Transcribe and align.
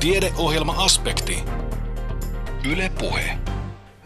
Tiedeohjelma-aspekti. 0.00 1.44
Yle 2.72 2.92
Puhe. 2.98 3.38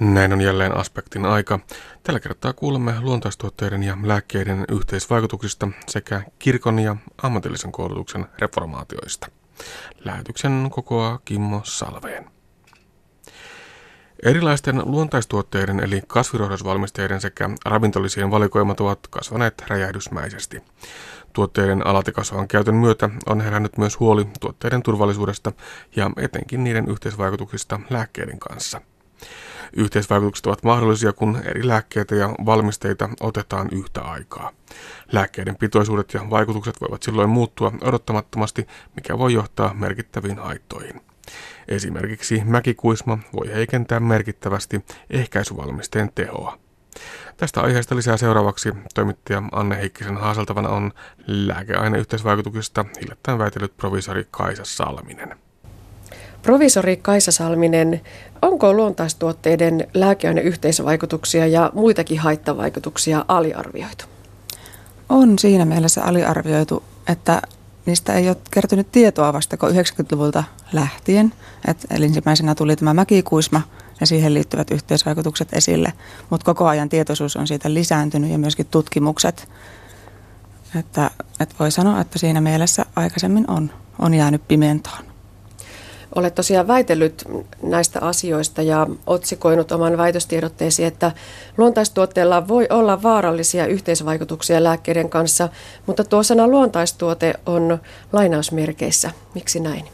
Näin 0.01 0.33
on 0.33 0.41
jälleen 0.41 0.77
aspektin 0.77 1.25
aika. 1.25 1.59
Tällä 2.03 2.21
kertaa 2.21 2.53
kuulemme 2.53 3.01
luontaistuotteiden 3.01 3.83
ja 3.83 3.99
lääkkeiden 4.03 4.65
yhteisvaikutuksista 4.69 5.69
sekä 5.89 6.23
kirkon 6.39 6.79
ja 6.79 6.97
ammatillisen 7.23 7.73
koulutuksen 7.73 8.27
reformaatioista. 8.39 9.27
Lähetyksen 10.05 10.69
kokoaa 10.71 11.19
Kimmo 11.25 11.61
Salveen. 11.65 12.31
Erilaisten 14.23 14.83
luontaistuotteiden 14.85 15.81
eli 15.81 16.03
kasvirohdosvalmisteiden 16.07 17.21
sekä 17.21 17.51
ravintolisien 17.65 18.31
valikoimat 18.31 18.81
ovat 18.81 18.99
kasvaneet 19.11 19.65
räjähdysmäisesti. 19.69 20.63
Tuotteiden 21.33 21.87
alati 21.87 22.13
kasvavan 22.13 22.49
käytön 22.49 22.75
myötä 22.75 23.11
on 23.27 23.41
herännyt 23.41 23.79
myös 23.79 24.01
huoli 24.01 24.27
tuotteiden 24.41 24.83
turvallisuudesta 24.83 25.53
ja 25.97 26.11
etenkin 26.17 26.65
niiden 26.65 26.89
yhteisvaikutuksista 26.89 27.81
lääkkeiden 27.91 28.39
kanssa. 28.39 28.81
Yhteisvaikutukset 29.77 30.47
ovat 30.47 30.63
mahdollisia, 30.63 31.13
kun 31.13 31.43
eri 31.45 31.69
lääkkeitä 31.69 32.15
ja 32.15 32.29
valmisteita 32.47 33.09
otetaan 33.21 33.69
yhtä 33.73 34.01
aikaa. 34.01 34.53
Lääkkeiden 35.13 35.57
pitoisuudet 35.57 36.15
ja 36.15 36.31
vaikutukset 36.31 36.81
voivat 36.81 37.03
silloin 37.03 37.31
muuttua 37.31 37.73
odottamattomasti, 37.81 38.67
mikä 38.97 39.19
voi 39.19 39.33
johtaa 39.33 39.75
merkittäviin 39.75 40.39
haittoihin. 40.39 41.01
Esimerkiksi 41.69 42.43
mäkikuisma 42.45 43.19
voi 43.33 43.55
heikentää 43.55 44.01
merkittävästi 44.01 44.85
ehkäisyvalmisteen 45.11 46.11
tehoa. 46.15 46.62
Tästä 47.37 47.61
aiheesta 47.61 47.97
lisää 47.97 48.17
seuraavaksi 48.17 48.73
toimittaja 48.95 49.43
Anne 49.53 49.77
Heikkisen 49.77 50.17
haaseltavana 50.17 50.69
on 50.69 50.93
lääkeaineyhteisvaikutuksista 51.27 52.85
hiljattain 53.01 53.39
väitellyt 53.39 53.77
provisori 53.77 54.27
Kaisa 54.31 54.65
Salminen. 54.65 55.37
Provisori 56.43 56.97
Kaisa 56.97 57.33
Salminen, 57.33 58.01
onko 58.43 58.73
luontaistuotteiden 58.73 59.89
lääkeaineyhteisvaikutuksia 59.95 61.47
ja 61.47 61.71
muitakin 61.75 62.19
haittavaikutuksia 62.19 63.25
aliarvioitu? 63.29 64.05
On 65.09 65.39
siinä 65.39 65.65
mielessä 65.65 66.05
aliarvioitu, 66.05 66.83
että 67.09 67.43
niistä 67.87 68.15
ei 68.15 68.29
ole 68.29 68.37
kertynyt 68.51 68.93
tietoa 68.93 69.33
vasta 69.33 69.57
90-luvulta 69.57 70.45
lähtien. 70.73 71.33
Et, 71.69 71.87
ensimmäisenä 71.91 72.55
tuli 72.55 72.77
tämä 72.77 72.95
mäkikuisma 72.95 73.63
ja 74.01 74.07
siihen 74.07 74.35
liittyvät 74.35 74.71
yhteisvaikutukset 74.71 75.49
esille, 75.53 75.93
mutta 76.31 76.45
koko 76.45 76.67
ajan 76.67 76.89
tietoisuus 76.89 77.37
on 77.37 77.47
siitä 77.47 77.75
lisääntynyt 77.75 78.31
ja 78.31 78.39
myöskin 78.39 78.67
tutkimukset. 78.67 79.49
Että, 80.79 81.11
että 81.41 81.55
voi 81.59 81.71
sanoa, 81.71 82.01
että 82.01 82.19
siinä 82.19 82.41
mielessä 82.41 82.87
aikaisemmin 82.97 83.51
on, 83.51 83.71
on 83.99 84.15
jäänyt 84.15 84.49
pimentoon. 84.49 85.12
Olet 86.15 86.35
tosiaan 86.35 86.67
väitellyt 86.67 87.25
näistä 87.63 88.01
asioista 88.01 88.63
ja 88.63 88.87
otsikoinut 89.07 89.73
oman 89.73 89.97
väitöstiedotteesi, 89.97 90.85
että 90.85 91.13
luontaistuotteella 91.59 92.49
voi 92.49 92.67
olla 92.71 93.03
vaarallisia 93.03 93.67
yhteisvaikutuksia 93.67 94.63
lääkkeiden 94.65 95.11
kanssa, 95.11 95.49
mutta 95.87 96.05
tuo 96.05 96.23
sana 96.23 96.49
luontaistuote 96.49 97.35
on 97.47 97.79
lainausmerkeissä. 98.13 99.11
Miksi 99.35 99.61
näin? 99.61 99.85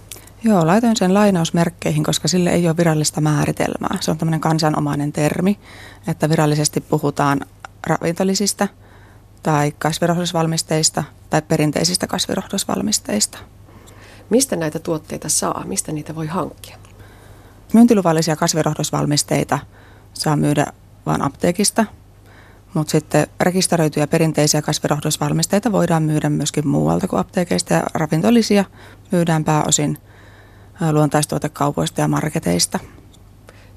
Joo, 0.45 0.67
laitoin 0.67 0.97
sen 0.97 1.15
lainausmerkkeihin, 1.15 2.05
koska 2.05 2.29
sille 2.29 2.51
ei 2.51 2.67
ole 2.67 2.77
virallista 2.77 3.21
määritelmää. 3.21 3.99
Se 4.01 4.11
on 4.11 4.19
tämmöinen 4.19 4.41
kansanomainen 4.41 5.13
termi, 5.13 5.59
että 6.09 6.29
virallisesti 6.29 6.81
puhutaan 6.81 7.41
ravintolisista 7.87 8.69
tai 9.43 9.73
kasvirohdosvalmisteista 9.79 11.05
tai 11.31 11.43
perinteisistä 11.43 12.07
kasvirohdosvalmisteista. 12.07 13.39
Mistä 14.31 14.57
näitä 14.57 14.79
tuotteita 14.79 15.29
saa? 15.29 15.65
Mistä 15.67 15.93
niitä 15.93 16.15
voi 16.15 16.27
hankkia? 16.27 16.77
Myyntiluvallisia 17.73 18.37
kasvirohdosvalmisteita 18.37 19.59
saa 20.15 20.37
myydä 20.37 20.67
vain 21.07 21.23
apteekista, 21.23 21.85
mutta 22.75 22.91
sitten 22.91 23.27
rekisteröityjä 23.41 24.07
perinteisiä 24.07 24.63
kasvirohdosvalmisteita 24.63 25.73
voidaan 25.73 26.03
myydä 26.03 26.31
myöskin 26.31 26.69
muualta 26.69 27.09
kuin 27.09 27.21
apteekeista 27.21 27.75
ja 27.75 27.83
ravintolisia 27.95 28.65
myydään 29.13 29.45
pääosin 29.45 29.99
luontaistuotekaupoista 30.93 32.01
ja 32.01 32.09
marketeista. 32.09 32.79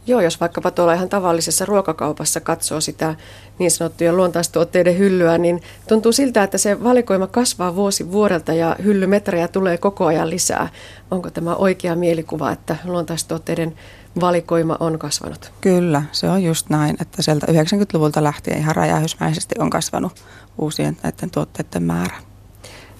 Joo, 0.07 0.22
jos 0.22 0.39
vaikkapa 0.39 0.72
tuolla 0.72 0.94
ihan 0.94 1.09
tavallisessa 1.09 1.66
ruokakaupassa 1.66 2.39
katsoo 2.39 2.81
sitä 2.81 3.16
niin 3.59 3.72
sanottujen 3.72 4.17
luontaistuotteiden 4.17 4.97
hyllyä, 4.97 5.38
niin 5.38 5.62
tuntuu 5.88 6.12
siltä, 6.12 6.44
että 6.44 6.57
se 6.57 6.84
valikoima 6.84 7.28
kasvaa 7.28 7.75
vuosi 7.75 8.11
vuodelta 8.11 8.53
ja 8.53 8.75
hyllymetrejä 8.84 9.47
tulee 9.47 9.78
koko 9.78 10.06
ajan 10.06 10.29
lisää. 10.29 10.69
Onko 11.11 11.29
tämä 11.29 11.56
oikea 11.56 11.95
mielikuva, 11.95 12.51
että 12.51 12.75
luontaistuotteiden 12.85 13.75
valikoima 14.22 14.78
on 14.79 15.00
kasvanut? 15.00 15.51
Kyllä, 15.61 16.03
se 16.11 16.29
on 16.29 16.44
just 16.44 16.69
näin, 16.69 16.97
että 17.01 17.22
sieltä 17.22 17.47
90-luvulta 17.47 18.23
lähtien 18.23 18.57
ihan 18.57 18.75
räjähysmäisesti 18.75 19.56
on 19.59 19.69
kasvanut 19.69 20.13
uusien 20.57 20.97
näiden 21.03 21.31
tuotteiden 21.31 21.84
määrä. 21.84 22.31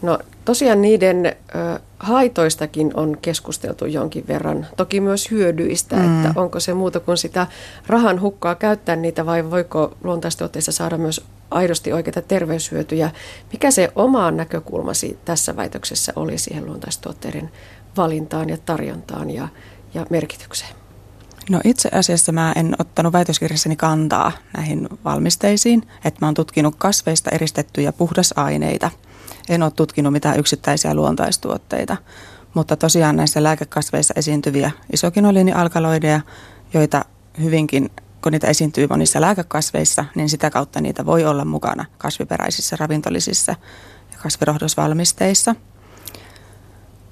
No 0.02 0.20
tosiaan 0.46 0.82
niiden 0.82 1.26
ö, 1.26 1.80
haitoistakin 2.00 2.92
on 2.94 3.18
keskusteltu 3.22 3.86
jonkin 3.86 4.28
verran, 4.28 4.68
toki 4.78 5.02
myös 5.02 5.32
hyödyistä, 5.32 5.96
mm. 5.96 6.26
että 6.26 6.40
onko 6.40 6.60
se 6.60 6.74
muuta 6.74 7.00
kuin 7.00 7.18
sitä 7.18 7.48
rahan 7.88 8.22
hukkaa 8.22 8.56
käyttää 8.56 8.96
niitä 8.96 9.26
vai 9.26 9.52
voiko 9.52 9.98
luontaistuotteissa 10.04 10.72
saada 10.72 10.98
myös 10.98 11.22
aidosti 11.52 11.94
oikeita 11.94 12.22
terveyshyötyjä. 12.22 13.12
Mikä 13.52 13.72
se 13.72 13.92
oma 13.96 14.32
näkökulmasi 14.32 15.20
tässä 15.26 15.56
väitöksessä 15.56 16.14
oli 16.16 16.38
siihen 16.38 16.66
luontaistuotteiden 16.66 17.52
valintaan 17.98 18.50
ja 18.50 18.58
tarjontaan 18.66 19.30
ja, 19.30 19.48
ja 19.94 20.06
merkitykseen? 20.10 20.76
No 21.50 21.62
itse 21.64 21.90
asiassa 21.92 22.32
mä 22.32 22.54
en 22.56 22.76
ottanut 22.80 23.14
väitöskirjassani 23.14 23.76
kantaa 23.76 24.32
näihin 24.58 24.90
valmisteisiin, 25.06 25.88
että 26.06 26.18
mä 26.22 26.28
oon 26.28 26.34
tutkinut 26.34 26.76
kasveista 26.78 27.30
eristettyjä 27.30 27.92
puhdasaineita– 27.92 28.92
en 29.52 29.64
ole 29.64 29.72
tutkinut 29.72 30.14
mitään 30.14 30.40
yksittäisiä 30.40 30.94
luontaistuotteita, 30.94 31.98
mutta 32.54 32.76
tosiaan 32.76 33.16
näissä 33.16 33.44
lääkekasveissa 33.44 34.14
esiintyviä 34.18 34.72
isokinoliinialkaloideja, 34.94 36.22
joita 36.74 37.06
hyvinkin, 37.42 37.90
kun 38.24 38.32
niitä 38.32 38.48
esiintyy 38.48 38.88
monissa 38.88 39.22
lääkekasveissa, 39.22 40.06
niin 40.16 40.30
sitä 40.30 40.50
kautta 40.50 40.82
niitä 40.82 41.06
voi 41.06 41.26
olla 41.26 41.46
mukana 41.46 41.86
kasviperäisissä 41.98 42.76
ravintolisissa 42.80 43.56
ja 44.12 44.18
kasvirohdosvalmisteissa. 44.24 45.56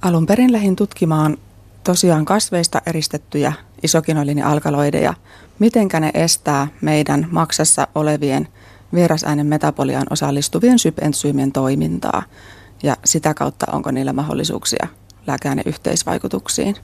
Alun 0.02 0.26
perin 0.26 0.52
lähin 0.52 0.76
tutkimaan 0.76 1.38
tosiaan 1.84 2.26
kasveista 2.26 2.82
eristettyjä 2.86 3.54
isokinoliinialkaloideja, 3.84 5.14
mitenkä 5.60 6.00
ne 6.00 6.12
estää 6.14 6.68
meidän 6.82 7.28
maksassa 7.32 7.88
olevien– 7.96 8.48
vierasäänen 8.94 9.48
metaboliaan 9.48 10.08
osallistuvien 10.10 10.80
sypensyymien 10.80 11.52
toimintaa 11.52 12.24
ja 12.84 12.98
sitä 13.06 13.34
kautta 13.34 13.66
onko 13.72 13.92
niillä 13.92 14.14
mahdollisuuksia 14.14 14.88
lääkeaineyhteisvaikutuksiin. 15.28 16.76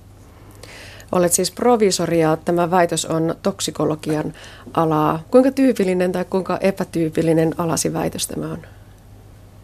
Olet 1.12 1.34
siis 1.34 1.52
provisori 1.52 2.20
ja 2.20 2.38
tämä 2.38 2.72
väitös 2.72 3.06
on 3.06 3.36
toksikologian 3.44 4.34
alaa. 4.74 5.24
Kuinka 5.32 5.52
tyypillinen 5.52 6.12
tai 6.12 6.26
kuinka 6.26 6.58
epätyypillinen 6.62 7.56
alasi 7.58 7.94
väitös 7.94 8.28
tämä 8.28 8.52
on? 8.52 8.58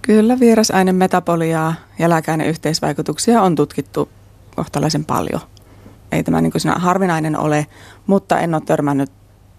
Kyllä 0.01 0.39
vierasaine 0.39 0.91
metaboliaa 0.91 1.73
ja 1.99 2.09
lääkeaineyhteisvaikutuksia 2.09 3.41
on 3.41 3.55
tutkittu 3.55 4.09
kohtalaisen 4.55 5.05
paljon. 5.05 5.41
Ei 6.11 6.23
tämä 6.23 6.41
niin 6.41 6.51
kuin 6.51 6.73
harvinainen 6.75 7.37
ole, 7.37 7.67
mutta 8.07 8.39
en 8.39 8.53
ole 8.53 8.61
törmännyt 8.65 9.11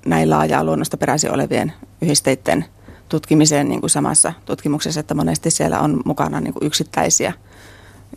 näin 0.06 0.30
laajaa 0.30 0.64
luonnosta 0.64 0.96
peräisin 0.96 1.34
olevien 1.34 1.72
yhdisteiden 2.02 2.64
tutkimiseen 3.08 3.68
niin 3.68 3.80
kuin 3.80 3.90
samassa 3.90 4.32
tutkimuksessa, 4.44 5.00
että 5.00 5.14
monesti 5.14 5.50
siellä 5.50 5.80
on 5.80 6.02
mukana 6.04 6.40
niin 6.40 6.52
kuin 6.52 6.66
yksittäisiä 6.66 7.32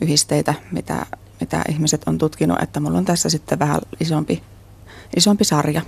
yhdisteitä, 0.01 0.53
mitä, 0.71 1.05
mitä 1.39 1.61
ihmiset 1.69 2.01
on 2.05 2.17
tutkinut, 2.17 2.61
että 2.61 2.79
mulla 2.79 2.97
on 2.97 3.05
tässä 3.05 3.29
sitten 3.29 3.59
vähän 3.59 3.81
isompi, 3.99 4.43
isompi 5.15 5.43
sarja. 5.43 5.81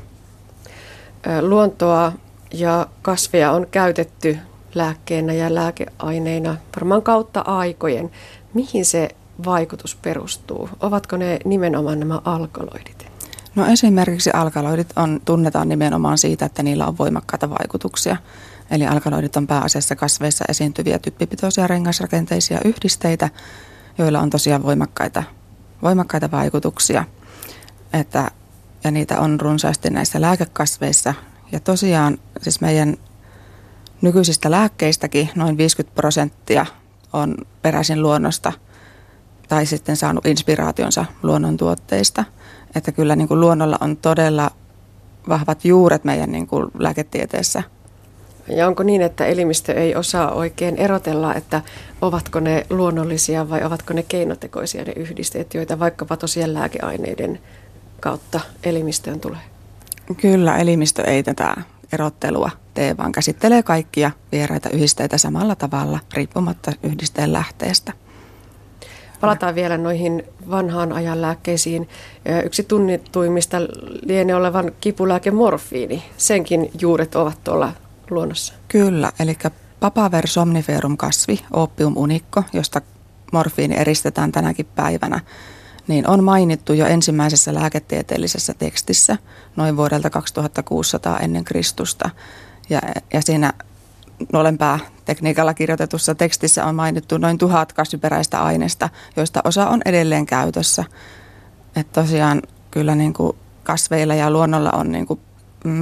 Luontoa 1.42 2.12
ja 2.54 2.88
kasveja 3.02 3.52
on 3.52 3.68
käytetty 3.72 4.38
lääkkeenä 4.76 5.34
ja 5.34 5.56
lääkeaineina 5.56 6.58
varmaan 6.76 7.02
kautta 7.02 7.42
aikojen. 7.42 8.12
Mihin 8.54 8.86
se 8.86 9.10
vaikutus 9.46 9.96
perustuu? 9.96 10.70
Ovatko 10.80 11.18
ne 11.18 11.40
nimenomaan 11.46 12.00
nämä 12.00 12.22
alkaloidit? 12.26 13.17
No 13.58 13.66
esimerkiksi 13.66 14.30
alkaloidit 14.34 14.94
on, 14.96 15.22
tunnetaan 15.26 15.70
nimenomaan 15.70 16.18
siitä, 16.18 16.46
että 16.46 16.64
niillä 16.64 16.88
on 16.88 16.98
voimakkaita 16.98 17.50
vaikutuksia. 17.50 18.18
Eli 18.72 18.88
alkaloidit 18.88 19.36
on 19.36 19.48
pääasiassa 19.48 19.96
kasveissa 19.96 20.46
esiintyviä 20.50 21.00
typpipitoisia 21.00 21.68
rengasrakenteisia 21.68 22.60
yhdisteitä, 22.66 23.30
joilla 23.98 24.20
on 24.20 24.30
tosiaan 24.30 24.64
voimakkaita, 24.64 25.24
voimakkaita 25.82 26.32
vaikutuksia. 26.32 27.04
Että, 27.94 28.32
ja 28.84 28.92
niitä 28.92 29.20
on 29.20 29.42
runsaasti 29.42 29.90
näissä 29.90 30.22
lääkekasveissa. 30.22 31.14
Ja 31.52 31.60
tosiaan 31.60 32.18
siis 32.42 32.62
meidän 32.62 32.98
nykyisistä 34.02 34.52
lääkkeistäkin 34.52 35.30
noin 35.36 35.58
50 35.58 35.96
prosenttia 35.96 36.66
on 37.14 37.36
peräisin 37.62 38.02
luonnosta. 38.02 38.54
tai 39.48 39.66
sitten 39.66 39.98
saanut 39.98 40.26
inspiraationsa 40.26 41.06
luonnontuotteista. 41.24 42.24
Että 42.78 42.92
kyllä 42.92 43.16
niin 43.16 43.28
kuin 43.28 43.40
luonnolla 43.40 43.78
on 43.82 43.98
todella 43.98 44.52
vahvat 45.30 45.66
juuret 45.66 46.04
meidän 46.04 46.32
niin 46.32 46.48
kuin 46.48 46.72
lääketieteessä. 46.80 47.64
Ja 48.48 48.68
onko 48.68 48.84
niin, 48.84 49.02
että 49.02 49.26
elimistö 49.26 49.74
ei 49.74 49.96
osaa 49.96 50.32
oikein 50.32 50.78
erotella, 50.78 51.36
että 51.36 51.62
ovatko 52.02 52.40
ne 52.40 52.66
luonnollisia 52.70 53.50
vai 53.50 53.64
ovatko 53.64 53.94
ne 53.94 54.04
keinotekoisia 54.04 54.84
ne 54.84 54.92
yhdisteet, 54.96 55.54
joita 55.54 55.80
vaikkapa 55.80 56.18
tosiaan 56.18 56.54
lääkeaineiden 56.54 57.40
kautta 58.00 58.40
elimistöön 58.64 59.20
tulee? 59.20 59.40
Kyllä, 60.22 60.58
elimistö 60.58 61.04
ei 61.04 61.24
tätä 61.24 61.56
erottelua 61.94 62.50
tee, 62.74 62.98
vaan 62.98 63.12
käsittelee 63.12 63.64
kaikkia 63.64 64.12
vieraita 64.32 64.70
yhdisteitä 64.70 65.18
samalla 65.18 65.56
tavalla 65.56 66.00
riippumatta 66.14 66.72
yhdisteen 66.84 67.34
lähteestä. 67.34 67.94
Palataan 69.22 69.56
vielä 69.56 69.78
noihin 69.78 70.24
vanhaan 70.50 70.94
ajan 70.94 71.22
lääkkeisiin. 71.22 71.90
Yksi 72.46 72.64
tunnituimmista 72.64 73.58
lienee 74.02 74.36
olevan 74.36 74.72
kipulääke 74.82 75.32
morfiini. 75.32 76.04
Senkin 76.18 76.72
juuret 76.82 77.16
ovat 77.16 77.44
tuolla 77.44 77.72
luonnossa. 78.10 78.54
Kyllä, 78.68 79.12
eli 79.20 79.38
Papaver 79.80 80.28
somniferum 80.28 80.98
kasvi, 80.98 81.40
opium 81.54 81.98
unikko, 81.98 82.44
josta 82.54 82.82
morfiini 83.32 83.76
eristetään 83.78 84.32
tänäkin 84.32 84.68
päivänä, 84.76 85.20
niin 85.88 86.08
on 86.08 86.24
mainittu 86.24 86.74
jo 86.74 86.86
ensimmäisessä 86.86 87.54
lääketieteellisessä 87.54 88.54
tekstissä 88.54 89.18
noin 89.56 89.78
vuodelta 89.78 90.10
2600 90.10 91.20
ennen 91.20 91.44
Kristusta. 91.44 92.10
Ja, 92.70 92.82
ja 93.14 93.22
siinä 93.22 93.54
nuolenpää 94.34 94.80
tekniikalla 95.06 95.54
kirjoitetussa 95.54 96.16
tekstissä 96.16 96.66
on 96.66 96.76
mainittu 96.76 97.18
noin 97.18 97.38
tuhat 97.38 97.74
kasviperäistä 97.74 98.44
aineesta, 98.44 98.90
joista 99.16 99.42
osa 99.44 99.70
on 99.70 99.82
edelleen 99.86 100.26
käytössä. 100.26 100.84
Että 101.76 102.02
tosiaan 102.02 102.42
kyllä 102.72 102.96
niin 102.96 103.14
kuin 103.14 103.38
kasveilla 103.64 104.16
ja 104.16 104.32
luonnolla 104.32 104.72
on 104.72 104.92
niin 104.92 105.08
kuin 105.08 105.20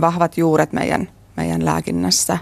vahvat 0.02 0.38
juuret 0.38 0.74
meidän, 0.74 1.10
meidän 1.38 1.66
lääkinnässä. 1.66 2.38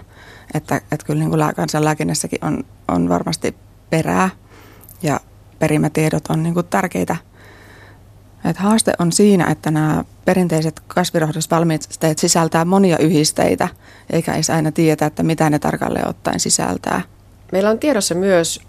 Että, 0.54 0.76
että 0.76 1.06
kyllä 1.06 1.18
niin 1.18 1.30
kuin 1.30 1.54
kansanlääkinnässäkin 1.56 2.44
on, 2.44 2.64
on 2.88 3.08
varmasti 3.08 3.56
perää 3.90 4.30
ja 5.02 5.20
perimätiedot 5.58 6.26
on 6.28 6.42
niin 6.42 6.54
kuin 6.54 6.66
tärkeitä– 6.66 7.16
et 8.44 8.56
haaste 8.56 8.92
on 8.98 9.12
siinä, 9.12 9.46
että 9.50 9.70
nämä 9.70 10.04
perinteiset 10.24 10.80
kasvirohdosvalmisteet 10.86 12.18
sisältää 12.18 12.64
monia 12.64 12.98
yhdisteitä, 12.98 13.68
eikä 14.10 14.34
edes 14.34 14.50
aina 14.50 14.72
tiedä, 14.72 15.06
että 15.06 15.22
mitä 15.22 15.50
ne 15.50 15.58
tarkalleen 15.58 16.08
ottaen 16.08 16.40
sisältää. 16.40 17.02
Meillä 17.52 17.70
on 17.70 17.78
tiedossa 17.78 18.14
myös 18.14 18.60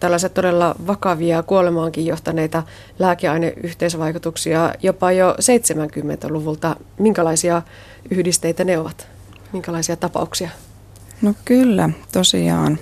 tällaiset 0.00 0.34
todella 0.34 0.74
vakavia 0.86 1.42
kuolemaankin 1.42 2.06
johtaneita 2.06 2.62
lääkeaineyhteisvaikutuksia 2.98 4.74
jopa 4.82 5.12
jo 5.12 5.32
70-luvulta. 5.32 6.76
Minkälaisia 6.98 7.62
yhdisteitä 8.10 8.64
ne 8.64 8.78
ovat? 8.78 9.08
Minkälaisia 9.52 9.96
tapauksia? 9.96 10.50
No 11.22 11.34
kyllä, 11.44 11.90
tosiaan 12.12 12.78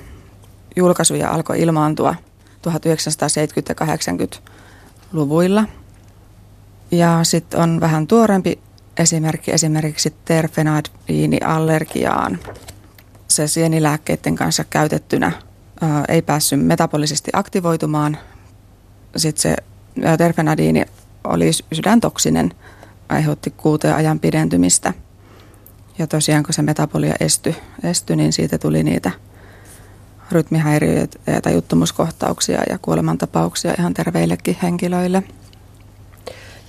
julkaisuja 0.76 1.30
alkoi 1.30 1.60
ilmaantua 1.60 2.14
1970- 2.14 2.64
ja 3.68 3.96
80-luvuilla– 3.96 5.64
ja 6.92 7.20
sitten 7.22 7.60
on 7.60 7.80
vähän 7.80 8.06
tuorempi 8.06 8.58
esimerkki 8.96 9.52
esimerkiksi 9.52 10.14
terfenadiiniallergiaan. 10.24 12.38
Se 13.28 13.46
sienilääkkeiden 13.46 14.36
kanssa 14.36 14.64
käytettynä 14.64 15.32
ää, 15.80 16.04
ei 16.08 16.22
päässyt 16.22 16.66
metabolisesti 16.66 17.30
aktivoitumaan. 17.34 18.18
Sitten 19.16 19.42
se 19.42 19.56
terfenadiini 20.18 20.84
oli 21.24 21.50
sydäntoksinen, 21.72 22.52
aiheutti 23.08 23.50
kuuteen 23.50 23.94
ajan 23.94 24.20
pidentymistä. 24.20 24.94
Ja 25.98 26.06
tosiaan 26.06 26.42
kun 26.42 26.54
se 26.54 26.62
metabolia 26.62 27.14
estyi, 27.20 27.56
esty, 27.82 28.16
niin 28.16 28.32
siitä 28.32 28.58
tuli 28.58 28.84
niitä 28.84 29.10
rytmihäiriöitä 30.30 31.18
ja 31.26 31.40
tajuttumuskohtauksia 31.40 32.62
ja 32.70 32.78
kuolemantapauksia 32.78 33.74
ihan 33.78 33.94
terveillekin 33.94 34.56
henkilöille– 34.62 35.22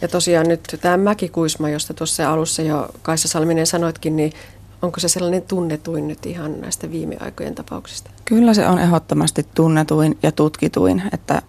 ja 0.04 0.10
tosiaan 0.10 0.48
nyt 0.48 0.78
tämä 0.82 0.98
mäkikuisma, 0.98 1.70
josta 1.70 1.94
tuossa 1.94 2.34
alussa 2.34 2.62
jo 2.62 2.90
Kaissa 3.02 3.28
Salminen 3.28 3.68
sanoitkin, 3.68 4.16
niin 4.16 4.34
onko 4.82 5.00
se 5.00 5.08
sellainen 5.08 5.42
tunnetuin 5.42 6.08
nyt 6.08 6.26
ihan 6.26 6.62
näistä 6.62 6.92
viime 6.92 7.18
aikojen 7.20 7.56
tapauksista? 7.56 8.12
Kyllä 8.26 8.54
se 8.54 8.68
on 8.68 8.80
ehdottomasti 8.80 9.48
tunnetuin 9.56 10.18
ja 10.24 10.32
tutkituin, 10.32 11.04
että 11.14 11.42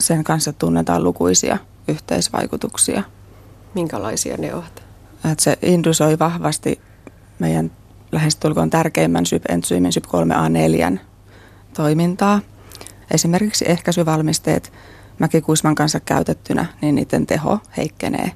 sen 0.00 0.24
kanssa 0.24 0.52
tunnetaan 0.52 1.04
lukuisia 1.04 1.58
yhteisvaikutuksia. 1.88 3.02
Minkälaisia 3.74 4.36
ne 4.36 4.54
ovat? 4.54 4.82
Että 5.32 5.44
se 5.44 5.58
indusoi 5.62 6.18
vahvasti 6.18 6.80
meidän 7.38 7.70
lähestulkoon 8.12 8.70
tärkeimmän 8.70 9.26
SYP-entsyymin 9.26 9.92
SYP3A4 9.92 10.98
toimintaa. 11.74 12.40
Esimerkiksi 13.10 13.64
ehkäisyvalmisteet 13.68 14.72
mäkikuisman 15.18 15.74
kanssa 15.74 16.00
käytettynä, 16.00 16.66
niin 16.82 16.94
niiden 16.94 17.26
teho 17.26 17.58
heikkenee, 17.76 18.32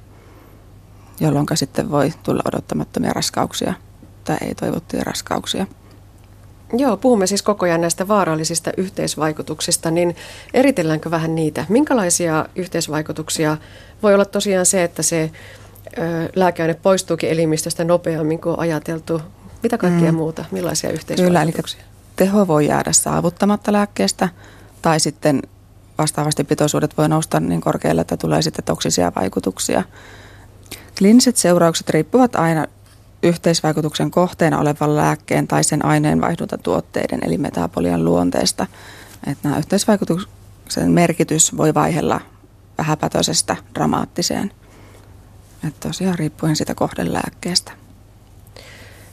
jolloin 1.19 1.47
sitten 1.53 1.91
voi 1.91 2.13
tulla 2.23 2.41
odottamattomia 2.45 3.13
raskauksia 3.13 3.73
tai 4.23 4.37
ei-toivottuja 4.41 5.03
raskauksia. 5.03 5.65
Joo, 6.73 6.97
puhumme 6.97 7.27
siis 7.27 7.41
koko 7.41 7.65
ajan 7.65 7.81
näistä 7.81 8.07
vaarallisista 8.07 8.71
yhteisvaikutuksista, 8.77 9.91
niin 9.91 10.15
eritelläänkö 10.53 11.11
vähän 11.11 11.35
niitä? 11.35 11.65
Minkälaisia 11.69 12.45
yhteisvaikutuksia 12.55 13.57
voi 14.03 14.13
olla 14.13 14.25
tosiaan 14.25 14.65
se, 14.65 14.83
että 14.83 15.03
se 15.03 15.31
ö, 15.97 16.29
lääkeaine 16.35 16.73
poistuukin 16.73 17.29
elimistöstä 17.29 17.83
nopeammin 17.83 18.41
kuin 18.41 18.59
ajateltu? 18.59 19.21
Mitä 19.63 19.77
kaikkea 19.77 20.11
mm. 20.11 20.17
muuta? 20.17 20.45
Millaisia 20.51 20.89
yhteisvaikutuksia? 20.89 21.79
Kyllä, 21.79 21.85
eli 21.85 21.95
teho 22.15 22.47
voi 22.47 22.67
jäädä 22.67 22.91
saavuttamatta 22.91 23.73
lääkkeestä 23.73 24.29
tai 24.81 24.99
sitten 24.99 25.41
vastaavasti 25.97 26.43
pitoisuudet 26.43 26.97
voi 26.97 27.09
nousta 27.09 27.39
niin 27.39 27.61
korkealle, 27.61 28.01
että 28.01 28.17
tulee 28.17 28.41
sitten 28.41 28.65
toksisia 28.65 29.11
vaikutuksia. 29.15 29.83
Kliiniset 30.97 31.37
seuraukset 31.37 31.89
riippuvat 31.89 32.35
aina 32.35 32.65
yhteisvaikutuksen 33.23 34.11
kohteena 34.11 34.59
olevan 34.59 34.95
lääkkeen 34.95 35.47
tai 35.47 35.63
sen 35.63 35.85
aineenvaihduntatuotteiden 35.85 37.19
eli 37.23 37.37
metabolian 37.37 38.05
luonteesta. 38.05 38.67
Että 39.27 39.47
nämä 39.47 39.57
yhteisvaikutuksen 39.57 40.91
merkitys 40.91 41.57
voi 41.57 41.73
vaihella 41.73 42.21
vähäpätöisestä 42.77 43.55
dramaattiseen. 43.75 44.51
Että 45.67 45.87
tosiaan 45.87 46.19
riippuen 46.19 46.55
sitä 46.55 46.75
kohdelääkkeestä. 46.75 47.71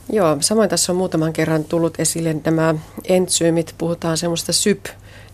Joo, 0.09 0.37
samoin 0.39 0.69
tässä 0.69 0.91
on 0.91 0.97
muutaman 0.97 1.33
kerran 1.33 1.63
tullut 1.63 1.99
esille 1.99 2.35
nämä 2.45 2.75
entsyymit. 3.03 3.75
Puhutaan 3.77 4.17
semmoista 4.17 4.53
syp 4.53 4.85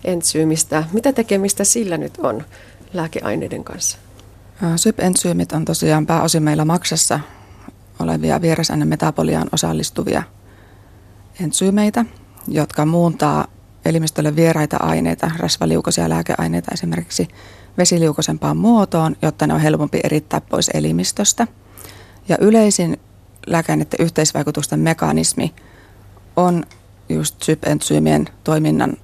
entsyymistä. 0.03 0.83
Mitä 0.93 1.13
tekemistä 1.13 1.63
sillä 1.63 1.97
nyt 1.97 2.17
on 2.17 2.43
lääkeaineiden 2.93 3.63
kanssa? 3.63 3.97
SYP-entsyymit 4.75 5.51
on 5.51 5.65
tosiaan 5.65 6.05
pääosin 6.05 6.43
meillä 6.43 6.65
maksassa 6.65 7.19
olevia 7.99 8.39
metaboliaan 8.85 9.47
osallistuvia 9.53 10.23
entsyymeitä, 11.43 12.05
jotka 12.47 12.85
muuntaa 12.85 13.47
elimistölle 13.85 14.35
vieraita 14.35 14.77
aineita, 14.77 15.31
rasvaliukoisia 15.37 16.09
lääkeaineita 16.09 16.71
esimerkiksi 16.73 17.27
vesiliukoisempaan 17.77 18.57
muotoon, 18.57 19.15
jotta 19.21 19.47
ne 19.47 19.53
on 19.53 19.59
helpompi 19.59 19.99
erittää 20.03 20.41
pois 20.41 20.69
elimistöstä. 20.73 21.47
Ja 22.29 22.37
yleisin 22.41 22.97
lääkeaineiden 23.47 24.05
yhteisvaikutusten 24.05 24.79
mekanismi 24.79 25.53
on 26.35 26.63
just 27.09 27.43
SYP-entsyymien 27.43 28.29
toiminnan 28.43 28.97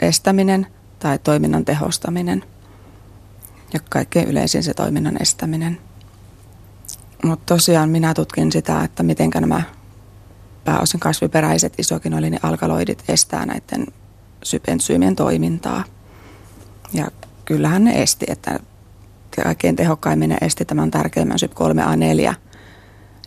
estäminen 0.00 0.66
tai 0.98 1.18
toiminnan 1.18 1.64
tehostaminen. 1.64 2.44
Ja 3.72 3.80
kaikkein 3.90 4.28
yleisin 4.28 4.62
se 4.62 4.74
toiminnan 4.74 5.22
estäminen. 5.22 5.78
Mutta 7.24 7.54
tosiaan 7.54 7.90
minä 7.90 8.14
tutkin 8.14 8.52
sitä, 8.52 8.84
että 8.84 9.02
miten 9.02 9.30
nämä 9.34 9.62
pääosin 10.64 11.00
kasviperäiset 11.00 11.74
isokinoliinialkaloidit 11.78 13.04
estää 13.08 13.46
näiden 13.46 13.86
sypensyymien 14.42 15.16
toimintaa. 15.16 15.84
Ja 16.92 17.10
kyllähän 17.44 17.84
ne 17.84 18.02
esti, 18.02 18.26
että 18.28 18.60
kaikkein 19.42 19.76
tehokkaimmin 19.76 20.30
ne 20.30 20.38
esti 20.40 20.64
tämän 20.64 20.90
tärkeimmän 20.90 21.38
SYP3A4 21.38 22.34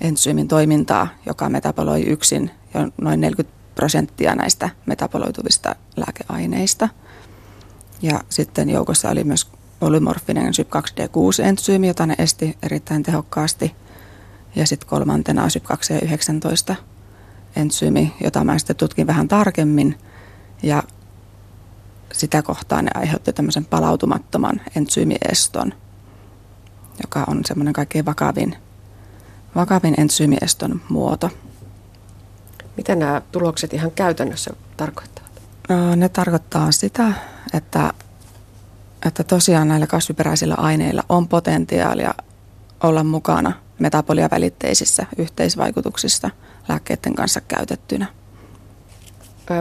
entsyymin 0.01 0.47
toimintaa, 0.47 1.07
joka 1.25 1.49
metaboloi 1.49 2.03
yksin 2.03 2.51
jo 2.73 2.79
noin 3.01 3.21
40 3.21 3.56
prosenttia 3.77 4.35
näistä 4.35 4.69
metaboloituvista 4.85 5.75
lääkeaineista. 5.95 6.89
Ja 8.01 8.21
sitten 8.29 8.69
joukossa 8.69 9.09
oli 9.09 9.23
myös 9.23 9.47
polymorfinen 9.79 10.53
SYP2D6-entsyymi, 10.53 11.87
jota 11.87 12.05
ne 12.05 12.15
esti 12.17 12.57
erittäin 12.63 13.03
tehokkaasti. 13.03 13.75
Ja 14.55 14.67
sitten 14.67 14.89
kolmantena 14.89 15.47
SYP2C19 15.47 16.75
entsyymi, 17.55 18.13
jota 18.23 18.43
mä 18.43 18.57
sitten 18.57 18.75
tutkin 18.75 19.07
vähän 19.07 19.27
tarkemmin. 19.27 19.97
Ja 20.63 20.83
sitä 22.11 22.41
kohtaan 22.41 22.85
ne 22.85 22.91
aiheutti 22.95 23.33
tämmöisen 23.33 23.65
palautumattoman 23.65 24.61
entsyymieston, 24.75 25.73
joka 27.01 27.23
on 27.27 27.41
semmoinen 27.45 27.73
kaikkein 27.73 28.05
vakavin, 28.05 28.55
vakavin 29.55 29.93
entsyymieston 29.97 30.81
muoto. 30.89 31.29
Mitä 32.77 32.95
nämä 32.95 33.21
tulokset 33.31 33.73
ihan 33.73 33.91
käytännössä 33.91 34.53
tarkoittavat? 34.77 35.31
Ne 35.95 36.09
tarkoittaa 36.09 36.71
sitä, 36.71 37.13
että, 37.53 37.93
että 39.05 39.23
tosiaan 39.23 39.67
näillä 39.67 39.87
kasviperäisillä 39.87 40.55
aineilla 40.55 41.03
on 41.09 41.27
potentiaalia 41.27 42.13
olla 42.83 43.03
mukana 43.03 43.53
metaboliavälitteisissä 43.79 45.05
yhteisvaikutuksissa 45.17 46.29
lääkkeiden 46.69 47.15
kanssa 47.15 47.41
käytettynä. 47.41 48.05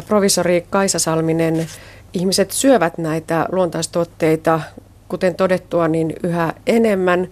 Provisori 0.07 0.67
Kaisa 0.71 0.99
Salminen, 0.99 1.67
ihmiset 2.13 2.51
syövät 2.51 2.99
näitä 2.99 3.47
luontaistuotteita, 3.53 4.61
kuten 5.09 5.35
todettua, 5.35 5.89
niin 5.89 6.15
yhä 6.23 6.53
enemmän. 6.67 7.29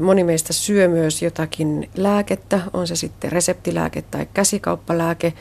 Moni 0.00 0.24
meistä 0.24 0.52
syö 0.52 0.88
myös 0.88 1.22
jotakin 1.22 1.90
lääkettä, 1.96 2.60
on 2.72 2.86
se 2.86 2.96
sitten 2.96 3.32
reseptilääke 3.32 4.02
tai 4.02 4.28
käsikauppalääke. 4.34 5.32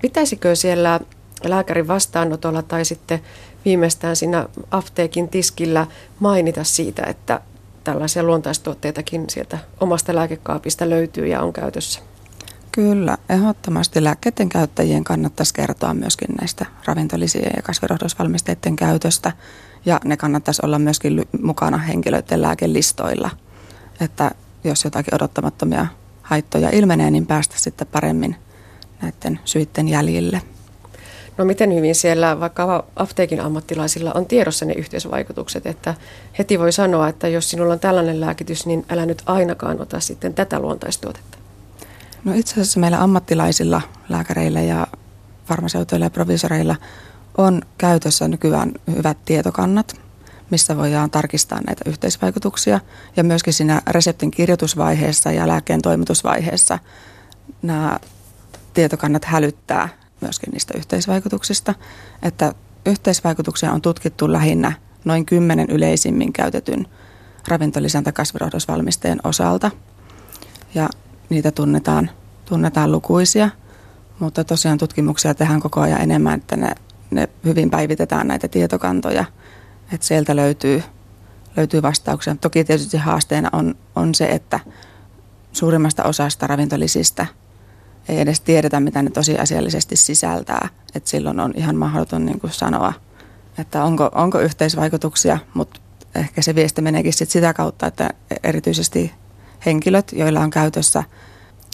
Pitäisikö 0.00 0.56
siellä 0.56 1.00
lääkärin 1.44 1.88
vastaanotolla 1.88 2.62
tai 2.62 2.84
sitten 2.84 3.20
viimeistään 3.64 4.16
siinä 4.16 4.48
apteekin 4.70 5.28
tiskillä 5.28 5.86
mainita 6.20 6.64
siitä, 6.64 7.02
että 7.06 7.40
tällaisia 7.84 8.22
luontaistuotteitakin 8.22 9.24
sieltä 9.30 9.58
omasta 9.80 10.14
lääkekaapista 10.14 10.90
löytyy 10.90 11.26
ja 11.26 11.40
on 11.40 11.52
käytössä? 11.52 12.00
Kyllä, 12.72 13.18
ehdottomasti 13.28 14.04
lääkkeiden 14.04 14.48
käyttäjien 14.48 15.04
kannattaisi 15.04 15.54
kertoa 15.54 15.94
myöskin 15.94 16.28
näistä 16.40 16.66
ravintolisien 16.84 17.52
ja 17.56 17.62
kasvirohdosvalmisteiden 17.62 18.76
käytöstä. 18.76 19.32
Ja 19.86 20.00
ne 20.04 20.16
kannattaisi 20.16 20.62
olla 20.64 20.78
myöskin 20.78 21.24
mukana 21.42 21.78
henkilöiden 21.78 22.42
lääkelistoilla, 22.42 23.30
että 24.00 24.30
jos 24.64 24.84
jotakin 24.84 25.14
odottamattomia 25.14 25.86
haittoja 26.22 26.70
ilmenee, 26.70 27.10
niin 27.10 27.26
päästä 27.26 27.54
sitten 27.58 27.86
paremmin 27.86 28.36
näiden 29.02 29.40
syitten 29.44 29.88
jäljille. 29.88 30.42
No 31.38 31.44
miten 31.44 31.74
hyvin 31.74 31.94
siellä 31.94 32.40
vaikka 32.40 32.84
apteekin 32.96 33.40
ammattilaisilla 33.40 34.12
on 34.12 34.26
tiedossa 34.26 34.64
ne 34.64 34.72
yhteisvaikutukset, 34.72 35.66
että 35.66 35.94
heti 36.38 36.58
voi 36.58 36.72
sanoa, 36.72 37.08
että 37.08 37.28
jos 37.28 37.50
sinulla 37.50 37.72
on 37.72 37.80
tällainen 37.80 38.20
lääkitys, 38.20 38.66
niin 38.66 38.86
älä 38.90 39.06
nyt 39.06 39.22
ainakaan 39.26 39.80
ota 39.80 40.00
sitten 40.00 40.34
tätä 40.34 40.60
luontaistuotetta. 40.60 41.38
No 42.24 42.32
itse 42.32 42.52
asiassa 42.52 42.80
meillä 42.80 43.02
ammattilaisilla, 43.02 43.82
lääkäreillä 44.08 44.60
ja 44.60 44.86
farmaseutoilla 45.46 46.06
ja 46.06 46.10
provisoreilla 46.10 46.76
on 47.38 47.62
käytössä 47.78 48.28
nykyään 48.28 48.72
hyvät 48.96 49.18
tietokannat, 49.24 50.00
missä 50.50 50.76
voidaan 50.76 51.10
tarkistaa 51.10 51.60
näitä 51.66 51.90
yhteisvaikutuksia. 51.90 52.80
Ja 53.16 53.24
myöskin 53.24 53.52
siinä 53.52 53.82
reseptin 53.86 54.30
kirjoitusvaiheessa 54.30 55.32
ja 55.32 55.48
lääkkeen 55.48 55.82
toimitusvaiheessa 55.82 56.78
nämä 57.62 57.98
tietokannat 58.74 59.24
hälyttää 59.24 59.88
myöskin 60.20 60.50
niistä 60.52 60.74
yhteisvaikutuksista. 60.78 61.74
Että 62.22 62.54
yhteisvaikutuksia 62.86 63.72
on 63.72 63.82
tutkittu 63.82 64.32
lähinnä 64.32 64.72
noin 65.04 65.26
kymmenen 65.26 65.70
yleisimmin 65.70 66.32
käytetyn 66.32 66.86
ravintolisäntä 67.48 68.12
kasvirohdosvalmisteen 68.12 69.18
osalta. 69.24 69.70
Ja 70.74 70.88
niitä 71.28 71.50
tunnetaan, 71.50 72.10
tunnetaan 72.44 72.92
lukuisia, 72.92 73.50
mutta 74.18 74.44
tosiaan 74.44 74.78
tutkimuksia 74.78 75.34
tehdään 75.34 75.60
koko 75.60 75.80
ajan 75.80 76.00
enemmän, 76.00 76.38
että 76.38 76.56
ne, 76.56 76.74
ne 77.10 77.28
hyvin 77.44 77.70
päivitetään 77.70 78.28
näitä 78.28 78.48
tietokantoja, 78.48 79.24
että 79.92 80.06
sieltä 80.06 80.36
löytyy, 80.36 80.82
löytyy 81.56 81.82
vastauksia. 81.82 82.36
Toki 82.36 82.64
tietysti 82.64 82.96
haasteena 82.96 83.48
on, 83.52 83.74
on 83.96 84.14
se, 84.14 84.26
että 84.26 84.60
suurimmasta 85.52 86.04
osasta 86.04 86.46
ravintolisistä 86.46 87.26
ei 88.08 88.20
edes 88.20 88.40
tiedetä, 88.40 88.80
mitä 88.80 89.02
ne 89.02 89.10
tosiasiallisesti 89.10 89.96
sisältää. 89.96 90.68
että 90.94 91.10
silloin 91.10 91.40
on 91.40 91.52
ihan 91.56 91.76
mahdoton 91.76 92.26
niin 92.26 92.40
kuin 92.40 92.52
sanoa, 92.52 92.92
että 93.58 93.84
onko, 93.84 94.10
onko 94.14 94.40
yhteisvaikutuksia, 94.40 95.38
mutta 95.54 95.80
ehkä 96.14 96.42
se 96.42 96.54
viesti 96.54 96.82
meneekin 96.82 97.12
sit 97.12 97.30
sitä 97.30 97.54
kautta, 97.54 97.86
että 97.86 98.10
erityisesti 98.44 99.12
henkilöt, 99.66 100.12
joilla 100.12 100.40
on 100.40 100.50
käytössä 100.50 101.04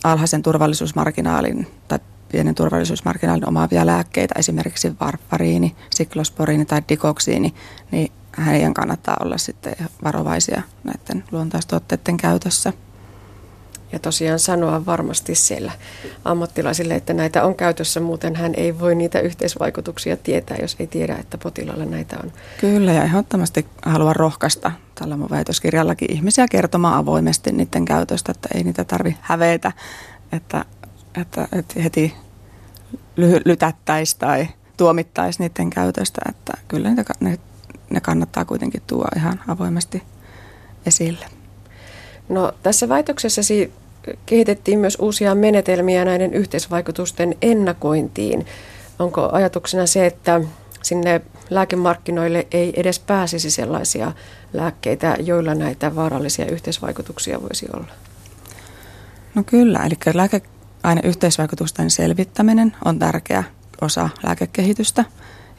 alhaisen 0.04 0.42
turvallisuusmarginaalin 0.42 1.66
tai 1.88 1.98
pienen 2.34 2.54
turvallisuusmarginaalin 2.54 3.48
omaavia 3.48 3.86
lääkkeitä, 3.86 4.34
esimerkiksi 4.38 4.92
varfariini, 5.00 5.76
siklosporiini 5.90 6.64
tai 6.64 6.82
dikoksiini, 6.88 7.54
niin 7.90 8.12
heidän 8.46 8.74
kannattaa 8.74 9.16
olla 9.24 9.38
sitten 9.38 9.76
varovaisia 10.04 10.62
näiden 10.84 11.24
luontaistuotteiden 11.32 12.16
käytössä. 12.16 12.72
Ja 13.92 13.98
tosiaan 13.98 14.38
sanoa 14.38 14.86
varmasti 14.86 15.34
siellä 15.34 15.72
ammattilaisille, 16.24 16.94
että 16.94 17.14
näitä 17.14 17.44
on 17.44 17.54
käytössä, 17.54 18.00
muuten 18.00 18.36
hän 18.36 18.52
ei 18.56 18.78
voi 18.78 18.94
niitä 18.94 19.20
yhteisvaikutuksia 19.20 20.16
tietää, 20.16 20.56
jos 20.60 20.76
ei 20.78 20.86
tiedä, 20.86 21.16
että 21.16 21.38
potilaalla 21.38 21.84
näitä 21.84 22.16
on. 22.22 22.32
Kyllä, 22.60 22.92
ja 22.92 23.04
ehdottomasti 23.04 23.66
haluan 23.82 24.16
rohkaista 24.16 24.72
tällä 24.94 25.16
mun 25.16 25.30
väitöskirjallakin 25.30 26.12
ihmisiä 26.12 26.46
kertomaan 26.50 26.98
avoimesti 26.98 27.52
niiden 27.52 27.84
käytöstä, 27.84 28.32
että 28.32 28.48
ei 28.54 28.64
niitä 28.64 28.84
tarvi 28.84 29.16
hävetä, 29.20 29.72
että, 30.32 30.64
että, 31.20 31.48
että 31.52 31.80
heti 31.82 32.23
lytättäisiin 33.44 34.18
tai 34.18 34.48
tuomittaisiin 34.76 35.44
niiden 35.44 35.70
käytöstä, 35.70 36.20
että 36.28 36.52
kyllä 36.68 36.88
niitä, 36.88 37.12
ne, 37.20 37.38
ne 37.90 38.00
kannattaa 38.00 38.44
kuitenkin 38.44 38.82
tuoda 38.86 39.08
ihan 39.16 39.40
avoimesti 39.48 40.02
esille. 40.86 41.26
No 42.28 42.52
tässä 42.62 42.88
väitöksessäsi 42.88 43.72
kehitettiin 44.26 44.78
myös 44.78 44.96
uusia 45.00 45.34
menetelmiä 45.34 46.04
näiden 46.04 46.34
yhteisvaikutusten 46.34 47.36
ennakointiin. 47.42 48.46
Onko 48.98 49.28
ajatuksena 49.32 49.86
se, 49.86 50.06
että 50.06 50.40
sinne 50.82 51.20
lääkemarkkinoille 51.50 52.46
ei 52.50 52.72
edes 52.76 52.98
pääsisi 52.98 53.50
sellaisia 53.50 54.12
lääkkeitä, 54.52 55.16
joilla 55.20 55.54
näitä 55.54 55.96
vaarallisia 55.96 56.46
yhteisvaikutuksia 56.46 57.42
voisi 57.42 57.66
olla? 57.72 57.92
No 59.34 59.42
kyllä, 59.46 59.86
eli 59.86 59.94
lääkeaineyhteisvaikutusten 60.84 61.90
selvittäminen 61.90 62.76
on 62.84 62.98
tärkeä 62.98 63.44
osa 63.80 64.08
lääkekehitystä 64.22 65.04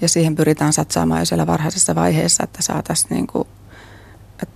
ja 0.01 0.09
siihen 0.09 0.35
pyritään 0.35 0.73
satsaamaan 0.73 1.21
jo 1.21 1.25
siellä 1.25 1.47
varhaisessa 1.47 1.95
vaiheessa, 1.95 2.43
että 2.43 2.61
saataisiin 2.61 3.09
niin 3.09 3.27
kuin, 3.27 3.47
että, 4.43 4.55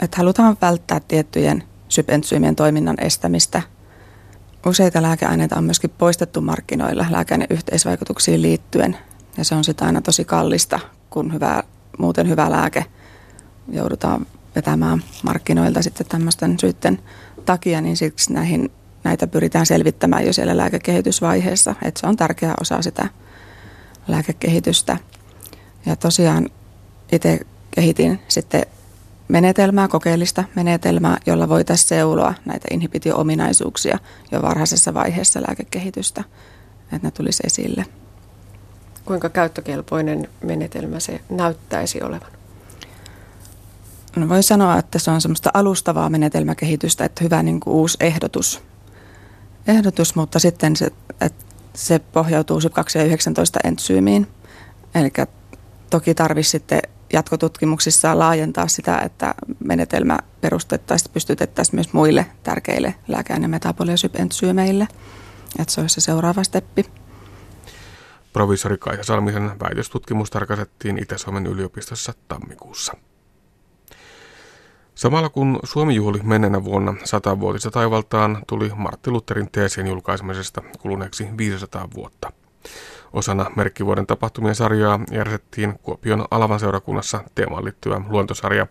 että 0.00 0.16
halutaan 0.16 0.56
välttää 0.62 1.00
tiettyjen 1.00 1.64
sypentsyymien 1.88 2.56
toiminnan 2.56 2.96
estämistä. 3.00 3.62
Useita 4.66 5.02
lääkeaineita 5.02 5.56
on 5.56 5.64
myöskin 5.64 5.90
poistettu 5.98 6.40
markkinoilla 6.40 7.06
lääkeaineyhteisvaikutuksiin 7.10 8.42
liittyen 8.42 8.96
ja 9.36 9.44
se 9.44 9.54
on 9.54 9.64
sitten 9.64 9.86
aina 9.86 10.00
tosi 10.00 10.24
kallista, 10.24 10.80
kun 11.10 11.32
hyvä, 11.32 11.62
muuten 11.98 12.28
hyvä 12.28 12.50
lääke 12.50 12.84
joudutaan 13.68 14.26
vetämään 14.56 15.02
markkinoilta 15.22 15.82
sitten 15.82 16.06
tämmöisten 16.06 16.58
syitten 16.58 16.98
takia, 17.44 17.80
niin 17.80 17.96
siksi 17.96 18.32
näihin, 18.32 18.70
näitä 19.04 19.26
pyritään 19.26 19.66
selvittämään 19.66 20.26
jo 20.26 20.32
siellä 20.32 20.56
lääkekehitysvaiheessa. 20.56 21.74
Että 21.82 22.00
se 22.00 22.06
on 22.06 22.16
tärkeä 22.16 22.54
osa 22.60 22.82
sitä 22.82 23.08
lääkekehitystä. 24.08 24.96
Ja 25.86 25.96
tosiaan 25.96 26.48
itse 27.12 27.40
kehitin 27.70 28.20
sitten 28.28 28.66
menetelmää, 29.28 29.88
kokeellista 29.88 30.44
menetelmää, 30.56 31.18
jolla 31.26 31.48
voitaisiin 31.48 31.88
seuloa 31.88 32.34
näitä 32.44 32.68
inhibitio-ominaisuuksia 32.70 33.98
jo 34.32 34.42
varhaisessa 34.42 34.94
vaiheessa 34.94 35.42
lääkekehitystä, 35.48 36.24
että 36.92 37.06
ne 37.06 37.10
tulisi 37.10 37.42
esille. 37.46 37.86
Kuinka 39.04 39.28
käyttökelpoinen 39.28 40.28
menetelmä 40.44 41.00
se 41.00 41.20
näyttäisi 41.28 42.02
olevan? 42.02 42.30
No 44.16 44.28
voi 44.28 44.42
sanoa, 44.42 44.78
että 44.78 44.98
se 44.98 45.10
on 45.10 45.20
semmoista 45.20 45.50
alustavaa 45.54 46.10
menetelmäkehitystä, 46.10 47.04
että 47.04 47.24
hyvä 47.24 47.42
niin 47.42 47.60
kuin 47.60 47.74
uusi 47.74 47.96
ehdotus. 48.00 48.62
Ehdotus, 49.66 50.14
mutta 50.14 50.38
sitten 50.38 50.76
se, 50.76 50.90
että 51.20 51.44
se 51.74 51.98
pohjautuu 51.98 52.58
SYP2 52.58 52.98
ja 52.98 53.04
19 53.04 53.58
entsyymiin. 53.64 54.26
Eli 54.94 55.12
toki 55.90 56.14
tarvitsisi 56.14 56.50
sitten 56.50 56.80
jatkotutkimuksissa 57.12 58.18
laajentaa 58.18 58.68
sitä, 58.68 58.98
että 58.98 59.34
menetelmä 59.64 60.18
perustettaisiin, 60.40 61.12
pystytettäisiin 61.12 61.76
myös 61.76 61.92
muille 61.92 62.26
tärkeille 62.42 62.94
lääkeaine- 63.08 63.44
ja 63.44 63.48
metaboliasypentsyymeille. 63.48 64.88
Että 65.58 65.74
se 65.74 65.80
olisi 65.80 65.94
se 65.94 66.00
seuraava 66.00 66.44
steppi. 66.44 66.84
Provisori 68.32 68.78
Kaisa 68.78 69.02
Salmisen 69.02 69.60
väitöstutkimus 69.60 70.30
tarkastettiin 70.30 70.98
Itä-Suomen 70.98 71.46
yliopistossa 71.46 72.12
tammikuussa. 72.28 72.92
Samalla 74.94 75.28
kun 75.28 75.58
Suomi 75.64 75.94
juhli 75.94 76.20
menneenä 76.22 76.64
vuonna 76.64 76.94
satavuotista 77.04 77.70
taivaltaan, 77.70 78.42
tuli 78.46 78.70
Martti 78.76 79.10
Lutherin 79.10 79.50
teesien 79.52 79.86
julkaisemisesta 79.86 80.62
kuluneeksi 80.78 81.28
500 81.36 81.88
vuotta. 81.94 82.32
Osana 83.12 83.50
merkkivuoden 83.56 84.06
tapahtumien 84.06 84.54
sarjaa 84.54 85.00
järjestettiin 85.10 85.78
Kuopion 85.82 86.24
Alavan 86.30 86.60
seurakunnassa 86.60 87.24
teemaan 87.34 87.64
liittyvä 87.64 88.00
luontosarja. 88.08 88.66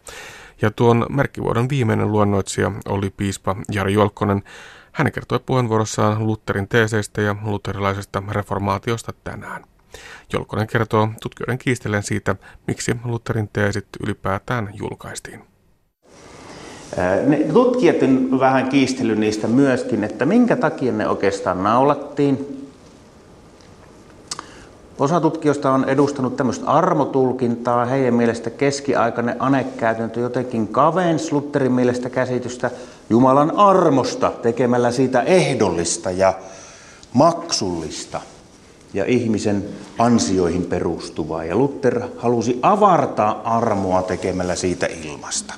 Ja 0.61 0.71
tuon 0.71 1.05
merkkivuoden 1.09 1.69
viimeinen 1.69 2.11
luonnoitsija 2.11 2.71
oli 2.87 3.09
piispa 3.09 3.55
Jari 3.71 3.93
Jolkkonen. 3.93 4.43
Hän 4.91 5.11
kertoi 5.11 5.39
puheenvuorossaan 5.45 6.27
Lutherin 6.27 6.67
teeseistä 6.67 7.21
ja 7.21 7.35
luterilaisesta 7.41 8.23
reformaatiosta 8.29 9.13
tänään. 9.23 9.65
Jolkonen 10.33 10.67
kertoo 10.67 11.09
tutkijoiden 11.21 11.57
kiistellen 11.57 12.03
siitä, 12.03 12.35
miksi 12.67 12.95
Lutherin 13.03 13.49
teesit 13.53 13.87
ylipäätään 14.03 14.69
julkaistiin. 14.73 15.58
Ne 17.27 17.37
tutkijat 17.37 17.95
vähän 18.39 18.69
kiistellyt 18.69 19.19
niistä 19.19 19.47
myöskin, 19.47 20.03
että 20.03 20.25
minkä 20.25 20.55
takia 20.55 20.91
ne 20.91 21.07
oikeastaan 21.07 21.63
naulattiin. 21.63 22.55
Osa 24.99 25.21
tutkijoista 25.21 25.71
on 25.71 25.89
edustanut 25.89 26.37
tämmöistä 26.37 26.65
armotulkintaa. 26.65 27.85
Heidän 27.85 28.13
mielestä 28.13 28.49
keskiaikainen 28.49 29.35
anekäytäntö 29.39 30.19
jotenkin 30.19 30.67
kavens 30.67 31.31
Lutherin 31.31 31.71
mielestä 31.71 32.09
käsitystä 32.09 32.71
Jumalan 33.09 33.57
armosta 33.57 34.31
tekemällä 34.41 34.91
siitä 34.91 35.21
ehdollista 35.21 36.11
ja 36.11 36.33
maksullista 37.13 38.21
ja 38.93 39.05
ihmisen 39.05 39.65
ansioihin 39.97 40.65
perustuvaa. 40.65 41.43
Ja 41.43 41.55
Luther 41.55 42.01
halusi 42.17 42.59
avartaa 42.61 43.41
armoa 43.43 44.01
tekemällä 44.01 44.55
siitä 44.55 44.87
ilmasta. 45.03 45.53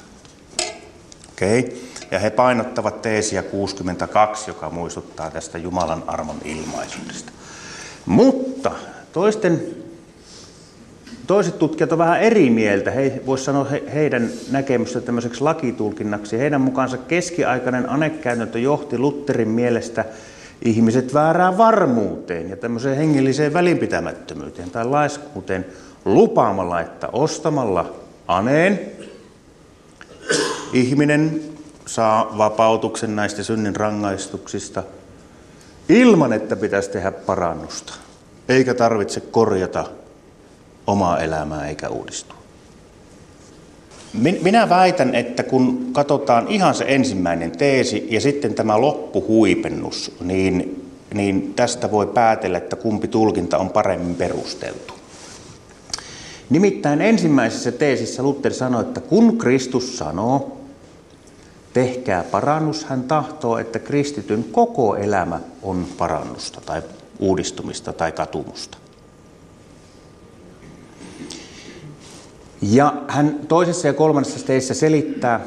Okay. 1.41 1.63
Ja 2.11 2.19
he 2.19 2.29
painottavat 2.29 3.01
teesiä 3.01 3.43
62, 3.43 4.49
joka 4.49 4.69
muistuttaa 4.69 5.31
tästä 5.31 5.57
Jumalan 5.57 6.03
armon 6.07 6.35
ilmaisuudesta. 6.45 7.31
Mutta 8.05 8.71
toisten, 9.13 9.61
toiset 11.27 11.59
tutkijat 11.59 11.91
ovat 11.91 12.05
vähän 12.05 12.21
eri 12.21 12.49
mieltä. 12.49 12.91
He 12.91 13.21
voisi 13.25 13.43
sanoa 13.43 13.63
he, 13.63 13.83
heidän 13.93 14.29
näkemystä 14.51 15.01
tämmöiseksi 15.01 15.41
lakitulkinnaksi. 15.41 16.37
Heidän 16.37 16.61
mukaansa 16.61 16.97
keskiaikainen 16.97 17.89
anekäytäntö 17.89 18.59
johti 18.59 18.97
Lutterin 18.97 19.49
mielestä 19.49 20.05
ihmiset 20.61 21.13
väärään 21.13 21.57
varmuuteen 21.57 22.49
ja 22.49 22.57
tämmöiseen 22.57 22.97
hengelliseen 22.97 23.53
välinpitämättömyyteen 23.53 24.71
tai 24.71 24.85
laiskuuteen 24.85 25.65
lupaamalla, 26.05 26.81
että 26.81 27.07
ostamalla 27.07 27.93
aneen 28.27 29.00
ihminen 30.73 31.41
saa 31.85 32.37
vapautuksen 32.37 33.15
näistä 33.15 33.43
synnin 33.43 33.75
rangaistuksista 33.75 34.83
ilman, 35.89 36.33
että 36.33 36.55
pitäisi 36.55 36.89
tehdä 36.89 37.11
parannusta, 37.11 37.93
eikä 38.49 38.73
tarvitse 38.73 39.19
korjata 39.19 39.85
omaa 40.87 41.19
elämää 41.19 41.67
eikä 41.67 41.89
uudistua. 41.89 42.37
Minä 44.41 44.69
väitän, 44.69 45.15
että 45.15 45.43
kun 45.43 45.89
katsotaan 45.93 46.47
ihan 46.47 46.75
se 46.75 46.85
ensimmäinen 46.87 47.51
teesi 47.51 48.07
ja 48.09 48.21
sitten 48.21 48.53
tämä 48.53 48.81
loppuhuipennus, 48.81 50.11
niin, 50.21 50.85
niin 51.13 51.53
tästä 51.53 51.91
voi 51.91 52.07
päätellä, 52.07 52.57
että 52.57 52.75
kumpi 52.75 53.07
tulkinta 53.07 53.57
on 53.57 53.69
paremmin 53.69 54.15
perusteltu. 54.15 54.90
Nimittäin 56.51 57.01
ensimmäisessä 57.01 57.71
teesissä 57.71 58.23
Luther 58.23 58.53
sanoi, 58.53 58.81
että 58.81 59.01
kun 59.01 59.37
Kristus 59.37 59.97
sanoo, 59.97 60.57
tehkää 61.73 62.23
parannus, 62.23 62.85
hän 62.85 63.03
tahtoo, 63.03 63.57
että 63.57 63.79
kristityn 63.79 64.43
koko 64.43 64.95
elämä 64.95 65.39
on 65.63 65.85
parannusta 65.97 66.61
tai 66.65 66.81
uudistumista 67.19 67.93
tai 67.93 68.11
katumusta. 68.11 68.77
Ja 72.61 72.93
hän 73.07 73.39
toisessa 73.47 73.87
ja 73.87 73.93
kolmannessa 73.93 74.45
teissä 74.45 74.73
selittää, 74.73 75.41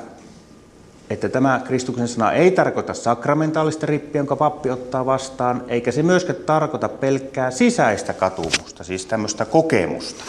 että 1.10 1.28
tämä 1.28 1.60
Kristuksen 1.64 2.08
sana 2.08 2.32
ei 2.32 2.50
tarkoita 2.50 2.94
sakramentaalista 2.94 3.86
rippiä, 3.86 4.18
jonka 4.18 4.36
pappi 4.36 4.70
ottaa 4.70 5.06
vastaan, 5.06 5.64
eikä 5.68 5.92
se 5.92 6.02
myöskään 6.02 6.38
tarkoita 6.46 6.88
pelkkää 6.88 7.50
sisäistä 7.50 8.12
katumusta, 8.12 8.84
siis 8.84 9.06
tämmöistä 9.06 9.44
kokemusta, 9.44 10.24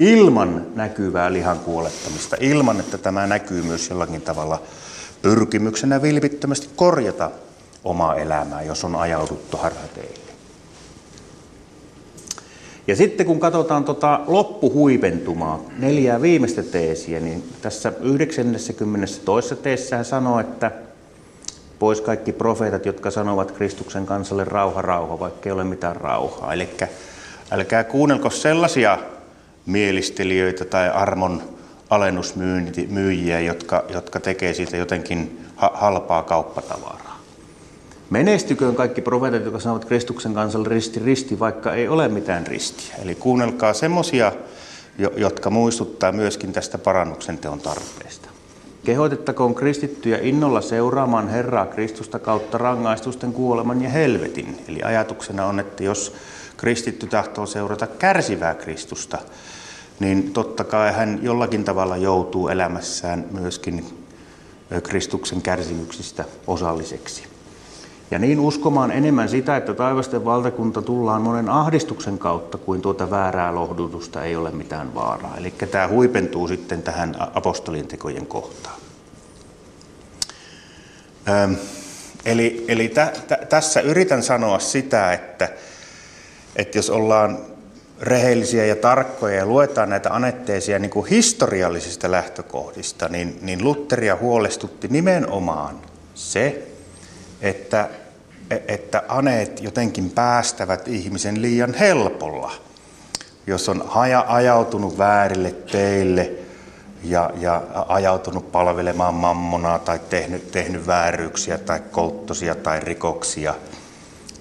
ilman 0.00 0.66
näkyvää 0.74 1.32
lihan 1.32 1.58
kuolettamista, 1.58 2.36
ilman 2.40 2.80
että 2.80 2.98
tämä 2.98 3.26
näkyy 3.26 3.62
myös 3.62 3.90
jollakin 3.90 4.20
tavalla 4.20 4.62
pyrkimyksenä 5.22 6.02
vilpittömästi 6.02 6.68
korjata 6.76 7.30
omaa 7.84 8.16
elämää, 8.16 8.62
jos 8.62 8.84
on 8.84 8.96
ajauduttu 8.96 9.56
harhateille. 9.56 10.28
Ja 12.86 12.96
sitten 12.96 13.26
kun 13.26 13.40
katsotaan 13.40 13.84
tota 13.84 14.20
loppuhuipentumaa, 14.26 15.60
neljää 15.78 16.22
viimeistä 16.22 16.62
teesiä, 16.62 17.20
niin 17.20 17.52
tässä 17.62 17.92
92. 18.00 19.56
teessä 19.56 19.96
hän 19.96 20.04
sanoo, 20.04 20.40
että 20.40 20.70
pois 21.78 22.00
kaikki 22.00 22.32
profeetat, 22.32 22.86
jotka 22.86 23.10
sanovat 23.10 23.50
Kristuksen 23.50 24.06
kansalle 24.06 24.44
rauha, 24.44 24.82
rauha, 24.82 25.20
vaikka 25.20 25.48
ei 25.48 25.52
ole 25.52 25.64
mitään 25.64 25.96
rauhaa. 25.96 26.52
Eli 26.52 26.68
älkää 27.50 27.84
kuunnelko 27.84 28.30
sellaisia 28.30 28.98
mielistelijöitä 29.68 30.64
tai 30.64 30.90
armon 30.90 31.42
alennusmyyjiä, 31.90 33.40
jotka, 33.40 33.84
jotka 33.88 34.20
tekee 34.20 34.54
siitä 34.54 34.76
jotenkin 34.76 35.40
halpaa 35.56 36.22
kauppatavaraa. 36.22 37.18
Menestyköön 38.10 38.74
kaikki 38.74 39.02
profeetat, 39.02 39.44
jotka 39.44 39.60
sanovat 39.60 39.84
Kristuksen 39.84 40.34
kansalle 40.34 40.68
risti 40.68 41.00
risti, 41.00 41.38
vaikka 41.38 41.72
ei 41.74 41.88
ole 41.88 42.08
mitään 42.08 42.46
ristiä. 42.46 42.94
Eli 43.02 43.14
kuunnelkaa 43.14 43.72
semmoisia, 43.72 44.32
jotka 45.16 45.50
muistuttaa 45.50 46.12
myöskin 46.12 46.52
tästä 46.52 46.78
parannuksen 46.78 47.38
teon 47.38 47.60
tarpeesta. 47.60 48.28
Kehotettakoon 48.84 49.54
kristittyjä 49.54 50.18
innolla 50.22 50.60
seuraamaan 50.60 51.28
Herraa 51.28 51.66
Kristusta 51.66 52.18
kautta 52.18 52.58
rangaistusten 52.58 53.32
kuoleman 53.32 53.82
ja 53.82 53.88
helvetin. 53.88 54.64
Eli 54.68 54.82
ajatuksena 54.82 55.46
on, 55.46 55.60
että 55.60 55.84
jos 55.84 56.14
kristitty 56.56 57.06
tahtoo 57.06 57.46
seurata 57.46 57.86
kärsivää 57.86 58.54
Kristusta, 58.54 59.18
niin 60.00 60.32
totta 60.32 60.64
kai 60.64 60.92
hän 60.92 61.18
jollakin 61.22 61.64
tavalla 61.64 61.96
joutuu 61.96 62.48
elämässään 62.48 63.24
myöskin 63.30 63.84
Kristuksen 64.82 65.42
kärsimyksistä 65.42 66.24
osalliseksi. 66.46 67.24
Ja 68.10 68.18
niin 68.18 68.40
uskomaan 68.40 68.90
enemmän 68.90 69.28
sitä, 69.28 69.56
että 69.56 69.74
taivasten 69.74 70.24
valtakunta 70.24 70.82
tullaan 70.82 71.22
monen 71.22 71.48
ahdistuksen 71.48 72.18
kautta, 72.18 72.58
kuin 72.58 72.82
tuota 72.82 73.10
väärää 73.10 73.54
lohdutusta 73.54 74.24
ei 74.24 74.36
ole 74.36 74.50
mitään 74.50 74.94
vaaraa. 74.94 75.36
Eli 75.36 75.50
tämä 75.70 75.88
huipentuu 75.88 76.48
sitten 76.48 76.82
tähän 76.82 77.14
apostolien 77.34 77.86
tekojen 77.86 78.26
kohtaan. 78.26 78.76
Öm, 81.28 81.56
eli 82.24 82.64
eli 82.68 82.88
tä, 82.88 83.12
tä, 83.28 83.38
tässä 83.48 83.80
yritän 83.80 84.22
sanoa 84.22 84.58
sitä, 84.58 85.12
että, 85.12 85.48
että 86.56 86.78
jos 86.78 86.90
ollaan 86.90 87.38
rehellisiä 88.00 88.64
ja 88.64 88.76
tarkkoja 88.76 89.36
ja 89.36 89.46
luetaan 89.46 89.90
näitä 89.90 90.10
anetteisia 90.14 90.78
niin 90.78 90.90
kuin 90.90 91.10
historiallisista 91.10 92.10
lähtökohdista, 92.10 93.08
niin, 93.08 93.38
niin 93.42 93.64
Lutteria 93.64 94.16
huolestutti 94.16 94.88
nimenomaan 94.88 95.78
se, 96.14 96.68
että, 97.40 97.88
että 98.68 99.02
aneet 99.08 99.62
jotenkin 99.62 100.10
päästävät 100.10 100.88
ihmisen 100.88 101.42
liian 101.42 101.74
helpolla. 101.74 102.52
Jos 103.46 103.68
on 103.68 103.84
haja, 103.86 104.24
ajautunut 104.28 104.98
väärille 104.98 105.50
teille 105.50 106.30
ja, 107.04 107.30
ja 107.36 107.62
ajautunut 107.88 108.52
palvelemaan 108.52 109.14
mammonaa 109.14 109.78
tai 109.78 110.00
tehnyt, 110.10 110.50
tehnyt 110.50 110.86
vääryyksiä 110.86 111.58
tai 111.58 111.80
kolttosia 111.90 112.54
tai 112.54 112.80
rikoksia, 112.80 113.54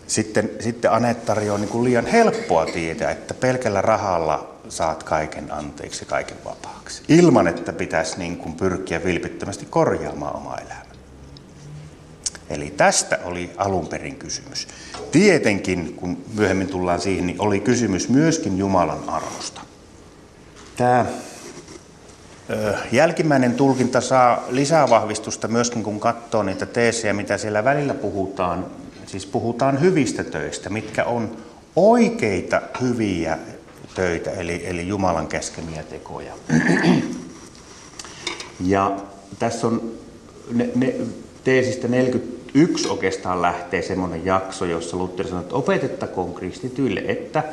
sitten, 0.08 0.50
sitten 0.60 0.92
aneet 0.92 1.26
tarjoaa 1.26 1.58
niin 1.58 1.70
kuin 1.70 1.84
liian 1.84 2.06
helppoa 2.06 2.66
tietää, 2.66 3.12
että 3.12 3.34
pelkällä 3.34 3.82
rahalla 3.82 4.54
saat 4.70 5.04
kaiken 5.04 5.52
anteeksi 5.52 6.02
ja 6.02 6.10
kaiken 6.10 6.38
vapaaksi. 6.46 7.04
Ilman, 7.08 7.48
että 7.48 7.74
pitäisi 7.74 8.18
niin 8.18 8.38
kuin 8.38 8.56
pyrkiä 8.56 9.04
vilpittömästi 9.04 9.66
korjaamaan 9.70 10.36
omaa 10.36 10.58
elämää. 10.58 10.88
Eli 12.50 12.74
tästä 12.78 13.20
oli 13.24 13.52
alun 13.58 13.88
perin 13.88 14.16
kysymys. 14.16 14.68
Tietenkin, 15.12 15.94
kun 15.94 16.18
myöhemmin 16.34 16.68
tullaan 16.68 17.02
siihen, 17.02 17.28
niin 17.28 17.42
oli 17.42 17.60
kysymys 17.60 18.10
myöskin 18.10 18.58
Jumalan 18.58 19.10
arvosta. 19.10 19.62
Tämä 20.78 21.06
jälkimmäinen 22.92 23.54
tulkinta 23.54 24.02
saa 24.02 24.44
lisää 24.50 24.90
vahvistusta 24.90 25.48
myöskin, 25.48 25.84
kun 25.84 26.00
katsoo 26.00 26.44
niitä 26.44 26.66
teesejä, 26.66 27.14
mitä 27.14 27.38
siellä 27.38 27.64
välillä 27.64 27.94
puhutaan. 27.94 28.66
Siis 29.08 29.26
puhutaan 29.26 29.82
hyvistä 29.82 30.24
töistä, 30.24 30.70
mitkä 30.70 31.04
on 31.04 31.38
oikeita 31.76 32.62
hyviä 32.82 33.38
töitä, 33.96 34.32
eli, 34.32 34.62
eli 34.66 34.88
Jumalan 34.88 35.28
käskemiä 35.28 35.84
tekoja. 35.84 36.34
Ja 38.66 38.98
tässä 39.40 39.68
on 39.68 39.92
ne, 40.52 40.70
ne 40.76 40.96
teesistä 41.44 41.88
40 41.88 42.38
yksi 42.54 42.90
oikeastaan 42.90 43.42
lähtee 43.42 43.82
semmoinen 43.82 44.26
jakso, 44.26 44.66
jossa 44.66 44.98
Luther 44.98 45.28
sanoo, 45.28 45.42
että 45.42 45.56
opetettakoon 45.56 46.34
kristityille, 46.34 47.04
että 47.08 47.44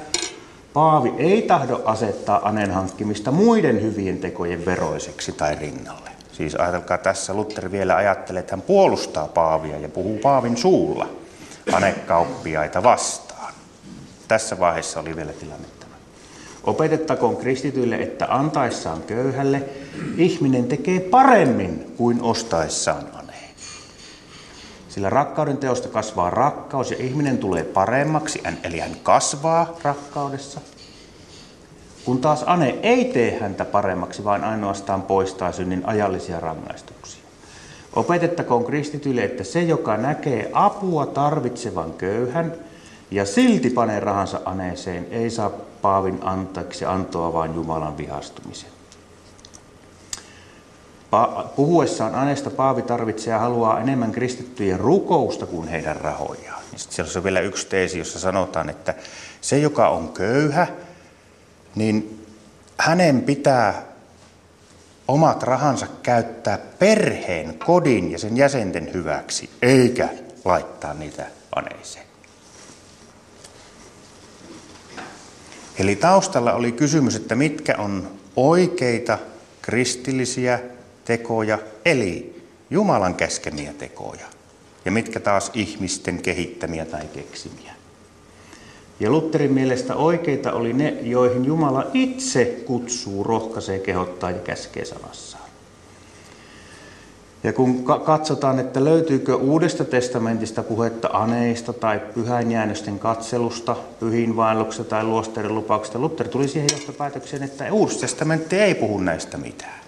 Paavi 0.72 1.14
ei 1.18 1.42
tahdo 1.42 1.82
asettaa 1.84 2.48
anen 2.48 2.70
hankkimista 2.70 3.30
muiden 3.30 3.82
hyvien 3.82 4.18
tekojen 4.18 4.64
veroiseksi 4.66 5.32
tai 5.32 5.54
rinnalle. 5.54 6.10
Siis 6.32 6.54
ajatelkaa 6.54 6.98
tässä, 6.98 7.34
Luther 7.34 7.72
vielä 7.72 7.96
ajattelee, 7.96 8.40
että 8.40 8.52
hän 8.52 8.62
puolustaa 8.62 9.28
Paavia 9.28 9.78
ja 9.78 9.88
puhuu 9.88 10.18
Paavin 10.18 10.56
suulla 10.56 11.08
anekauppiaita 11.72 12.82
vastaan. 12.82 13.54
Tässä 14.28 14.58
vaiheessa 14.58 15.00
oli 15.00 15.16
vielä 15.16 15.32
tilanne 15.32 15.68
tämä. 15.80 15.94
Opetettakoon 16.64 17.36
kristityille, 17.36 17.96
että 17.96 18.26
antaessaan 18.28 19.02
köyhälle 19.02 19.62
ihminen 20.16 20.64
tekee 20.64 21.00
paremmin 21.00 21.94
kuin 21.96 22.22
ostaessaan 22.22 23.06
aneen. 23.12 23.54
Sillä 24.88 25.10
rakkauden 25.10 25.56
teosta 25.56 25.88
kasvaa 25.88 26.30
rakkaus 26.30 26.90
ja 26.90 26.96
ihminen 27.00 27.38
tulee 27.38 27.64
paremmaksi, 27.64 28.42
eli 28.62 28.78
hän 28.78 28.96
kasvaa 29.02 29.76
rakkaudessa– 29.82 30.60
kun 32.04 32.20
taas 32.20 32.44
ane 32.46 32.78
ei 32.82 33.04
tee 33.04 33.38
häntä 33.40 33.64
paremmaksi, 33.64 34.24
vaan 34.24 34.44
ainoastaan 34.44 35.02
poistaa 35.02 35.52
synnin 35.52 35.82
ajallisia 35.86 36.40
rangaistuksia. 36.40 37.23
Opetettakoon 37.96 38.64
kristityille, 38.64 39.24
että 39.24 39.44
se, 39.44 39.62
joka 39.62 39.96
näkee 39.96 40.50
apua 40.52 41.06
tarvitsevan 41.06 41.92
köyhän 41.92 42.52
ja 43.10 43.26
silti 43.26 43.70
panee 43.70 44.00
rahansa 44.00 44.40
aneeseen, 44.44 45.06
ei 45.10 45.30
saa 45.30 45.50
Paavin 45.82 46.18
antaiksi 46.22 46.84
antoa, 46.84 47.32
vaan 47.32 47.54
Jumalan 47.54 47.96
vihastumisen. 47.96 48.70
Puhuessaan 51.56 52.14
aneesta 52.14 52.50
Paavi 52.50 52.82
tarvitsee 52.82 53.32
ja 53.32 53.38
haluaa 53.38 53.80
enemmän 53.80 54.12
kristittyjen 54.12 54.80
rukousta 54.80 55.46
kuin 55.46 55.68
heidän 55.68 55.96
rahojaan. 55.96 56.62
Sitten 56.76 56.94
siellä 56.94 57.12
on 57.16 57.24
vielä 57.24 57.40
yksi 57.40 57.66
teesi, 57.66 57.98
jossa 57.98 58.18
sanotaan, 58.18 58.70
että 58.70 58.94
se, 59.40 59.58
joka 59.58 59.88
on 59.88 60.08
köyhä, 60.08 60.66
niin 61.74 62.26
hänen 62.78 63.22
pitää 63.22 63.82
omat 65.08 65.42
rahansa 65.42 65.86
käyttää 66.02 66.58
perheen, 66.78 67.58
kodin 67.58 68.12
ja 68.12 68.18
sen 68.18 68.36
jäsenten 68.36 68.92
hyväksi, 68.94 69.50
eikä 69.62 70.08
laittaa 70.44 70.94
niitä 70.94 71.26
aneeseen. 71.56 72.06
Eli 75.78 75.96
taustalla 75.96 76.52
oli 76.52 76.72
kysymys, 76.72 77.16
että 77.16 77.34
mitkä 77.34 77.74
on 77.78 78.10
oikeita 78.36 79.18
kristillisiä 79.62 80.60
tekoja, 81.04 81.58
eli 81.84 82.34
Jumalan 82.70 83.14
käskemiä 83.14 83.72
tekoja, 83.72 84.26
ja 84.84 84.90
mitkä 84.92 85.20
taas 85.20 85.50
ihmisten 85.54 86.22
kehittämiä 86.22 86.84
tai 86.84 87.08
keksimiä. 87.08 87.73
Ja 89.00 89.10
Lutterin 89.10 89.52
mielestä 89.52 89.94
oikeita 89.94 90.52
oli 90.52 90.72
ne, 90.72 90.90
joihin 91.02 91.44
Jumala 91.44 91.86
itse 91.94 92.44
kutsuu, 92.44 93.24
rohkaisee, 93.24 93.78
kehottaa 93.78 94.30
ja 94.30 94.38
käskee 94.38 94.84
sanassaan. 94.84 95.44
Ja 97.44 97.52
kun 97.52 97.84
katsotaan, 97.84 98.58
että 98.58 98.84
löytyykö 98.84 99.36
Uudesta 99.36 99.84
testamentista 99.84 100.62
puhetta 100.62 101.08
aneista 101.12 101.72
tai 101.72 102.00
pyhäinjäännösten 102.14 102.98
katselusta, 102.98 103.76
pyhinvaelluksesta 104.00 104.84
tai 104.84 105.04
luosterin 105.04 105.54
lupauksesta, 105.54 105.98
Luther 105.98 106.28
tuli 106.28 106.48
siihen 106.48 106.68
johtopäätökseen, 106.72 107.42
että 107.42 107.72
Uusi 107.72 107.98
testamentti 107.98 108.56
ei 108.56 108.74
puhu 108.74 108.98
näistä 108.98 109.38
mitään. 109.38 109.80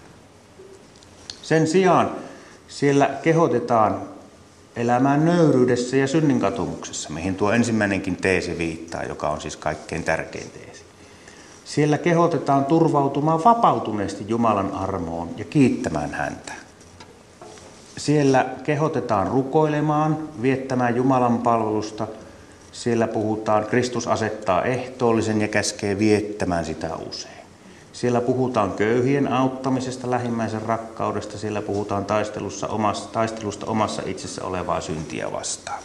Sen 1.42 1.66
sijaan 1.66 2.10
siellä 2.68 3.10
kehotetaan 3.22 4.15
elämään 4.76 5.24
nöyryydessä 5.24 5.96
ja 5.96 6.06
synnin 6.06 6.40
katumuksessa, 6.40 7.10
mihin 7.10 7.34
tuo 7.34 7.52
ensimmäinenkin 7.52 8.16
teesi 8.16 8.58
viittaa, 8.58 9.02
joka 9.02 9.28
on 9.28 9.40
siis 9.40 9.56
kaikkein 9.56 10.04
tärkein 10.04 10.50
teesi. 10.50 10.82
Siellä 11.64 11.98
kehotetaan 11.98 12.64
turvautumaan 12.64 13.44
vapautuneesti 13.44 14.24
Jumalan 14.28 14.72
armoon 14.72 15.30
ja 15.36 15.44
kiittämään 15.44 16.14
häntä. 16.14 16.52
Siellä 17.96 18.46
kehotetaan 18.64 19.26
rukoilemaan, 19.26 20.28
viettämään 20.42 20.96
Jumalan 20.96 21.38
palvelusta. 21.38 22.06
Siellä 22.72 23.08
puhutaan, 23.08 23.66
Kristus 23.66 24.08
asettaa 24.08 24.62
ehtoollisen 24.62 25.40
ja 25.40 25.48
käskee 25.48 25.98
viettämään 25.98 26.64
sitä 26.64 26.96
usein. 26.96 27.35
Siellä 27.96 28.20
puhutaan 28.20 28.72
köyhien 28.72 29.32
auttamisesta, 29.32 30.10
lähimmäisen 30.10 30.62
rakkaudesta, 30.62 31.38
siellä 31.38 31.62
puhutaan 31.62 32.04
taistelussa 32.04 32.66
omassa, 32.66 33.08
taistelusta 33.08 33.66
omassa 33.66 34.02
itsessä 34.06 34.44
olevaa 34.44 34.80
syntiä 34.80 35.32
vastaan. 35.32 35.82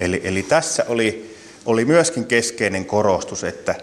Eli, 0.00 0.20
eli 0.24 0.42
tässä 0.42 0.84
oli, 0.88 1.36
oli 1.66 1.84
myöskin 1.84 2.26
keskeinen 2.26 2.84
korostus, 2.84 3.44
että, 3.44 3.74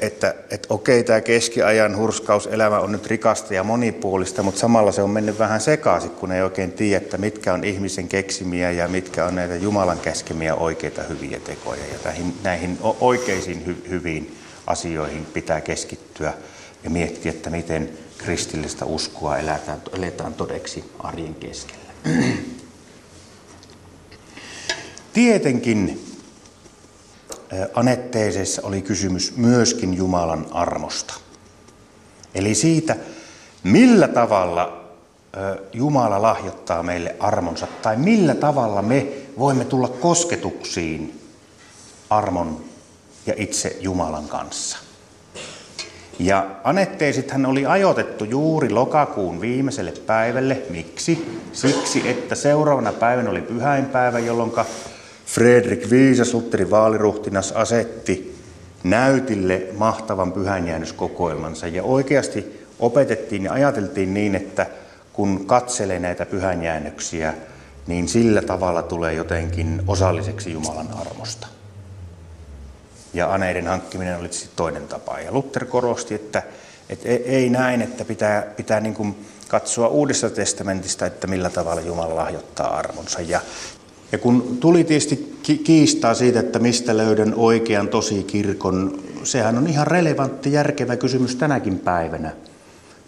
että, 0.00 0.34
että 0.50 0.66
okei, 0.70 1.04
tämä 1.04 1.20
keskiajan 1.20 1.96
hurskauselämä 1.96 2.78
on 2.78 2.92
nyt 2.92 3.06
rikasta 3.06 3.54
ja 3.54 3.64
monipuolista, 3.64 4.42
mutta 4.42 4.60
samalla 4.60 4.92
se 4.92 5.02
on 5.02 5.10
mennyt 5.10 5.38
vähän 5.38 5.60
sekaisin, 5.60 6.10
kun 6.10 6.32
ei 6.32 6.42
oikein 6.42 6.72
tiedä, 6.72 7.04
että 7.04 7.18
mitkä 7.18 7.54
on 7.54 7.64
ihmisen 7.64 8.08
keksimiä 8.08 8.70
ja 8.70 8.88
mitkä 8.88 9.24
on 9.24 9.34
näitä 9.34 9.56
Jumalan 9.56 9.98
käskemiä 9.98 10.54
oikeita 10.54 11.02
hyviä 11.02 11.40
tekoja. 11.40 11.82
Ja 11.92 11.98
näihin, 12.04 12.34
näihin 12.42 12.78
oikeisiin 13.00 13.66
hy, 13.66 13.76
hyviin 13.88 14.36
asioihin 14.66 15.26
pitää 15.26 15.60
keskittyä 15.60 16.34
ja 16.84 16.90
miettiä, 16.90 17.32
että 17.32 17.50
miten 17.50 17.98
kristillistä 18.18 18.84
uskoa 18.84 19.38
eletään, 19.38 19.82
eletään 19.92 20.34
todeksi 20.34 20.84
arjen 20.98 21.34
keskellä. 21.34 21.92
Tietenkin 25.12 26.06
anetteeseissa 27.74 28.62
oli 28.64 28.82
kysymys 28.82 29.36
myöskin 29.36 29.94
Jumalan 29.94 30.46
armosta. 30.50 31.14
Eli 32.34 32.54
siitä, 32.54 32.96
millä 33.62 34.08
tavalla 34.08 34.86
Jumala 35.72 36.22
lahjoittaa 36.22 36.82
meille 36.82 37.16
armonsa, 37.20 37.66
tai 37.82 37.96
millä 37.96 38.34
tavalla 38.34 38.82
me 38.82 39.06
voimme 39.38 39.64
tulla 39.64 39.88
kosketuksiin 39.88 41.20
armon 42.10 42.64
ja 43.26 43.34
itse 43.36 43.76
Jumalan 43.80 44.28
kanssa. 44.28 44.78
Ja 46.18 46.46
anetteesithän 46.64 47.46
oli 47.46 47.66
ajoitettu 47.66 48.24
juuri 48.24 48.70
lokakuun 48.70 49.40
viimeiselle 49.40 49.92
päivälle. 50.06 50.62
Miksi? 50.70 51.40
Siksi, 51.52 52.08
että 52.08 52.34
seuraavana 52.34 52.92
päivänä 52.92 53.30
oli 53.30 53.42
pyhäinpäivä, 53.42 54.18
jolloin 54.18 54.52
Fredrik 55.26 55.90
Viisas, 55.90 56.34
Lutterin 56.34 56.70
vaaliruhtinas, 56.70 57.52
asetti 57.52 58.36
näytille 58.84 59.62
mahtavan 59.78 60.32
pyhänjäännöskokoelmansa. 60.32 61.66
Ja 61.66 61.82
oikeasti 61.82 62.66
opetettiin 62.78 63.44
ja 63.44 63.52
ajateltiin 63.52 64.14
niin, 64.14 64.34
että 64.34 64.66
kun 65.12 65.46
katselee 65.46 65.98
näitä 65.98 66.26
pyhänjäännöksiä, 66.26 67.34
niin 67.86 68.08
sillä 68.08 68.42
tavalla 68.42 68.82
tulee 68.82 69.14
jotenkin 69.14 69.82
osalliseksi 69.86 70.52
Jumalan 70.52 70.88
armosta 71.00 71.55
ja 73.14 73.34
aneiden 73.34 73.66
hankkiminen 73.66 74.18
oli 74.18 74.32
sitten 74.32 74.56
toinen 74.56 74.88
tapa. 74.88 75.20
Ja 75.20 75.32
Luther 75.32 75.64
korosti, 75.64 76.14
että, 76.14 76.42
että 76.88 77.08
ei 77.08 77.50
näin, 77.50 77.82
että 77.82 78.04
pitää, 78.04 78.42
pitää 78.56 78.80
niin 78.80 78.94
kuin 78.94 79.16
katsoa 79.48 79.88
Uudesta 79.88 80.30
testamentista, 80.30 81.06
että 81.06 81.26
millä 81.26 81.50
tavalla 81.50 81.80
Jumala 81.80 82.16
lahjoittaa 82.16 82.76
armonsa. 82.76 83.20
Ja, 83.20 83.40
ja 84.12 84.18
kun 84.18 84.56
tuli 84.60 84.84
tietysti 84.84 85.38
kiistaa 85.64 86.14
siitä, 86.14 86.40
että 86.40 86.58
mistä 86.58 86.96
löydän 86.96 87.34
oikean 87.36 87.88
tosi 87.88 88.22
kirkon, 88.22 89.02
sehän 89.24 89.58
on 89.58 89.66
ihan 89.66 89.86
relevantti, 89.86 90.52
järkevä 90.52 90.96
kysymys 90.96 91.36
tänäkin 91.36 91.78
päivänä. 91.78 92.32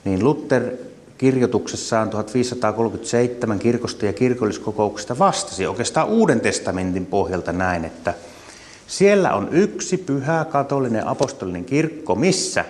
Niin 0.04 0.24
Luther 0.24 0.70
kirjoituksessaan 1.18 2.11
1537 2.11 3.58
kirkosta 3.58 4.06
ja 4.06 4.12
kirkolliskokouksesta 4.12 5.18
vastasi 5.18 5.66
oikeastaan 5.66 6.08
Uuden 6.08 6.40
testamentin 6.40 7.06
pohjalta 7.06 7.52
näin, 7.52 7.84
että– 7.84 8.14
siellä 8.88 9.35
on 9.35 9.48
yksi 9.53 9.96
pyhä 9.96 10.46
katolinen 10.51 11.07
apostolinen 11.07 11.64
kirkko, 11.64 12.14
missä 12.14 12.64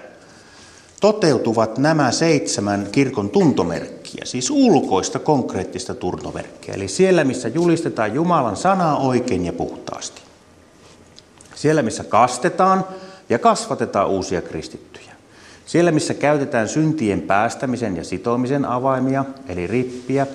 toteutuvat 1.01 1.79
nämä 1.79 2.11
seitsemän 2.11 2.89
kirkon 2.93 3.31
tuntomerkkiä, 3.31 4.25
siis 4.25 4.51
ulkoista 4.51 5.19
konkreettista 5.19 5.95
tuntomerkkiä. 5.95 6.75
Eli 6.75 6.89
siellä, 6.89 7.25
missä 7.25 7.49
julistetaan 7.49 8.15
Jumalan 8.15 8.57
sanaa 8.57 8.97
oikein 8.97 9.45
ja 9.45 9.53
puhtaasti. 9.53 10.23
Siellä, 11.55 11.83
missä 11.83 12.05
kastetaan 12.05 12.85
ja 13.29 13.39
kasvatetaan 13.39 14.09
uusia 14.09 14.43
kristittyjä. 14.43 15.13
Siellä, 15.67 15.93
missä 15.93 16.15
käytetään 16.15 16.69
syntien 16.69 17.23
päästämisen 17.23 17.97
ja 17.97 18.05
sitoamisen 18.05 18.65
avaimia, 18.65 19.25
eli 19.49 19.67
rippiä. 19.67 20.27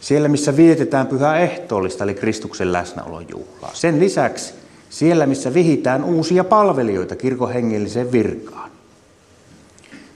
Siellä, 0.00 0.28
missä 0.28 0.56
vietetään 0.56 1.06
pyhää 1.06 1.38
ehtoollista, 1.38 2.04
eli 2.04 2.14
Kristuksen 2.14 2.72
läsnäolon 2.72 3.26
juhlaa. 3.30 3.70
Sen 3.74 4.00
lisäksi 4.00 4.54
siellä, 4.90 5.26
missä 5.26 5.54
vihitään 5.54 6.04
uusia 6.04 6.44
palvelijoita 6.44 7.16
kirkon 7.16 7.52
hengelliseen 7.52 8.12
virkaan. 8.12 8.70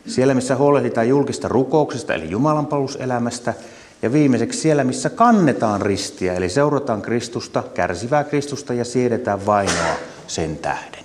Siellä, 0.06 0.34
missä 0.34 0.56
huolehditaan 0.56 1.08
julkista 1.08 1.48
rukouksesta, 1.48 2.14
eli 2.14 2.30
Jumalanpaluselämästä. 2.30 3.54
Ja 4.02 4.12
viimeiseksi 4.12 4.60
siellä, 4.60 4.84
missä 4.84 5.10
kannetaan 5.10 5.82
ristiä, 5.82 6.34
eli 6.34 6.48
seurataan 6.48 7.02
Kristusta, 7.02 7.62
kärsivää 7.74 8.24
Kristusta 8.24 8.74
ja 8.74 8.84
siedetään 8.84 9.46
vainoa 9.46 9.96
sen 10.26 10.56
tähden. 10.56 11.04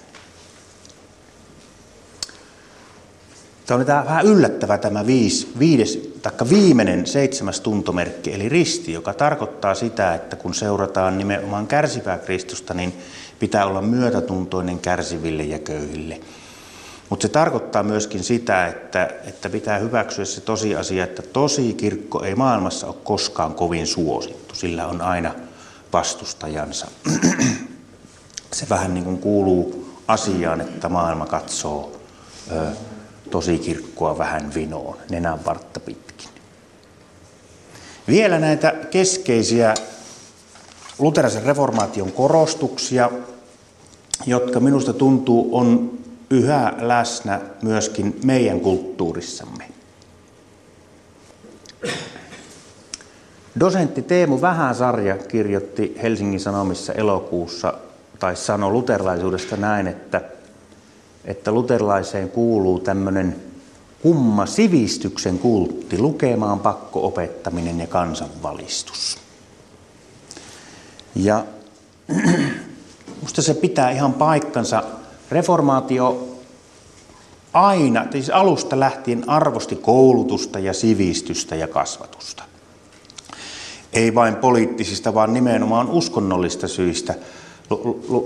Tämä 3.66 3.76
oli 3.76 3.86
tämä 3.86 4.06
vähän 4.06 4.26
yllättävä 4.26 4.78
tämä 4.78 5.06
viis, 5.06 5.52
viides, 5.60 6.10
taikka 6.22 6.50
viimeinen 6.50 7.08
seitsemäs 7.08 7.62
tuntomerkki, 7.62 8.34
eli 8.34 8.50
risti, 8.50 8.94
joka 8.94 9.14
tarkoittaa 9.14 9.76
sitä, 9.76 10.16
että 10.16 10.36
kun 10.36 10.54
seurataan 10.54 11.18
nimenomaan 11.18 11.68
kärsivää 11.68 12.18
Kristusta, 12.18 12.74
niin 12.74 12.94
pitää 13.40 13.66
olla 13.66 13.82
myötätuntoinen 13.82 14.80
kärsiville 14.80 15.44
ja 15.44 15.60
köyhille. 15.60 16.20
Mutta 17.10 17.28
se 17.28 17.34
tarkoittaa 17.34 17.84
myöskin 17.84 18.24
sitä, 18.24 18.68
että, 18.68 19.10
että 19.26 19.50
pitää 19.50 19.78
hyväksyä 19.78 20.26
se 20.26 20.42
tosiasia, 20.42 21.04
että 21.04 21.22
tosi 21.22 21.74
kirkko 21.74 22.24
ei 22.24 22.36
maailmassa 22.36 22.88
ole 22.88 22.96
koskaan 23.04 23.54
kovin 23.54 23.88
suosittu. 23.88 24.56
Sillä 24.56 24.88
on 24.88 25.02
aina 25.02 25.36
vastustajansa. 25.94 26.88
se 28.54 28.66
vähän 28.70 28.94
niin 28.94 29.04
kuin 29.04 29.18
kuuluu 29.18 29.94
asiaan, 30.08 30.62
että 30.62 30.90
maailma 30.90 31.26
katsoo 31.26 31.92
ö, 32.52 32.66
tosi 33.32 33.58
kirkkoa 33.58 34.18
vähän 34.18 34.54
vinoon, 34.54 34.98
nenän 35.10 35.46
vartta 35.46 35.80
pitkin. 35.80 36.30
Vielä 38.08 38.40
näitä 38.40 38.74
keskeisiä 38.92 39.74
luterilaisen 41.00 41.44
reformaation 41.44 42.12
korostuksia, 42.12 43.12
jotka 44.26 44.60
minusta 44.60 44.94
tuntuu 44.94 45.50
on 45.58 46.00
yhä 46.30 46.74
läsnä 46.80 47.42
myöskin 47.62 48.20
meidän 48.24 48.60
kulttuurissamme. 48.60 49.64
Dosentti 53.60 54.02
Teemu 54.02 54.42
Vähäsarja 54.42 55.18
kirjoitti 55.18 55.96
Helsingin 56.04 56.40
Sanomissa 56.40 56.94
elokuussa 56.94 57.74
tai 58.20 58.36
sanoi 58.36 58.72
luterilaisuudesta 58.72 59.58
näin, 59.58 59.88
että, 59.88 60.22
että 61.26 61.52
luterilaiseen 61.52 62.30
kuuluu 62.30 62.80
tämmöinen 62.80 63.36
kumma 64.02 64.46
sivistyksen 64.46 65.40
kultti, 65.40 65.98
lukemaan 65.98 66.60
pakko-opettaminen 66.60 67.80
ja 67.80 67.88
kansanvalistus. 67.88 69.19
Ja 71.16 71.46
musta 73.22 73.42
se 73.42 73.54
pitää 73.54 73.92
ihan 73.92 74.14
paikkansa. 74.14 74.84
Reformaatio 75.32 76.28
aina, 77.54 78.06
siis 78.12 78.30
alusta 78.30 78.80
lähtien 78.80 79.30
arvosti 79.30 79.76
koulutusta 79.76 80.60
ja 80.60 80.74
sivistystä 80.74 81.56
ja 81.56 81.68
kasvatusta. 81.68 82.44
Ei 83.94 84.16
vain 84.16 84.36
poliittisista, 84.36 85.14
vaan 85.14 85.34
nimenomaan 85.34 85.90
uskonnollista 85.90 86.68
syistä. 86.68 87.16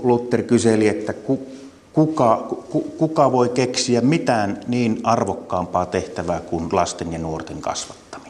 Luther 0.02 0.42
kyseli, 0.42 0.88
että 0.88 1.14
kuka, 1.92 2.48
kuka 2.98 3.32
voi 3.32 3.48
keksiä 3.48 4.00
mitään 4.00 4.60
niin 4.66 5.00
arvokkaampaa 5.04 5.86
tehtävää 5.86 6.40
kuin 6.40 6.68
lasten 6.72 7.12
ja 7.12 7.18
nuorten 7.18 7.60
kasvattaminen. 7.60 8.23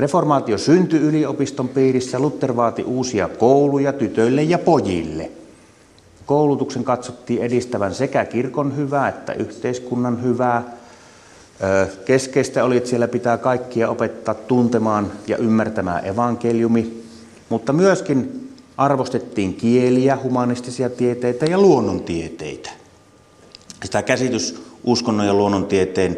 Reformaatio 0.00 0.58
syntyi 0.58 1.00
yliopiston 1.00 1.68
piirissä. 1.68 2.18
Luther 2.18 2.56
vaati 2.56 2.82
uusia 2.82 3.28
kouluja 3.28 3.92
tytöille 3.92 4.42
ja 4.42 4.58
pojille. 4.58 5.30
Koulutuksen 6.26 6.84
katsottiin 6.84 7.42
edistävän 7.42 7.94
sekä 7.94 8.24
kirkon 8.24 8.76
hyvää 8.76 9.08
että 9.08 9.32
yhteiskunnan 9.32 10.22
hyvää. 10.22 10.76
Keskeistä 12.04 12.64
oli, 12.64 12.76
että 12.76 12.88
siellä 12.88 13.08
pitää 13.08 13.38
kaikkia 13.38 13.90
opettaa 13.90 14.34
tuntemaan 14.34 15.12
ja 15.26 15.36
ymmärtämään 15.36 16.06
evankeliumi, 16.06 17.02
mutta 17.48 17.72
myöskin 17.72 18.48
arvostettiin 18.76 19.54
kieliä, 19.54 20.18
humanistisia 20.22 20.90
tieteitä 20.90 21.46
ja 21.46 21.58
luonnontieteitä. 21.58 22.70
Sitä 23.84 24.02
käsitys 24.02 24.62
uskonnon 24.84 25.26
ja 25.26 25.34
luonnontieteen 25.34 26.16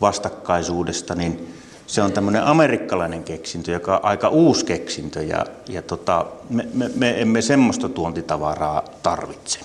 vastakkaisuudesta, 0.00 1.14
niin 1.14 1.48
se 1.90 2.02
on 2.02 2.12
tämmöinen 2.12 2.44
amerikkalainen 2.44 3.24
keksintö, 3.24 3.72
joka 3.72 3.96
on 3.96 4.04
aika 4.04 4.28
uusi 4.28 4.64
keksintö 4.64 5.22
ja, 5.22 5.46
ja 5.68 5.82
tota, 5.82 6.26
me, 6.50 6.68
me, 6.74 6.90
me 6.94 7.20
emme 7.20 7.42
semmoista 7.42 7.88
tuontitavaraa 7.88 8.82
tarvitse. 9.02 9.60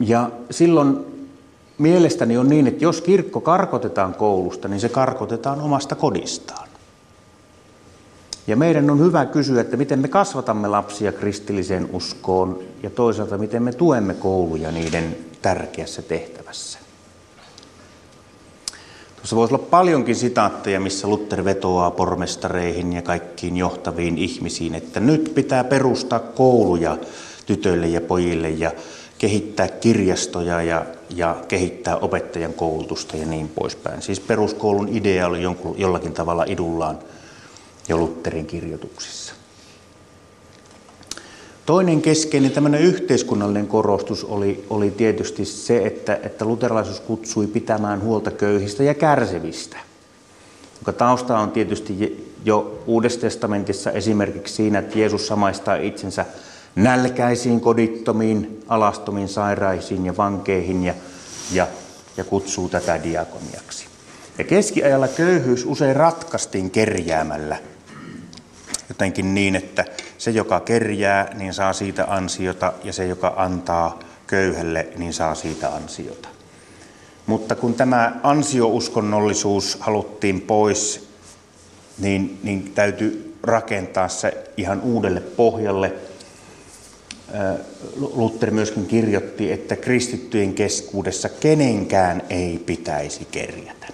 Ja 0.00 0.30
silloin 0.50 0.96
mielestäni 1.78 2.38
on 2.38 2.48
niin, 2.48 2.66
että 2.66 2.84
jos 2.84 3.00
kirkko 3.00 3.40
karkotetaan 3.40 4.14
koulusta, 4.14 4.68
niin 4.68 4.80
se 4.80 4.88
karkotetaan 4.88 5.60
omasta 5.60 5.94
kodistaan. 5.94 6.68
Ja 8.46 8.56
meidän 8.56 8.90
on 8.90 9.00
hyvä 9.00 9.26
kysyä, 9.26 9.60
että 9.60 9.76
miten 9.76 9.98
me 9.98 10.08
kasvatamme 10.08 10.68
lapsia 10.68 11.12
kristilliseen 11.12 11.88
uskoon 11.92 12.58
ja 12.82 12.90
toisaalta 12.90 13.38
miten 13.38 13.62
me 13.62 13.72
tuemme 13.72 14.14
kouluja 14.14 14.72
niiden 14.72 15.16
tärkeässä 15.42 16.02
tehtävässä. 16.02 16.79
Tuossa 19.20 19.36
voisi 19.36 19.54
olla 19.54 19.66
paljonkin 19.70 20.16
sitaatteja, 20.16 20.80
missä 20.80 21.08
Luther 21.08 21.44
vetoaa 21.44 21.90
pormestareihin 21.90 22.92
ja 22.92 23.02
kaikkiin 23.02 23.56
johtaviin 23.56 24.18
ihmisiin, 24.18 24.74
että 24.74 25.00
nyt 25.00 25.32
pitää 25.34 25.64
perustaa 25.64 26.18
kouluja 26.18 26.96
tytöille 27.46 27.86
ja 27.86 28.00
pojille 28.00 28.50
ja 28.50 28.72
kehittää 29.18 29.68
kirjastoja 29.68 30.62
ja, 30.62 30.86
ja 31.10 31.36
kehittää 31.48 31.96
opettajan 31.96 32.54
koulutusta 32.54 33.16
ja 33.16 33.26
niin 33.26 33.48
poispäin. 33.48 34.02
Siis 34.02 34.20
peruskoulun 34.20 34.88
idea 34.88 35.26
oli 35.26 35.42
jollakin 35.76 36.12
tavalla 36.12 36.44
idullaan 36.44 36.98
jo 37.88 37.96
Lutterin 37.96 38.46
kirjoituksissa. 38.46 39.19
Toinen 41.66 42.02
keskeinen 42.02 42.50
tämmöinen 42.50 42.80
yhteiskunnallinen 42.80 43.66
korostus 43.66 44.24
oli, 44.24 44.64
oli 44.70 44.90
tietysti 44.90 45.44
se, 45.44 45.86
että, 45.86 46.18
että 46.22 46.44
luterilaisuus 46.44 47.00
kutsui 47.00 47.46
pitämään 47.46 48.02
huolta 48.02 48.30
köyhistä 48.30 48.82
ja 48.82 48.94
kärsivistä, 48.94 49.76
joka 50.78 50.92
tausta 50.92 51.38
on 51.38 51.50
tietysti 51.50 52.26
jo 52.44 52.82
Uudessa 52.86 53.20
testamentissa 53.20 53.90
esimerkiksi 53.90 54.54
siinä, 54.54 54.78
että 54.78 54.98
Jeesus 54.98 55.26
samaistaa 55.26 55.76
itsensä 55.76 56.24
nälkäisiin, 56.76 57.60
kodittomiin, 57.60 58.62
alastomiin, 58.68 59.28
sairaisiin 59.28 60.06
ja 60.06 60.16
vankeihin 60.16 60.84
ja, 60.84 60.94
ja, 61.52 61.66
ja 62.16 62.24
kutsuu 62.24 62.68
tätä 62.68 63.02
diakoniaksi. 63.02 63.86
Ja 64.38 64.44
keskiajalla 64.44 65.08
köyhyys 65.08 65.64
usein 65.66 65.96
ratkaistiin 65.96 66.70
kerjäämällä 66.70 67.56
jotenkin 68.90 69.34
niin, 69.34 69.56
että 69.56 69.84
se, 70.18 70.30
joka 70.30 70.60
kerjää, 70.60 71.34
niin 71.34 71.54
saa 71.54 71.72
siitä 71.72 72.04
ansiota, 72.08 72.72
ja 72.84 72.92
se, 72.92 73.06
joka 73.06 73.34
antaa 73.36 73.98
köyhälle, 74.26 74.88
niin 74.96 75.12
saa 75.12 75.34
siitä 75.34 75.68
ansiota. 75.68 76.28
Mutta 77.26 77.54
kun 77.54 77.74
tämä 77.74 78.20
ansiouskonnollisuus 78.22 79.76
haluttiin 79.80 80.40
pois, 80.40 81.08
niin, 81.98 82.38
niin 82.42 82.72
täytyy 82.74 83.34
rakentaa 83.42 84.08
se 84.08 84.44
ihan 84.56 84.80
uudelle 84.80 85.20
pohjalle. 85.20 85.92
Luther 87.96 88.50
myöskin 88.50 88.86
kirjoitti, 88.86 89.52
että 89.52 89.76
kristittyjen 89.76 90.54
keskuudessa 90.54 91.28
kenenkään 91.28 92.22
ei 92.30 92.62
pitäisi 92.66 93.26
kerjätä. 93.30 93.86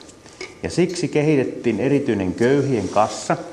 Ja 0.63 0.71
siksi 0.71 1.09
kehitettiin 1.09 1.81
erityinen 1.81 2.35
köyhien 2.35 2.89
kassa– 2.89 3.37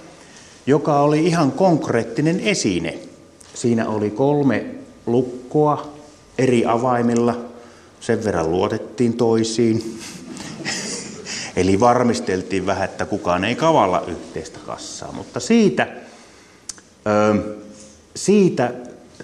joka 0.68 1.00
oli 1.00 1.26
ihan 1.26 1.52
konkreettinen 1.52 2.40
esine. 2.40 3.00
Siinä 3.54 3.90
oli 3.90 4.10
kolme 4.10 4.66
lukkoa 5.06 5.94
eri 6.38 6.66
avaimilla, 6.66 7.46
sen 8.00 8.24
verran 8.24 8.52
luotettiin 8.52 9.14
toisiin. 9.14 10.00
Eli 11.56 11.80
varmisteltiin 11.80 12.66
vähän, 12.66 12.86
että 12.86 13.06
kukaan 13.06 13.44
ei 13.44 13.56
kavalla 13.56 14.04
yhteistä 14.08 14.60
kassaa. 14.66 15.12
Mutta 15.12 15.40
siitä, 15.40 15.88
siitä 18.16 18.74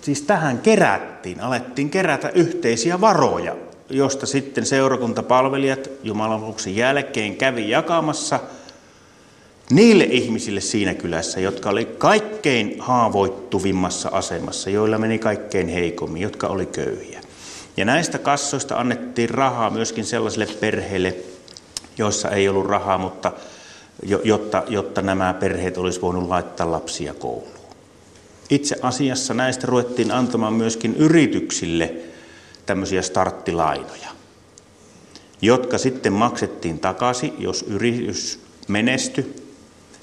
siis 0.02 0.22
tähän 0.22 0.58
kerättiin, 0.60 1.42
alettiin 1.42 1.90
kerätä 1.90 2.30
yhteisiä 2.30 3.02
varoja, 3.02 3.56
josta 3.90 4.26
sitten 4.26 4.66
seurakuntapalvelijat 4.66 5.90
Jumalan 6.04 6.56
jälkeen 6.76 7.36
kävi 7.36 7.70
jakamassa– 7.70 8.40
niille 9.72 10.04
ihmisille 10.04 10.62
siinä 10.62 10.94
kylässä, 10.94 11.40
jotka 11.40 11.70
oli 11.70 11.86
kaikkein 11.86 12.76
haavoittuvimmassa 12.80 14.10
asemassa, 14.12 14.70
joilla 14.70 14.98
meni 14.98 15.20
kaikkein 15.20 15.68
heikommin, 15.68 16.22
jotka 16.22 16.48
oli 16.48 16.66
köyhiä. 16.66 17.22
Ja 17.78 17.86
näistä 17.86 18.18
kassoista 18.18 18.76
annettiin 18.76 19.30
rahaa 19.30 19.70
myöskin 19.70 20.06
sellaisille 20.06 20.48
perheille, 20.60 21.16
joissa 21.98 22.30
ei 22.30 22.50
ollut 22.50 22.66
rahaa, 22.66 22.98
mutta 22.98 23.32
jotta, 24.24 24.64
jotta 24.68 25.02
nämä 25.02 25.34
perheet 25.34 25.78
olisi 25.78 26.02
voinut 26.02 26.28
laittaa 26.28 26.72
lapsia 26.72 27.14
kouluun. 27.14 27.60
Itse 28.50 28.76
asiassa 28.82 29.34
näistä 29.34 29.68
ruvettiin 29.68 30.12
antamaan 30.12 30.54
myöskin 30.54 30.96
yrityksille 30.96 31.94
tämmöisiä 32.66 33.02
starttilainoja, 33.02 34.10
jotka 35.42 35.78
sitten 35.78 36.14
maksettiin 36.14 36.80
takaisin, 36.80 37.34
jos 37.40 37.66
yritys 37.68 38.40
menestyi 38.68 39.39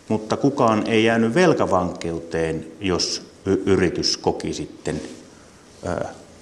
mutta 0.09 0.37
kukaan 0.37 0.87
ei 0.87 1.05
jäänyt 1.05 1.35
velkavankeuteen, 1.35 2.67
jos 2.81 3.31
yritys 3.47 4.17
koki 4.17 4.53
sitten 4.53 5.01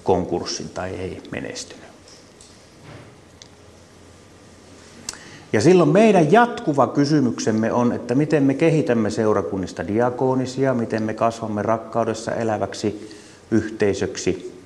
konkurssin 0.03 0.69
tai 0.69 0.89
ei 0.89 1.21
menestynyt. 1.31 1.85
Ja 5.53 5.61
silloin 5.61 5.89
meidän 5.89 6.31
jatkuva 6.31 6.87
kysymyksemme 6.87 7.73
on, 7.73 7.93
että 7.93 8.15
miten 8.15 8.43
me 8.43 8.53
kehitämme 8.53 9.09
seurakunnista 9.09 9.87
diakonisia, 9.87 10.73
miten 10.73 11.03
me 11.03 11.13
kasvamme 11.13 11.61
rakkaudessa 11.61 12.31
eläväksi 12.31 13.11
yhteisöksi 13.51 14.61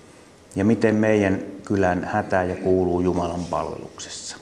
ja 0.55 0.65
miten 0.65 0.95
meidän 0.95 1.41
kylän 1.65 2.03
hätä 2.03 2.43
ja 2.43 2.55
kuuluu 2.55 3.01
Jumalan 3.01 3.45
palveluksessa. 3.49 4.37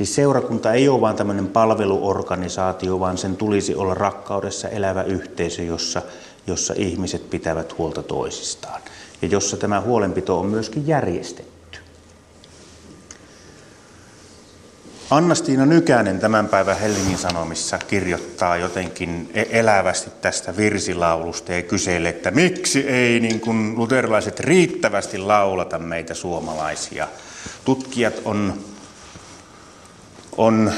Siis 0.00 0.14
seurakunta 0.14 0.72
ei 0.72 0.88
ole 0.88 1.00
vain 1.00 1.16
tämmöinen 1.16 1.48
palveluorganisaatio, 1.48 3.00
vaan 3.00 3.18
sen 3.18 3.36
tulisi 3.36 3.74
olla 3.74 3.94
rakkaudessa 3.94 4.68
elävä 4.68 5.02
yhteisö, 5.02 5.62
jossa, 5.62 6.02
jossa 6.46 6.74
ihmiset 6.76 7.30
pitävät 7.30 7.78
huolta 7.78 8.02
toisistaan 8.02 8.80
ja 9.22 9.28
jossa 9.28 9.56
tämä 9.56 9.80
huolenpito 9.80 10.40
on 10.40 10.46
myöskin 10.46 10.86
järjestetty. 10.86 11.78
Anna-Stiina 15.10 15.66
Nykänen 15.66 16.20
tämän 16.20 16.48
päivän 16.48 16.78
Helsingin 16.78 17.18
Sanomissa 17.18 17.78
kirjoittaa 17.78 18.56
jotenkin 18.56 19.30
e- 19.34 19.60
elävästi 19.60 20.10
tästä 20.20 20.56
virsilaulusta 20.56 21.52
ja 21.52 21.62
kyselee, 21.62 22.10
että 22.10 22.30
miksi 22.30 22.88
ei 22.88 23.20
niin 23.20 23.40
kuin 23.40 23.74
luterilaiset 23.76 24.40
riittävästi 24.40 25.18
laulata 25.18 25.78
meitä 25.78 26.14
suomalaisia. 26.14 27.08
Tutkijat 27.64 28.14
on 28.24 28.69
on 30.36 30.72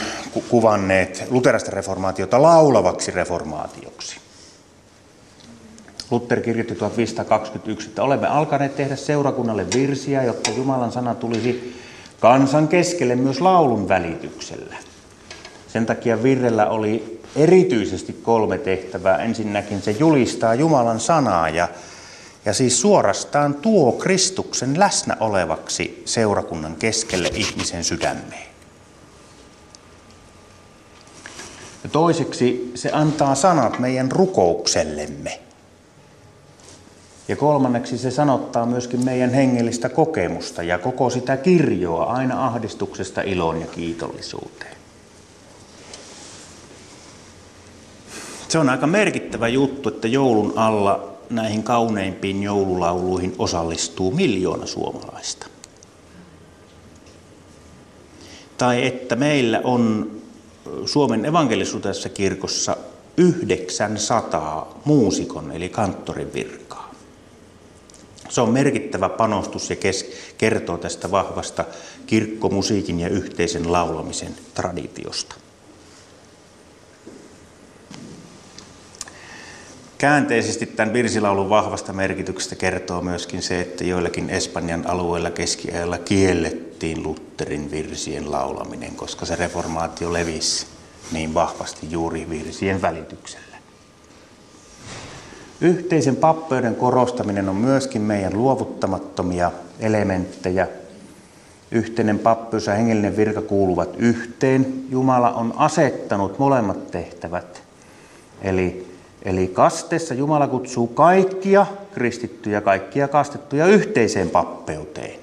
kuvanneet 0.48 1.24
luterasta 1.30 1.70
reformaatiota 1.70 2.42
laulavaksi 2.42 3.10
reformaatioksi. 3.10 4.16
Luther 6.10 6.40
kirjoitti 6.40 6.74
1521, 6.74 7.88
että 7.88 8.02
olemme 8.02 8.26
alkaneet 8.26 8.76
tehdä 8.76 8.96
seurakunnalle 8.96 9.66
virsiä, 9.74 10.22
jotta 10.22 10.50
Jumalan 10.50 10.92
sana 10.92 11.14
tulisi 11.14 11.80
kansan 12.20 12.68
keskelle 12.68 13.16
myös 13.16 13.40
laulun 13.40 13.88
välityksellä. 13.88 14.76
Sen 15.68 15.86
takia 15.86 16.22
virrellä 16.22 16.68
oli 16.68 17.20
erityisesti 17.36 18.12
kolme 18.12 18.58
tehtävää. 18.58 19.18
Ensinnäkin 19.18 19.82
se 19.82 19.90
julistaa 19.90 20.54
Jumalan 20.54 21.00
sanaa 21.00 21.48
ja, 21.48 21.68
ja 22.44 22.52
siis 22.52 22.80
suorastaan 22.80 23.54
tuo 23.54 23.92
Kristuksen 23.92 24.78
läsnä 24.78 25.16
olevaksi 25.20 26.02
seurakunnan 26.04 26.76
keskelle 26.76 27.30
ihmisen 27.34 27.84
sydämeen. 27.84 28.51
Ja 31.82 31.88
toiseksi 31.88 32.72
se 32.74 32.90
antaa 32.92 33.34
sanat 33.34 33.78
meidän 33.78 34.12
rukouksellemme. 34.12 35.40
Ja 37.28 37.36
kolmanneksi 37.36 37.98
se 37.98 38.10
sanottaa 38.10 38.66
myöskin 38.66 39.04
meidän 39.04 39.30
hengellistä 39.30 39.88
kokemusta 39.88 40.62
ja 40.62 40.78
koko 40.78 41.10
sitä 41.10 41.36
kirjoa 41.36 42.04
aina 42.04 42.46
ahdistuksesta 42.46 43.22
iloon 43.22 43.60
ja 43.60 43.66
kiitollisuuteen. 43.66 44.76
Se 48.48 48.58
on 48.58 48.68
aika 48.68 48.86
merkittävä 48.86 49.48
juttu, 49.48 49.88
että 49.88 50.08
joulun 50.08 50.52
alla 50.56 51.12
näihin 51.30 51.62
kauneimpiin 51.62 52.42
joululauluihin 52.42 53.34
osallistuu 53.38 54.10
miljoona 54.10 54.66
suomalaista. 54.66 55.46
Tai 58.58 58.86
että 58.86 59.16
meillä 59.16 59.60
on 59.64 60.10
Suomen 60.86 61.24
evankelisuudessa 61.24 62.08
kirkossa 62.08 62.76
900 63.16 64.80
muusikon 64.84 65.52
eli 65.52 65.68
kanttorin 65.68 66.32
virkaa. 66.32 66.94
Se 68.28 68.40
on 68.40 68.50
merkittävä 68.50 69.08
panostus 69.08 69.70
ja 69.70 69.76
kes- 69.76 70.10
kertoo 70.38 70.78
tästä 70.78 71.10
vahvasta 71.10 71.64
kirkkomusiikin 72.06 73.00
ja 73.00 73.08
yhteisen 73.08 73.72
laulamisen 73.72 74.34
traditiosta. 74.54 75.34
Käänteisesti 79.98 80.66
tämän 80.66 80.92
virsilaulun 80.92 81.50
vahvasta 81.50 81.92
merkityksestä 81.92 82.56
kertoo 82.56 83.02
myöskin 83.02 83.42
se, 83.42 83.60
että 83.60 83.84
joillakin 83.84 84.30
Espanjan 84.30 84.86
alueilla 84.86 85.30
keskiajalla 85.30 85.98
kiellettiin 85.98 86.71
Lutterin 87.02 87.70
virsien 87.70 88.30
laulaminen, 88.30 88.96
koska 88.96 89.26
se 89.26 89.36
reformaatio 89.36 90.12
levisi 90.12 90.66
niin 91.12 91.34
vahvasti 91.34 91.90
juuri 91.90 92.30
virsien 92.30 92.82
välityksellä. 92.82 93.56
Yhteisen 95.60 96.16
pappeuden 96.16 96.76
korostaminen 96.76 97.48
on 97.48 97.56
myöskin 97.56 98.02
meidän 98.02 98.38
luovuttamattomia 98.38 99.52
elementtejä. 99.80 100.68
Yhteinen 101.70 102.18
pappeus 102.18 102.66
ja 102.66 102.74
hengellinen 102.74 103.16
virka 103.16 103.42
kuuluvat 103.42 103.94
yhteen. 103.98 104.84
Jumala 104.90 105.32
on 105.32 105.54
asettanut 105.56 106.38
molemmat 106.38 106.90
tehtävät. 106.90 107.62
Eli 108.42 108.92
Eli 109.24 109.48
kasteessa 109.48 110.14
Jumala 110.14 110.48
kutsuu 110.48 110.86
kaikkia 110.86 111.66
kristittyjä, 111.94 112.60
kaikkia 112.60 113.08
kastettuja 113.08 113.66
yhteiseen 113.66 114.30
pappeuteen. 114.30 115.21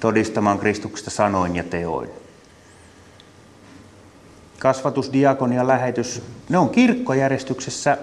Todistamaan 0.00 0.58
Kristuksesta 0.58 1.10
sanoin 1.10 1.56
ja 1.56 1.64
teoin. 1.64 2.10
Kasvatus, 4.58 5.12
diakonia, 5.12 5.66
lähetys, 5.66 6.22
ne 6.48 6.58
on 6.58 6.70
kirkkojärjestyksessä 6.70 7.98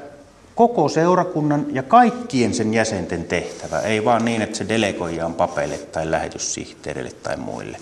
koko 0.55 0.89
seurakunnan 0.89 1.65
ja 1.69 1.83
kaikkien 1.83 2.53
sen 2.53 2.73
jäsenten 2.73 3.23
tehtävä. 3.23 3.79
Ei 3.79 4.05
vaan 4.05 4.25
niin, 4.25 4.41
että 4.41 4.57
se 4.57 4.69
delegoidaan 4.69 5.33
papeille 5.33 5.77
tai 5.77 6.11
lähetyssihteerille 6.11 7.11
tai 7.11 7.37
muille. 7.37 7.77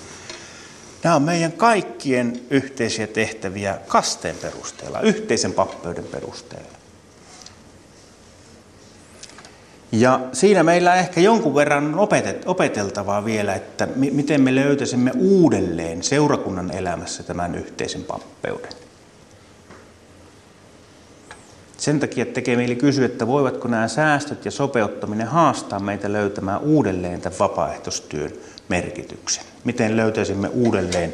Nämä 1.03 1.15
on 1.15 1.21
meidän 1.21 1.51
kaikkien 1.51 2.41
yhteisiä 2.49 3.07
tehtäviä 3.07 3.77
kasteen 3.87 4.35
perusteella, 4.41 5.01
yhteisen 5.01 5.53
pappeuden 5.53 6.03
perusteella. 6.03 6.78
Ja 9.91 10.19
siinä 10.33 10.63
meillä 10.63 10.95
ehkä 10.95 11.21
jonkun 11.21 11.55
verran 11.55 11.99
on 11.99 12.09
opeteltavaa 12.45 13.25
vielä, 13.25 13.53
että 13.53 13.87
miten 13.95 14.41
me 14.41 14.55
löytäisimme 14.55 15.11
uudelleen 15.17 16.03
seurakunnan 16.03 16.71
elämässä 16.71 17.23
tämän 17.23 17.55
yhteisen 17.55 18.03
pappeuden. 18.03 18.71
Sen 21.77 21.99
takia 21.99 22.25
tekee 22.25 22.55
mieli 22.55 22.75
kysyä, 22.75 23.05
että 23.05 23.27
voivatko 23.27 23.67
nämä 23.67 23.87
säästöt 23.87 24.45
ja 24.45 24.51
sopeuttaminen 24.51 25.27
haastaa 25.27 25.79
meitä 25.79 26.13
löytämään 26.13 26.61
uudelleen 26.61 27.21
tämän 27.21 27.39
vapaaehtoistyön 27.39 28.31
merkityksen. 28.69 29.43
Miten 29.63 29.97
löytäisimme 29.97 30.47
uudelleen 30.47 31.13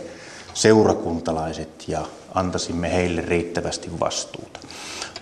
seurakuntalaiset 0.53 1.87
ja 1.87 2.05
antaisimme 2.33 2.93
heille 2.93 3.21
riittävästi 3.21 3.99
vastuuta. 3.99 4.59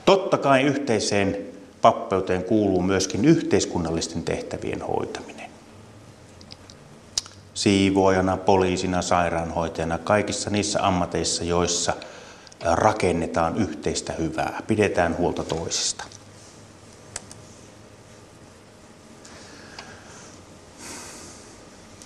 Totta 0.06 0.38
kai 0.38 0.62
yhteiseen 0.64 1.53
pappeuteen 1.84 2.44
kuuluu 2.44 2.82
myöskin 2.82 3.26
yhteiskunnallisten 3.26 4.24
tehtävien 4.24 4.82
hoitaminen. 4.82 5.50
Siivoajana, 7.54 8.38
poliisina, 8.38 9.02
sairaanhoitajana, 9.02 9.98
kaikissa 9.98 10.50
niissä 10.50 10.88
ammateissa, 10.88 11.44
joissa 11.44 11.94
rakennetaan 12.64 13.58
yhteistä 13.58 14.14
hyvää, 14.14 14.64
pidetään 14.68 15.18
huolta 15.18 15.44
toisista. 15.44 16.04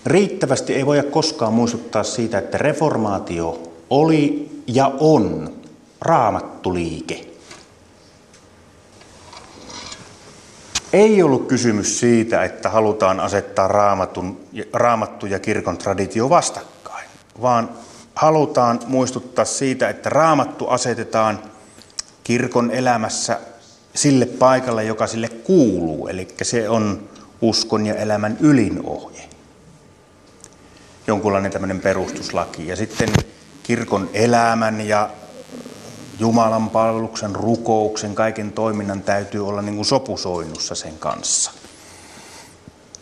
Riittävästi 0.05 0.73
ei 0.73 0.85
voida 0.85 1.03
koskaan 1.03 1.53
muistuttaa 1.53 2.03
siitä, 2.03 2.37
että 2.37 2.57
reformaatio 2.57 3.73
oli 3.89 4.49
ja 4.67 4.91
on 4.99 5.53
raamattuliike. 6.01 7.36
Ei 10.93 11.23
ollut 11.23 11.47
kysymys 11.47 11.99
siitä, 11.99 12.43
että 12.43 12.69
halutaan 12.69 13.19
asettaa 13.19 13.67
raamatun, 13.67 14.39
raamattu 14.73 15.25
ja 15.25 15.39
kirkon 15.39 15.77
traditio 15.77 16.29
vastakkain, 16.29 17.09
vaan 17.41 17.69
halutaan 18.15 18.79
muistuttaa 18.87 19.45
siitä, 19.45 19.89
että 19.89 20.09
raamattu 20.09 20.67
asetetaan 20.67 21.39
kirkon 22.23 22.71
elämässä 22.71 23.39
sille 23.95 24.25
paikalle, 24.25 24.83
joka 24.83 25.07
sille 25.07 25.29
kuuluu, 25.29 26.07
eli 26.07 26.27
se 26.41 26.69
on 26.69 27.09
uskon 27.41 27.85
ja 27.85 27.95
elämän 27.95 28.37
ylinohje 28.39 29.27
jonkunlainen 31.07 31.51
tämmöinen 31.51 31.81
perustuslaki. 31.81 32.67
Ja 32.67 32.75
sitten 32.75 33.09
kirkon 33.63 34.09
elämän 34.13 34.81
ja 34.81 35.09
Jumalan 36.19 36.69
palveluksen, 36.69 37.35
rukouksen, 37.35 38.15
kaiken 38.15 38.51
toiminnan 38.51 39.01
täytyy 39.01 39.47
olla 39.47 39.61
niin 39.61 39.75
kuin 39.75 39.85
sopusoinnussa 39.85 40.75
sen 40.75 40.97
kanssa. 40.99 41.51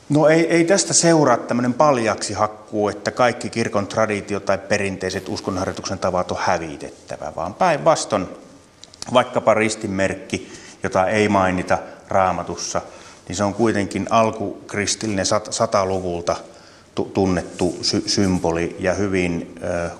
No 0.09 0.27
ei, 0.27 0.47
ei 0.47 0.63
tästä 0.65 0.93
seuraa 0.93 1.37
tämmöinen 1.37 1.73
paljaksi 1.73 2.33
hakkuu, 2.33 2.89
että 2.89 3.11
kaikki 3.11 3.49
kirkon 3.49 3.87
traditio 3.87 4.39
tai 4.39 4.57
perinteiset 4.57 5.29
uskonnonharjoituksen 5.29 5.99
tavat 5.99 6.31
on 6.31 6.37
hävitettävä, 6.41 7.31
vaan 7.35 7.53
päinvastoin 7.53 8.27
vaikkapa 9.13 9.53
ristinmerkki, 9.53 10.53
jota 10.83 11.07
ei 11.07 11.29
mainita 11.29 11.77
raamatussa, 12.07 12.81
niin 13.27 13.35
se 13.35 13.43
on 13.43 13.53
kuitenkin 13.53 14.07
alkukristillinen 14.09 15.25
sat, 15.25 15.47
sataluvulta 15.49 16.35
tunnettu 17.13 17.77
sy- 17.81 18.03
symboli 18.09 18.75
ja 18.79 18.93
hyvin 18.93 19.55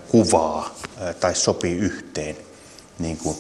kuvaa 0.07 0.75
tai 1.19 1.35
sopii 1.35 1.77
yhteen 1.77 2.44
niin 2.99 3.17
kuin 3.17 3.37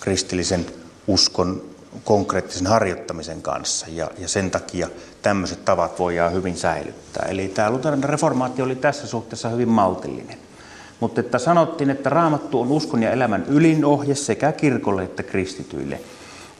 kristillisen 0.00 0.66
uskon 1.06 1.62
konkreettisen 2.04 2.66
harjoittamisen 2.66 3.42
kanssa 3.42 3.86
ja, 3.88 4.10
ja 4.18 4.28
sen 4.28 4.50
takia 4.50 4.88
tämmöiset 5.22 5.64
tavat 5.64 5.98
voidaan 5.98 6.32
hyvin 6.32 6.56
säilyttää. 6.56 7.26
Eli 7.28 7.48
tämä 7.48 7.70
luterilainen 7.70 8.08
reformaatio 8.08 8.64
oli 8.64 8.76
tässä 8.76 9.06
suhteessa 9.06 9.48
hyvin 9.48 9.68
maltillinen. 9.68 10.38
Mutta 11.00 11.20
että 11.20 11.38
sanottiin, 11.38 11.90
että 11.90 12.10
raamattu 12.10 12.60
on 12.60 12.72
uskon 12.72 13.02
ja 13.02 13.10
elämän 13.10 13.44
ylinohje 13.48 14.14
sekä 14.14 14.52
kirkolle 14.52 15.04
että 15.04 15.22
kristityille. 15.22 16.00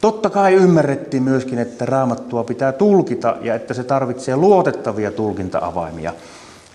Totta 0.01 0.31
kai 0.31 0.55
ymmärrettiin 0.55 1.23
myöskin, 1.23 1.59
että 1.59 1.87
raamattua 1.87 2.45
pitää 2.45 2.73
tulkita 2.73 3.37
ja 3.41 3.55
että 3.55 3.75
se 3.75 3.85
tarvitsee 3.85 4.37
luotettavia 4.37 5.11
tulkinta-avaimia. 5.11 6.15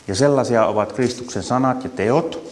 Ja 0.07 0.15
sellaisia 0.15 0.65
ovat 0.65 0.93
Kristuksen 0.93 1.43
sanat 1.43 1.83
ja 1.83 1.89
teot. 1.89 2.43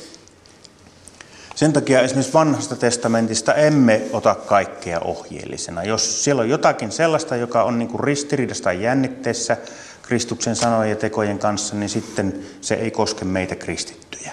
Sen 1.60 1.74
takia 1.74 2.01
esimerkiksi 2.01 2.34
vanhasta 2.34 2.76
testamentista 2.76 3.53
emme 3.53 4.01
ota 4.14 4.36
kaikkea 4.36 4.99
ohjeellisena. 4.99 5.84
Jos 5.84 6.24
siellä 6.24 6.41
on 6.41 6.49
jotakin 6.49 6.91
sellaista, 6.91 7.36
joka 7.36 7.64
on 7.64 7.80
niin 7.80 7.99
ristiriidassa 7.99 8.64
tai 8.64 8.84
jännitteessä 8.84 9.57
Kristuksen 10.01 10.55
sanojen 10.55 10.89
ja 10.89 10.95
tekojen 10.95 11.39
kanssa, 11.39 11.76
niin 11.76 11.89
sitten 11.89 12.39
se 12.62 12.76
ei 12.76 12.91
koske 12.91 13.26
meitä 13.26 13.55
kristittyjä, 13.55 14.32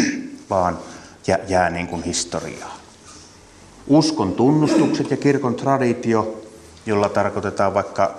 vaan 0.50 0.78
jää, 1.26 1.38
jää 1.48 1.70
niin 1.70 1.86
kuin 1.86 2.02
historiaa. 2.02 2.78
Uskon 3.86 4.32
tunnustukset 4.32 5.10
ja 5.10 5.16
kirkon 5.16 5.54
traditio, 5.54 6.42
jolla 6.86 7.08
tarkoitetaan 7.08 7.74
vaikka 7.74 8.14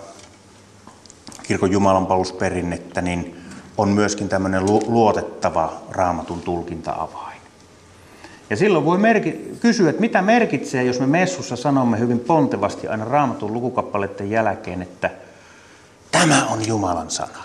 kirkon 1.44 1.72
jumalanpalusperinnettä, 1.72 3.02
niin 3.02 3.36
on 3.78 3.90
myöskin 3.90 4.30
tämmöinen 4.30 4.66
luotettava 4.66 5.82
raamatun 5.92 6.42
tulkinta-avain. 6.42 7.39
Ja 8.50 8.58
silloin 8.58 8.86
voi 8.86 8.98
merki- 8.98 9.58
kysyä, 9.60 9.90
että 9.90 10.02
mitä 10.02 10.22
merkitsee, 10.22 10.84
jos 10.84 11.00
me 11.00 11.08
messussa 11.08 11.56
sanomme 11.56 12.00
hyvin 12.00 12.20
pontevasti 12.20 12.88
aina 12.88 13.06
raamatun 13.06 13.54
lukukappaleiden 13.54 14.30
jälkeen, 14.30 14.82
että 14.82 15.10
tämä 16.12 16.46
on 16.46 16.68
Jumalan 16.68 17.12
sana. 17.12 17.44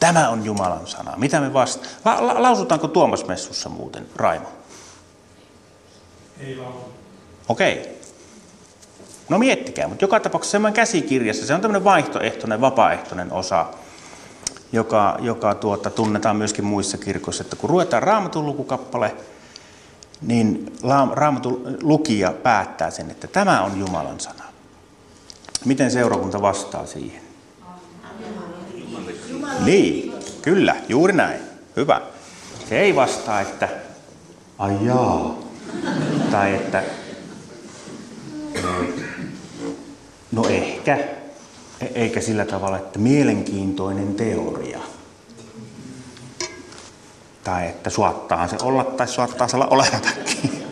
Tämä 0.00 0.28
on 0.28 0.44
Jumalan 0.44 0.86
sana. 0.86 1.12
Mitä 1.16 1.40
me 1.40 1.52
vasta... 1.52 1.88
La- 2.04 2.26
la- 2.26 2.42
lausutaanko 2.42 2.88
Tuomas 2.88 3.26
messussa 3.26 3.68
muuten, 3.68 4.06
Raimo? 4.16 4.48
Ei 6.40 6.56
lausu. 6.56 6.78
Okei. 7.48 7.80
Okay. 7.80 7.92
No 9.28 9.38
miettikää, 9.38 9.88
mutta 9.88 10.04
joka 10.04 10.20
tapauksessa 10.20 10.52
semmoinen 10.52 10.74
käsikirjassa, 10.74 11.46
se 11.46 11.54
on 11.54 11.60
tämmöinen 11.60 11.84
vaihtoehtoinen, 11.84 12.60
vapaaehtoinen 12.60 13.32
osa, 13.32 13.66
joka, 14.72 15.16
joka 15.20 15.54
tuota, 15.54 15.90
tunnetaan 15.90 16.36
myöskin 16.36 16.64
muissa 16.64 16.98
kirkoissa, 16.98 17.42
että 17.44 17.56
kun 17.56 17.70
ruvetaan 17.70 18.02
raamatun 18.02 18.46
lukukappale, 18.46 19.14
niin 20.26 20.72
raamatun 21.12 21.78
lukija 21.82 22.32
päättää 22.32 22.90
sen, 22.90 23.10
että 23.10 23.26
tämä 23.26 23.62
on 23.62 23.78
Jumalan 23.78 24.20
sana. 24.20 24.44
Miten 25.64 25.90
seurakunta 25.90 26.42
vastaa 26.42 26.86
siihen? 26.86 27.22
Niin, 29.64 30.12
kyllä, 30.42 30.76
juuri 30.88 31.12
näin. 31.12 31.40
Hyvä. 31.76 32.00
Se 32.68 32.80
ei 32.80 32.96
vastaa, 32.96 33.40
että 33.40 33.68
ai 34.58 34.86
jaa, 34.86 35.38
tai 36.30 36.54
että 36.54 36.82
no 40.32 40.48
ehkä, 40.48 40.98
e- 41.80 41.86
eikä 41.94 42.20
sillä 42.20 42.44
tavalla, 42.44 42.78
että 42.78 42.98
mielenkiintoinen 42.98 44.14
teoria. 44.14 44.80
Tai 47.44 47.66
että 47.66 47.90
suottaa 47.90 48.48
se 48.48 48.56
olla 48.62 48.84
tai 48.84 49.08
suottaa 49.08 49.48
se 49.48 49.56
olla 49.56 49.66
olemattakin. 49.66 50.64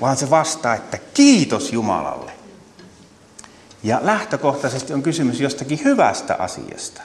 Vaan 0.00 0.16
se 0.16 0.30
vastaa, 0.30 0.74
että 0.74 0.98
kiitos 1.14 1.72
Jumalalle. 1.72 2.32
Ja 3.82 4.00
lähtökohtaisesti 4.02 4.92
on 4.92 5.02
kysymys 5.02 5.40
jostakin 5.40 5.84
hyvästä 5.84 6.36
asiasta. 6.38 7.02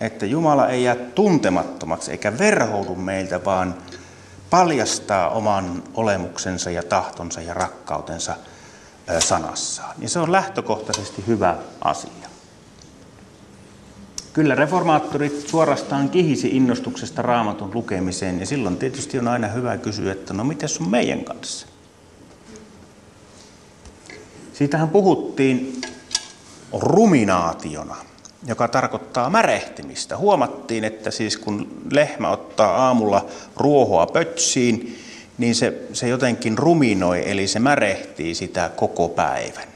Että 0.00 0.26
Jumala 0.26 0.68
ei 0.68 0.84
jää 0.84 0.94
tuntemattomaksi 0.94 2.10
eikä 2.10 2.38
verhoudu 2.38 2.94
meiltä, 2.94 3.44
vaan 3.44 3.74
paljastaa 4.50 5.28
oman 5.28 5.82
olemuksensa 5.94 6.70
ja 6.70 6.82
tahtonsa 6.82 7.40
ja 7.40 7.54
rakkautensa 7.54 8.36
sanassaan. 9.18 9.94
Ja 9.98 10.08
se 10.08 10.18
on 10.18 10.32
lähtökohtaisesti 10.32 11.24
hyvä 11.26 11.56
asia. 11.80 12.27
Kyllä 14.38 14.54
reformaattorit 14.54 15.48
suorastaan 15.48 16.08
kihisi 16.08 16.48
innostuksesta 16.48 17.22
raamatun 17.22 17.70
lukemiseen 17.74 18.40
ja 18.40 18.46
silloin 18.46 18.76
tietysti 18.76 19.18
on 19.18 19.28
aina 19.28 19.48
hyvä 19.48 19.76
kysyä, 19.76 20.12
että 20.12 20.34
no 20.34 20.44
miten 20.44 20.68
on 20.80 20.90
meidän 20.90 21.24
kanssa? 21.24 21.66
Siitähän 24.52 24.88
puhuttiin 24.88 25.80
ruminaationa, 26.72 27.96
joka 28.46 28.68
tarkoittaa 28.68 29.30
märehtimistä. 29.30 30.16
Huomattiin, 30.16 30.84
että 30.84 31.10
siis 31.10 31.36
kun 31.36 31.82
lehmä 31.90 32.30
ottaa 32.30 32.86
aamulla 32.86 33.26
ruohoa 33.56 34.06
pötsiin, 34.06 34.98
niin 35.38 35.54
se, 35.54 35.82
se 35.92 36.08
jotenkin 36.08 36.58
ruminoi, 36.58 37.30
eli 37.30 37.46
se 37.46 37.58
märehtii 37.58 38.34
sitä 38.34 38.70
koko 38.76 39.08
päivän. 39.08 39.67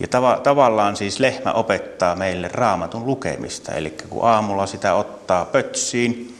Ja 0.00 0.08
tava, 0.08 0.40
tavallaan 0.42 0.96
siis 0.96 1.20
lehmä 1.20 1.52
opettaa 1.52 2.16
meille 2.16 2.48
raamatun 2.48 3.06
lukemista, 3.06 3.72
eli 3.72 3.90
kun 4.08 4.24
aamulla 4.24 4.66
sitä 4.66 4.94
ottaa 4.94 5.44
pötsiin, 5.44 6.36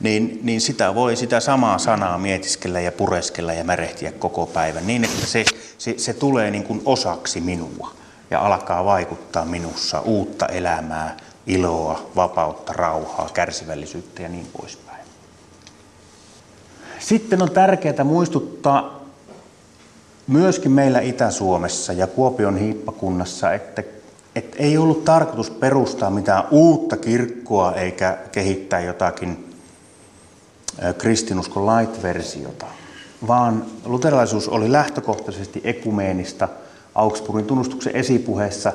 niin, 0.00 0.40
niin 0.42 0.60
sitä 0.60 0.94
voi 0.94 1.16
sitä 1.16 1.40
samaa 1.40 1.78
sanaa 1.78 2.18
mietiskellä 2.18 2.80
ja 2.80 2.92
pureskella 2.92 3.52
ja 3.52 3.64
märehtiä 3.64 4.12
koko 4.12 4.46
päivän, 4.46 4.86
niin 4.86 5.04
että 5.04 5.26
se, 5.26 5.44
se, 5.78 5.94
se 5.98 6.14
tulee 6.14 6.50
niin 6.50 6.64
kuin 6.64 6.82
osaksi 6.84 7.40
minua 7.40 7.90
ja 8.30 8.40
alkaa 8.40 8.84
vaikuttaa 8.84 9.44
minussa 9.44 10.00
uutta 10.00 10.46
elämää, 10.46 11.16
iloa, 11.46 12.10
vapautta, 12.16 12.72
rauhaa, 12.72 13.28
kärsivällisyyttä 13.34 14.22
ja 14.22 14.28
niin 14.28 14.46
poispäin. 14.58 15.00
Sitten 16.98 17.42
on 17.42 17.50
tärkeää 17.50 18.04
muistuttaa 18.04 18.99
myöskin 20.30 20.72
meillä 20.72 21.00
Itä-Suomessa 21.00 21.92
ja 21.92 22.06
Kuopion 22.06 22.56
hiippakunnassa, 22.56 23.52
että, 23.52 23.82
että 24.34 24.56
ei 24.58 24.78
ollut 24.78 25.04
tarkoitus 25.04 25.50
perustaa 25.50 26.10
mitään 26.10 26.44
uutta 26.50 26.96
kirkkoa 26.96 27.72
eikä 27.72 28.18
kehittää 28.32 28.80
jotakin 28.80 29.54
kristinuskon 30.98 31.66
light-versiota, 31.66 32.66
vaan 33.26 33.64
luterilaisuus 33.84 34.48
oli 34.48 34.72
lähtökohtaisesti 34.72 35.60
ekumeenista– 35.64 36.48
Augsburgin 36.94 37.46
tunnustuksen 37.46 37.96
esipuheessa 37.96 38.72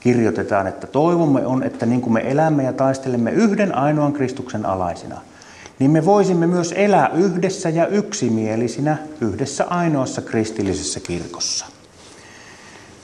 kirjoitetaan, 0.00 0.66
että 0.66 0.86
toivomme 0.86 1.46
on, 1.46 1.62
että 1.62 1.86
niin 1.86 2.00
kuin 2.00 2.12
me 2.12 2.30
elämme 2.30 2.62
ja 2.62 2.72
taistelemme 2.72 3.30
yhden 3.30 3.74
ainoan 3.74 4.12
Kristuksen 4.12 4.66
alaisina, 4.66 5.20
niin 5.78 5.90
me 5.90 6.04
voisimme 6.04 6.46
myös 6.46 6.74
elää 6.76 7.10
yhdessä 7.14 7.68
ja 7.68 7.86
yksimielisinä 7.86 8.96
yhdessä 9.20 9.64
ainoassa 9.64 10.22
kristillisessä 10.22 11.00
kirkossa. 11.00 11.66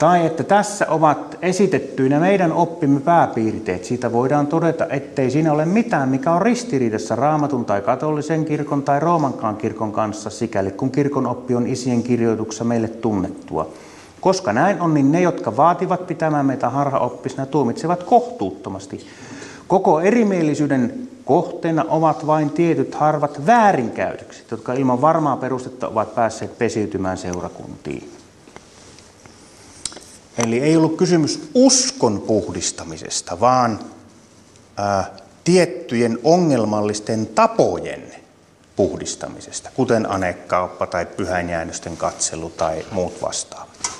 Tai 0.01 0.25
että 0.25 0.43
tässä 0.43 0.85
ovat 0.89 1.37
esitettyinä 1.41 2.19
meidän 2.19 2.53
oppimme 2.53 2.99
pääpiirteet. 2.99 3.85
Siitä 3.85 4.11
voidaan 4.11 4.47
todeta, 4.47 4.85
ettei 4.89 5.31
siinä 5.31 5.53
ole 5.53 5.65
mitään, 5.65 6.09
mikä 6.09 6.31
on 6.31 6.41
ristiriidassa 6.41 7.15
raamatun 7.15 7.65
tai 7.65 7.81
katolisen 7.81 8.45
kirkon 8.45 8.83
tai 8.83 8.99
roomankaan 8.99 9.57
kirkon 9.57 9.91
kanssa, 9.91 10.29
sikäli 10.29 10.71
kun 10.71 10.91
kirkon 10.91 11.27
oppi 11.27 11.55
on 11.55 11.67
isien 11.67 12.03
kirjoituksessa 12.03 12.63
meille 12.63 12.87
tunnettua. 12.87 13.69
Koska 14.21 14.53
näin 14.53 14.81
on, 14.81 14.93
niin 14.93 15.11
ne, 15.11 15.21
jotka 15.21 15.57
vaativat 15.57 16.07
pitämään 16.07 16.45
meitä 16.45 16.69
harhaoppisina, 16.69 17.45
tuomitsevat 17.45 18.03
kohtuuttomasti. 18.03 19.07
Koko 19.67 19.99
erimielisyyden 19.99 21.10
kohteena 21.25 21.85
ovat 21.87 22.27
vain 22.27 22.49
tietyt 22.49 22.95
harvat 22.95 23.45
väärinkäytökset, 23.45 24.51
jotka 24.51 24.73
ilman 24.73 25.01
varmaa 25.01 25.37
perustetta 25.37 25.87
ovat 25.87 26.15
päässeet 26.15 26.57
pesiytymään 26.57 27.17
seurakuntiin. 27.17 28.11
Eli 30.37 30.59
ei 30.59 30.77
ollut 30.77 30.97
kysymys 30.97 31.49
uskon 31.53 32.21
puhdistamisesta, 32.21 33.39
vaan 33.39 33.79
ää, 34.77 35.11
tiettyjen 35.43 36.19
ongelmallisten 36.23 37.27
tapojen 37.27 38.15
puhdistamisesta, 38.75 39.69
kuten 39.75 40.11
anekkauppa 40.11 40.87
tai 40.87 41.05
pyhäinjäännösten 41.05 41.97
katselu 41.97 42.49
tai 42.49 42.85
muut 42.91 43.21
vastaavat. 43.21 43.90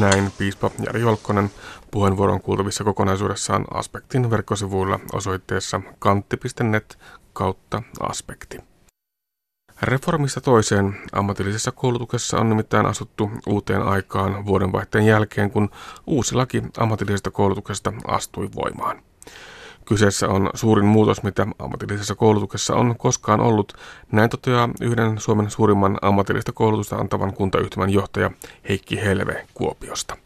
Näin 0.00 0.32
piispa 0.38 0.70
Jari 0.86 1.00
Jolkkonen 1.00 1.50
puheenvuoron 1.90 2.40
kuultavissa 2.40 2.84
kokonaisuudessaan 2.84 3.64
Aspektin 3.74 4.30
verkkosivuilla 4.30 5.00
osoitteessa 5.12 5.80
kantti.net 5.98 6.98
kautta 7.32 7.82
aspekti. 8.00 8.58
Reformista 9.82 10.40
toiseen 10.40 10.96
ammatillisessa 11.12 11.72
koulutuksessa 11.72 12.38
on 12.38 12.48
nimittäin 12.48 12.86
asuttu 12.86 13.30
uuteen 13.46 13.82
aikaan 13.82 14.46
vuodenvaihteen 14.46 15.06
jälkeen, 15.06 15.50
kun 15.50 15.70
uusi 16.06 16.34
laki 16.34 16.62
ammatillisesta 16.78 17.30
koulutuksesta 17.30 17.92
astui 18.06 18.48
voimaan. 18.54 19.02
Kyseessä 19.84 20.28
on 20.28 20.50
suurin 20.54 20.86
muutos, 20.86 21.22
mitä 21.22 21.46
ammatillisessa 21.58 22.14
koulutuksessa 22.14 22.74
on 22.74 22.96
koskaan 22.98 23.40
ollut. 23.40 23.72
Näin 24.12 24.30
toteaa 24.30 24.68
yhden 24.80 25.20
Suomen 25.20 25.50
suurimman 25.50 25.98
ammatillista 26.02 26.52
koulutusta 26.52 26.96
antavan 26.96 27.34
kuntayhtymän 27.34 27.90
johtaja 27.90 28.30
Heikki 28.68 29.02
Helve 29.02 29.46
Kuopiosta. 29.54 30.16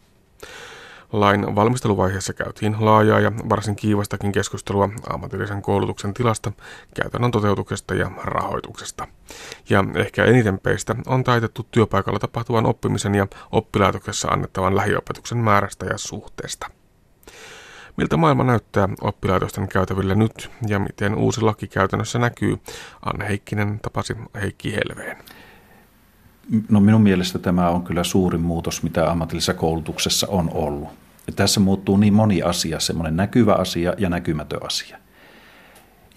Lain 1.13 1.55
valmisteluvaiheessa 1.55 2.33
käytiin 2.33 2.77
laajaa 2.81 3.21
ja 3.21 3.33
varsin 3.49 3.77
kiivastakin 3.77 4.33
keskustelua 4.33 4.89
ammatillisen 5.11 5.63
koulutuksen 5.63 6.15
tilasta, 6.15 6.53
käytännön 6.95 7.31
toteutuksesta 7.31 7.95
ja 7.95 8.11
rahoituksesta. 8.25 9.07
Ja 9.69 9.85
ehkä 9.95 10.25
eniten 10.25 10.59
peistä 10.59 10.97
on 11.07 11.25
taitettu 11.25 11.67
työpaikalla 11.71 12.19
tapahtuvan 12.19 12.67
oppimisen 12.67 13.15
ja 13.15 13.27
oppilaitoksessa 13.53 14.29
annettavan 14.29 14.77
lähiopetuksen 14.77 15.39
määrästä 15.39 15.87
ja 15.87 15.99
suhteesta. 15.99 16.78
Miltä 17.99 18.17
maailma 18.17 18.45
näyttää 18.45 18.89
oppilaitosten 19.01 19.69
käytävillä 19.69 20.15
nyt 20.15 20.51
ja 20.69 20.79
miten 20.79 21.15
uusi 21.15 21.41
laki 21.41 21.69
käytännössä 21.69 22.19
näkyy? 22.19 22.59
Anne 23.03 23.29
Heikkinen 23.29 23.79
tapasi 23.83 24.17
Heikki 24.41 24.73
Helveen. 24.75 25.17
No 26.69 26.81
minun 26.81 27.03
mielestä 27.03 27.39
tämä 27.39 27.71
on 27.71 27.83
kyllä 27.83 28.05
suurin 28.05 28.41
muutos, 28.41 28.83
mitä 28.83 29.11
ammatillisessa 29.11 29.55
koulutuksessa 29.55 30.27
on 30.31 30.51
ollut. 30.55 30.89
Ja 31.27 31.33
tässä 31.33 31.61
muuttuu 31.61 31.97
niin 31.97 32.15
moni 32.15 32.43
asia, 32.43 32.81
semmoinen 32.81 33.17
näkyvä 33.17 33.55
asia 33.55 33.95
ja 33.99 34.09
näkymätön 34.09 34.67
asia. 34.67 34.99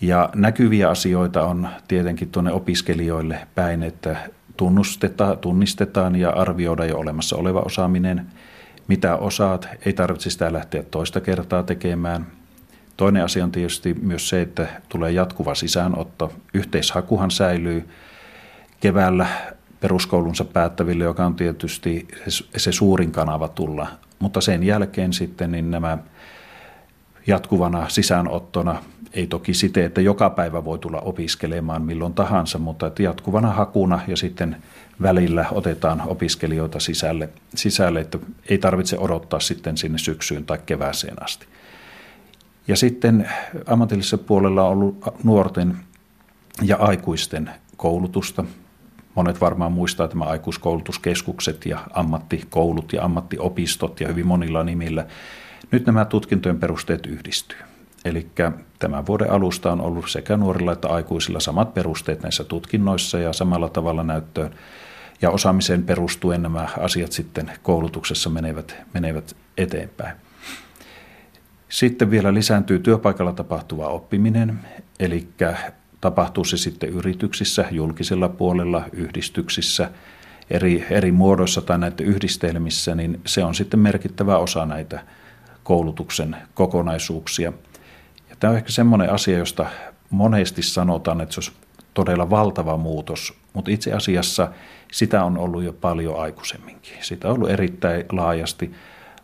Ja 0.02 0.30
näkyviä 0.36 0.90
asioita 0.90 1.46
on 1.46 1.70
tietenkin 1.88 2.30
tuonne 2.30 2.52
opiskelijoille 2.52 3.48
päin, 3.56 3.84
että 3.84 4.16
tunnustetaan, 4.58 5.38
tunnistetaan 5.38 6.16
ja 6.16 6.30
arvioidaan 6.30 6.90
jo 6.90 6.98
olemassa 6.98 7.36
oleva 7.36 7.60
osaaminen. 7.60 8.26
Mitä 8.88 9.16
osaat, 9.16 9.68
ei 9.86 9.94
tarvitse 9.94 10.30
sitä 10.30 10.54
lähteä 10.54 10.84
toista 10.84 11.22
kertaa 11.22 11.64
tekemään. 11.64 12.28
Toinen 12.98 13.24
asia 13.24 13.44
on 13.44 13.52
tietysti 13.52 13.94
myös 13.94 14.30
se, 14.30 14.42
että 14.42 14.68
tulee 14.90 15.12
jatkuva 15.12 15.56
sisäänotto. 15.56 16.34
Yhteishakuhan 16.54 17.32
säilyy. 17.32 17.90
Keväällä 18.80 19.28
peruskoulunsa 19.80 20.46
päättäville, 20.46 21.04
joka 21.04 21.26
on 21.26 21.36
tietysti 21.36 22.08
se 22.58 22.72
suurin 22.72 23.12
kanava 23.12 23.48
tulla. 23.48 23.88
Mutta 24.20 24.42
sen 24.42 24.64
jälkeen 24.64 25.14
sitten 25.14 25.52
niin 25.52 25.72
nämä 25.72 25.98
jatkuvana 27.28 27.90
sisäänottona, 27.90 28.84
ei 29.14 29.28
toki 29.28 29.54
siten, 29.54 29.84
että 29.84 30.02
joka 30.02 30.30
päivä 30.30 30.66
voi 30.66 30.80
tulla 30.80 31.00
opiskelemaan 31.00 31.82
milloin 31.82 32.14
tahansa, 32.14 32.58
mutta 32.58 32.88
että 32.88 33.04
jatkuvana 33.04 33.52
hakuna 33.52 34.00
ja 34.08 34.18
sitten 34.18 34.58
välillä 35.02 35.46
otetaan 35.52 36.04
opiskelijoita 36.08 36.80
sisälle, 36.80 37.30
sisälle, 37.56 38.00
että 38.00 38.18
ei 38.50 38.58
tarvitse 38.58 38.98
odottaa 39.00 39.40
sitten 39.40 39.78
sinne 39.78 39.98
syksyyn 39.98 40.46
tai 40.46 40.60
kevääseen 40.66 41.24
asti. 41.24 41.46
Ja 42.68 42.78
sitten 42.78 43.30
ammatillisessa 43.66 44.18
puolella 44.18 44.64
on 44.64 44.72
ollut 44.72 45.04
nuorten 45.24 45.78
ja 46.62 46.78
aikuisten 46.78 47.50
koulutusta, 47.78 48.44
Monet 49.16 49.42
varmaan 49.42 49.72
muistaa 49.72 50.08
tämä 50.08 50.26
aikuiskoulutuskeskukset 50.26 51.66
ja 51.66 51.80
ammattikoulut 51.94 52.94
ja 52.94 53.04
ammattiopistot 53.04 54.00
ja 54.00 54.08
hyvin 54.08 54.28
monilla 54.28 54.64
nimillä. 54.64 55.06
Nyt 55.72 55.86
nämä 55.86 56.06
tutkintojen 56.06 56.60
perusteet 56.60 57.06
yhdistyy. 57.06 57.58
Eli 58.06 58.28
tämän 58.80 59.06
vuoden 59.06 59.32
alusta 59.32 59.72
on 59.72 59.82
ollut 59.82 60.10
sekä 60.10 60.38
nuorilla 60.38 60.72
että 60.72 60.88
aikuisilla 60.88 61.40
samat 61.40 61.74
perusteet 61.74 62.24
näissä 62.24 62.44
tutkinnoissa 62.44 63.20
ja 63.20 63.34
samalla 63.34 63.70
tavalla 63.70 64.04
näyttöön. 64.04 64.56
Ja 65.22 65.30
osaamiseen 65.30 65.84
perustuen 65.84 66.42
nämä 66.42 66.68
asiat 66.80 67.12
sitten 67.12 67.52
koulutuksessa 67.64 68.30
menevät, 68.30 68.76
menevät 68.94 69.36
eteenpäin. 69.58 70.18
Sitten 71.70 72.12
vielä 72.12 72.34
lisääntyy 72.34 72.80
työpaikalla 72.80 73.34
tapahtuva 73.34 73.88
oppiminen, 73.88 74.60
eli 75.00 75.28
tapahtuu 76.02 76.44
se 76.44 76.58
sitten 76.58 76.90
yrityksissä, 76.90 77.66
julkisella 77.72 78.30
puolella, 78.30 78.84
yhdistyksissä, 78.94 79.92
eri, 80.50 80.86
eri 80.90 81.12
muodoissa 81.12 81.62
tai 81.62 81.80
näiden 81.80 82.06
yhdistelmissä, 82.06 82.96
niin 82.96 83.22
se 83.26 83.44
on 83.44 83.56
sitten 83.56 83.80
merkittävä 83.80 84.38
osa 84.38 84.66
näitä 84.66 85.04
koulutuksen 85.64 86.36
kokonaisuuksia. 86.54 87.54
Ja 88.30 88.36
tämä 88.40 88.52
on 88.52 88.58
ehkä 88.58 88.72
semmoinen 88.72 89.12
asia, 89.14 89.38
josta 89.38 89.66
monesti 90.10 90.62
sanotaan, 90.62 91.22
että 91.22 91.36
se 91.36 91.40
olisi 91.40 91.52
todella 91.94 92.30
valtava 92.30 92.78
muutos, 92.78 93.34
mutta 93.54 93.72
itse 93.72 93.94
asiassa 93.94 94.52
sitä 94.92 95.24
on 95.24 95.38
ollut 95.38 95.64
jo 95.64 95.74
paljon 95.74 96.20
aikaisemminkin. 96.20 96.94
Sitä 97.02 97.28
on 97.28 97.36
ollut 97.36 97.50
erittäin 97.50 98.06
laajasti, 98.12 98.72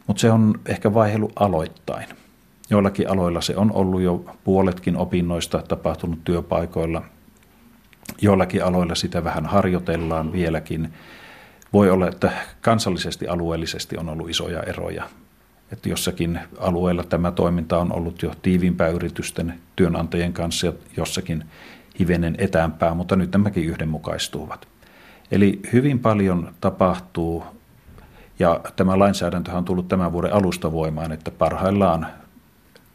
mutta 0.08 0.22
se 0.22 0.32
on 0.32 0.60
ehkä 0.66 0.94
vaihellut 0.94 1.34
aloittain. 1.36 2.08
Joillakin 2.70 3.10
aloilla 3.10 3.42
se 3.42 3.56
on 3.56 3.72
ollut 3.72 4.02
jo 4.02 4.36
puoletkin 4.44 4.98
opinnoista 4.98 5.64
tapahtunut 5.68 6.20
työpaikoilla. 6.24 7.02
Joillakin 8.22 8.64
aloilla 8.64 8.96
sitä 8.96 9.24
vähän 9.24 9.46
harjoitellaan 9.46 10.32
vieläkin. 10.32 10.94
Voi 11.74 11.90
olla, 11.90 12.08
että 12.08 12.32
kansallisesti 12.62 13.28
alueellisesti 13.28 13.98
on 13.98 14.10
ollut 14.10 14.30
isoja 14.30 14.64
eroja. 14.64 15.10
Että 15.72 15.90
jossakin 15.90 16.40
alueella 16.60 17.04
tämä 17.04 17.32
toiminta 17.32 17.78
on 17.78 17.94
ollut 17.94 18.22
jo 18.22 18.32
tiiviimpää 18.42 18.88
yritysten 18.88 19.60
työnantajien 19.76 20.34
kanssa 20.34 20.68
ja 20.68 20.74
jossakin 20.98 21.44
hivenen 22.00 22.36
etäämpää, 22.38 22.94
mutta 22.94 23.16
nyt 23.16 23.32
nämäkin 23.32 23.66
yhdenmukaistuvat. 23.66 24.68
Eli 25.32 25.60
hyvin 25.74 26.00
paljon 26.00 26.54
tapahtuu, 26.62 27.44
ja 28.40 28.60
tämä 28.76 29.00
lainsäädäntö 29.00 29.52
on 29.52 29.66
tullut 29.66 29.88
tämän 29.88 30.12
vuoden 30.12 30.34
alusta 30.34 30.72
voimaan, 30.72 31.12
että 31.12 31.32
parhaillaan 31.32 32.08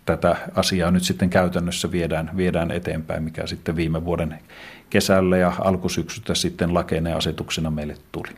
tätä 0.07 0.37
asiaa 0.55 0.91
nyt 0.91 1.03
sitten 1.03 1.31
käytännössä 1.31 1.93
viedään, 1.93 2.31
viedään 2.37 2.71
eteenpäin, 2.71 3.23
mikä 3.23 3.47
sitten 3.47 3.77
viime 3.77 4.05
vuoden 4.05 4.39
kesällä 4.91 5.37
ja 5.37 5.53
alkusyksystä 5.61 6.35
sitten 6.35 6.75
lakeina 6.75 7.11
ja 7.11 7.17
asetuksena 7.17 7.71
meille 7.71 7.95
tuli. 8.13 8.29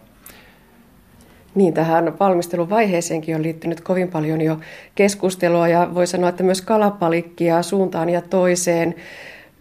Niin, 1.54 1.74
tähän 1.74 2.14
valmisteluvaiheeseenkin 2.20 3.36
on 3.36 3.42
liittynyt 3.42 3.80
kovin 3.80 4.08
paljon 4.08 4.40
jo 4.40 4.60
keskustelua 4.94 5.68
ja 5.68 5.94
voi 5.94 6.06
sanoa, 6.06 6.28
että 6.28 6.42
myös 6.42 6.62
kalapalikkia 6.62 7.62
suuntaan 7.62 8.08
ja 8.08 8.20
toiseen. 8.20 8.94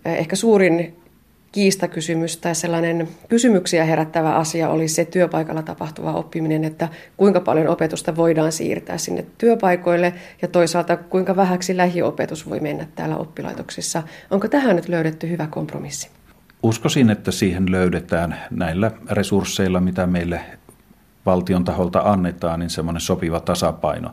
Ehkä 0.06 0.36
suurin 0.36 1.03
kiistakysymys 1.54 2.38
tai 2.38 2.56
sellainen 2.56 3.08
kysymyksiä 3.30 3.86
herättävä 3.86 4.36
asia 4.36 4.70
oli 4.70 4.88
se 4.88 5.06
työpaikalla 5.06 5.62
tapahtuva 5.62 6.14
oppiminen, 6.14 6.64
että 6.64 6.90
kuinka 7.18 7.40
paljon 7.40 7.68
opetusta 7.68 8.16
voidaan 8.16 8.52
siirtää 8.52 8.98
sinne 8.98 9.26
työpaikoille 9.38 10.14
ja 10.42 10.48
toisaalta 10.48 10.98
kuinka 10.98 11.36
vähäksi 11.36 11.78
lähiopetus 11.78 12.50
voi 12.50 12.60
mennä 12.60 12.88
täällä 12.96 13.18
oppilaitoksissa. 13.18 14.04
Onko 14.32 14.48
tähän 14.48 14.76
nyt 14.76 14.90
löydetty 14.90 15.30
hyvä 15.30 15.48
kompromissi? 15.48 16.10
Uskoisin, 16.64 17.10
että 17.10 17.32
siihen 17.32 17.72
löydetään 17.72 18.36
näillä 18.52 18.92
resursseilla, 19.12 19.80
mitä 19.80 20.08
meille 20.08 20.42
valtion 21.26 21.64
taholta 21.64 22.02
annetaan, 22.06 22.60
niin 22.60 22.70
semmoinen 22.70 23.02
sopiva 23.02 23.40
tasapaino. 23.40 24.10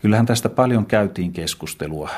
Kyllähän 0.00 0.26
tästä 0.26 0.48
paljon 0.48 0.86
käytiin 0.86 1.32
keskustelua 1.32 2.10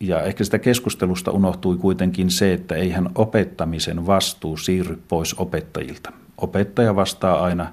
ja 0.00 0.22
ehkä 0.22 0.44
sitä 0.44 0.58
keskustelusta 0.58 1.30
unohtui 1.30 1.76
kuitenkin 1.76 2.30
se, 2.30 2.52
että 2.52 2.74
eihän 2.74 3.10
opettamisen 3.14 4.06
vastuu 4.06 4.56
siirry 4.56 5.02
pois 5.08 5.34
opettajilta. 5.34 6.12
Opettaja 6.38 6.96
vastaa 6.96 7.42
aina 7.42 7.72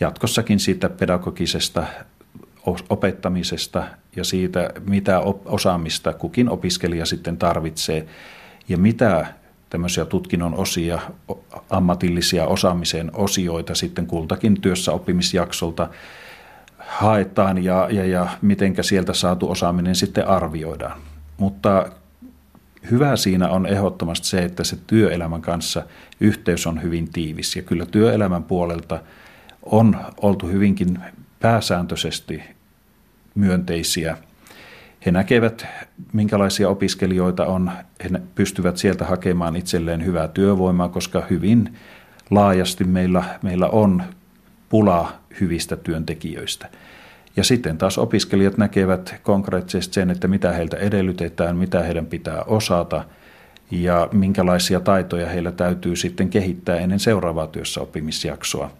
jatkossakin 0.00 0.60
siitä 0.60 0.88
pedagogisesta 0.88 1.86
opettamisesta 2.90 3.84
ja 4.16 4.24
siitä, 4.24 4.70
mitä 4.88 5.20
osaamista 5.44 6.12
kukin 6.12 6.48
opiskelija 6.48 7.06
sitten 7.06 7.36
tarvitsee 7.36 8.06
ja 8.68 8.78
mitä 8.78 9.26
tämmöisiä 9.70 10.04
tutkinnon 10.04 10.54
osia, 10.54 11.00
ammatillisia 11.70 12.46
osaamisen 12.46 13.10
osioita 13.14 13.74
sitten 13.74 14.06
kultakin 14.06 14.60
työssä 14.60 14.92
oppimisjaksolta 14.92 15.88
haetaan 16.78 17.64
ja, 17.64 17.88
ja, 17.90 18.04
ja 18.04 18.26
mitenkä 18.42 18.82
sieltä 18.82 19.12
saatu 19.12 19.50
osaaminen 19.50 19.94
sitten 19.94 20.28
arvioidaan. 20.28 21.00
Mutta 21.36 21.86
hyvä 22.90 23.16
siinä 23.16 23.48
on 23.48 23.66
ehdottomasti 23.66 24.26
se, 24.26 24.44
että 24.44 24.64
se 24.64 24.76
työelämän 24.86 25.42
kanssa 25.42 25.82
yhteys 26.20 26.66
on 26.66 26.82
hyvin 26.82 27.12
tiivis. 27.12 27.56
Ja 27.56 27.62
kyllä 27.62 27.86
työelämän 27.86 28.44
puolelta 28.44 29.00
on 29.62 29.96
oltu 30.22 30.46
hyvinkin 30.46 30.98
pääsääntöisesti 31.40 32.42
myönteisiä. 33.34 34.18
He 35.06 35.10
näkevät, 35.10 35.66
minkälaisia 36.12 36.68
opiskelijoita 36.68 37.46
on. 37.46 37.72
He 38.04 38.10
pystyvät 38.34 38.76
sieltä 38.76 39.04
hakemaan 39.04 39.56
itselleen 39.56 40.04
hyvää 40.04 40.28
työvoimaa, 40.28 40.88
koska 40.88 41.22
hyvin 41.30 41.78
laajasti 42.30 42.84
meillä, 42.84 43.24
meillä 43.42 43.68
on 43.68 44.02
pula 44.68 45.12
hyvistä 45.40 45.76
työntekijöistä. 45.76 46.68
Ja 47.36 47.44
sitten 47.44 47.78
taas 47.78 47.98
opiskelijat 47.98 48.58
näkevät 48.58 49.14
konkreettisesti 49.22 49.94
sen, 49.94 50.10
että 50.10 50.28
mitä 50.28 50.52
heiltä 50.52 50.76
edellytetään, 50.76 51.56
mitä 51.56 51.82
heidän 51.82 52.06
pitää 52.06 52.42
osata 52.42 53.04
ja 53.70 54.08
minkälaisia 54.12 54.80
taitoja 54.80 55.28
heillä 55.28 55.52
täytyy 55.52 55.96
sitten 55.96 56.28
kehittää 56.28 56.76
ennen 56.76 57.00
seuraavaa 57.00 57.46
työssä 57.46 57.80
oppimisjaksoa. 57.80 58.70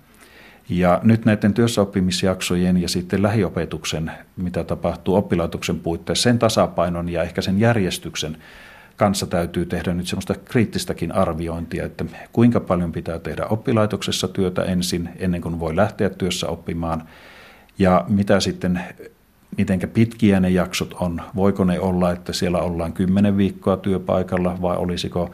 Ja 0.68 1.00
nyt 1.02 1.24
näiden 1.24 1.54
työssäoppimisjaksojen 1.54 2.82
ja 2.82 2.88
sitten 2.88 3.22
lähiopetuksen, 3.22 4.12
mitä 4.36 4.64
tapahtuu 4.64 5.14
oppilaitoksen 5.14 5.80
puitteissa, 5.80 6.22
sen 6.22 6.38
tasapainon 6.38 7.08
ja 7.08 7.22
ehkä 7.22 7.42
sen 7.42 7.60
järjestyksen 7.60 8.36
kanssa 8.96 9.26
täytyy 9.26 9.66
tehdä 9.66 9.94
nyt 9.94 10.06
semmoista 10.06 10.34
kriittistäkin 10.34 11.12
arviointia, 11.12 11.84
että 11.84 12.04
kuinka 12.32 12.60
paljon 12.60 12.92
pitää 12.92 13.18
tehdä 13.18 13.46
oppilaitoksessa 13.46 14.28
työtä 14.28 14.62
ensin, 14.62 15.08
ennen 15.16 15.40
kuin 15.40 15.60
voi 15.60 15.76
lähteä 15.76 16.10
työssä 16.10 16.48
oppimaan, 16.48 17.08
ja 17.78 18.04
mitä 18.08 18.40
sitten, 18.40 18.80
miten 19.56 19.80
pitkiä 19.94 20.40
ne 20.40 20.50
jaksot 20.50 20.94
on. 21.00 21.22
Voiko 21.34 21.64
ne 21.64 21.80
olla, 21.80 22.12
että 22.12 22.32
siellä 22.32 22.58
ollaan 22.58 22.92
kymmenen 22.92 23.36
viikkoa 23.36 23.76
työpaikalla, 23.76 24.58
vai 24.62 24.76
olisiko 24.76 25.30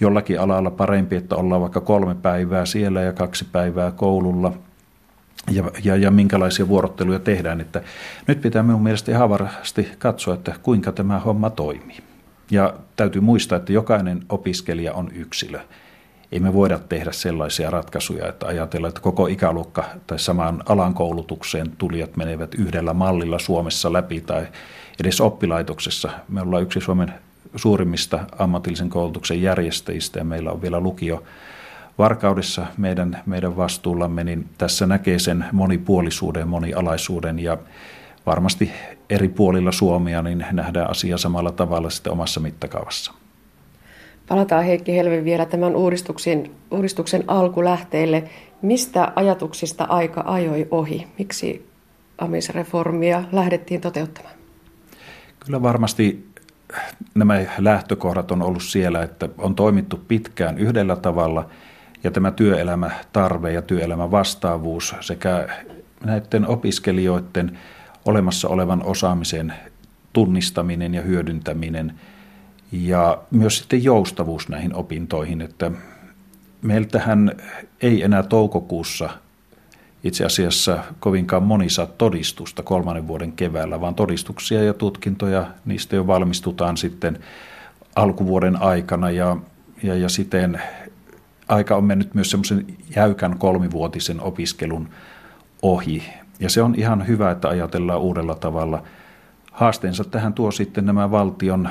jollakin 0.00 0.40
alalla 0.40 0.70
parempi, 0.70 1.16
että 1.16 1.36
ollaan 1.36 1.60
vaikka 1.60 1.80
kolme 1.80 2.14
päivää 2.14 2.66
siellä 2.66 3.02
ja 3.02 3.12
kaksi 3.12 3.46
päivää 3.52 3.90
koululla– 3.90 4.52
ja, 5.50 5.70
ja, 5.84 5.96
ja 5.96 6.10
minkälaisia 6.10 6.68
vuorotteluja 6.68 7.18
tehdään. 7.18 7.60
Että 7.60 7.82
nyt 8.26 8.40
pitää 8.40 8.62
minun 8.62 8.82
mielestä 8.82 9.12
ihan 9.12 9.30
varasti 9.30 9.88
katsoa, 9.98 10.34
että 10.34 10.54
kuinka 10.62 10.92
tämä 10.92 11.18
homma 11.18 11.50
toimii. 11.50 11.98
Ja 12.50 12.74
täytyy 12.96 13.20
muistaa, 13.20 13.56
että 13.56 13.72
jokainen 13.72 14.22
opiskelija 14.28 14.92
on 14.92 15.10
yksilö. 15.14 15.60
Ei 16.32 16.40
me 16.40 16.54
voida 16.54 16.78
tehdä 16.78 17.12
sellaisia 17.12 17.70
ratkaisuja, 17.70 18.28
että 18.28 18.46
ajatellaan, 18.46 18.88
että 18.88 19.00
koko 19.00 19.26
ikäluokka 19.26 19.84
tai 20.06 20.18
samaan 20.18 20.62
alan 20.68 20.94
koulutukseen 20.94 21.70
tulijat 21.78 22.16
menevät 22.16 22.54
yhdellä 22.54 22.94
mallilla 22.94 23.38
Suomessa 23.38 23.92
läpi 23.92 24.20
tai 24.20 24.46
edes 25.00 25.20
oppilaitoksessa. 25.20 26.10
Me 26.28 26.40
ollaan 26.40 26.62
yksi 26.62 26.80
Suomen 26.80 27.14
suurimmista 27.56 28.20
ammatillisen 28.38 28.88
koulutuksen 28.90 29.42
järjestäjistä 29.42 30.18
ja 30.18 30.24
meillä 30.24 30.52
on 30.52 30.62
vielä 30.62 30.80
lukio 30.80 31.24
Varkaudessa 31.98 32.66
meidän, 32.76 33.22
meidän 33.26 33.56
vastuullamme, 33.56 34.24
niin 34.24 34.48
tässä 34.58 34.86
näkee 34.86 35.18
sen 35.18 35.44
monipuolisuuden, 35.52 36.48
monialaisuuden 36.48 37.38
ja 37.38 37.58
varmasti 38.26 38.70
eri 39.10 39.28
puolilla 39.28 39.72
Suomea 39.72 40.22
niin 40.22 40.46
nähdään 40.52 40.90
asia 40.90 41.18
samalla 41.18 41.52
tavalla 41.52 41.90
sitten 41.90 42.12
omassa 42.12 42.40
mittakaavassa. 42.40 43.12
Palataan 44.30 44.64
Heikki 44.64 44.96
Helvi 44.96 45.24
vielä 45.24 45.46
tämän 45.46 45.76
uudistuksen, 45.76 46.50
uudistuksen 46.70 47.24
alkulähteille. 47.26 48.24
Mistä 48.62 49.12
ajatuksista 49.16 49.84
aika 49.84 50.22
ajoi 50.26 50.68
ohi? 50.70 51.06
Miksi 51.18 51.68
amisreformia 52.18 53.24
lähdettiin 53.32 53.80
toteuttamaan? 53.80 54.34
Kyllä 55.44 55.62
varmasti 55.62 56.28
nämä 57.14 57.40
lähtökohdat 57.58 58.30
on 58.30 58.42
ollut 58.42 58.62
siellä, 58.62 59.02
että 59.02 59.28
on 59.38 59.54
toimittu 59.54 60.00
pitkään 60.08 60.58
yhdellä 60.58 60.96
tavalla 60.96 61.48
ja 62.04 62.10
tämä 62.10 62.30
työelämätarve 62.30 63.52
ja 63.52 63.62
työelämän 63.62 64.10
vastaavuus 64.10 64.94
sekä 65.00 65.48
näiden 66.04 66.46
opiskelijoiden 66.46 67.58
olemassa 68.04 68.48
olevan 68.48 68.82
osaamisen 68.82 69.52
tunnistaminen 70.12 70.94
ja 70.94 71.02
hyödyntäminen 71.02 71.94
ja 72.72 73.18
myös 73.30 73.58
sitten 73.58 73.84
joustavuus 73.84 74.48
näihin 74.48 74.74
opintoihin, 74.74 75.40
että 75.40 75.70
meiltähän 76.62 77.32
ei 77.80 78.02
enää 78.02 78.22
toukokuussa 78.22 79.10
itse 80.04 80.24
asiassa 80.24 80.78
kovinkaan 81.00 81.42
moni 81.42 81.70
saa 81.70 81.86
todistusta 81.86 82.62
kolmannen 82.62 83.08
vuoden 83.08 83.32
keväällä, 83.32 83.80
vaan 83.80 83.94
todistuksia 83.94 84.62
ja 84.62 84.74
tutkintoja, 84.74 85.46
niistä 85.64 85.96
jo 85.96 86.06
valmistutaan 86.06 86.76
sitten 86.76 87.18
alkuvuoden 87.96 88.62
aikana 88.62 89.10
ja, 89.10 89.36
ja, 89.82 89.94
ja 89.94 90.08
siten 90.08 90.62
aika 91.48 91.76
on 91.76 91.84
mennyt 91.84 92.14
myös 92.14 92.30
semmoisen 92.30 92.66
jäykän 92.96 93.38
kolmivuotisen 93.38 94.20
opiskelun 94.20 94.88
ohi. 95.62 96.02
Ja 96.40 96.50
se 96.50 96.62
on 96.62 96.74
ihan 96.74 97.06
hyvä, 97.06 97.30
että 97.30 97.48
ajatellaan 97.48 98.00
uudella 98.00 98.34
tavalla. 98.34 98.82
Haasteensa 99.52 100.04
tähän 100.04 100.32
tuo 100.32 100.50
sitten 100.50 100.86
nämä 100.86 101.10
valtion, 101.10 101.68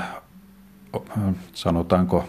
sanotaanko, 1.54 2.26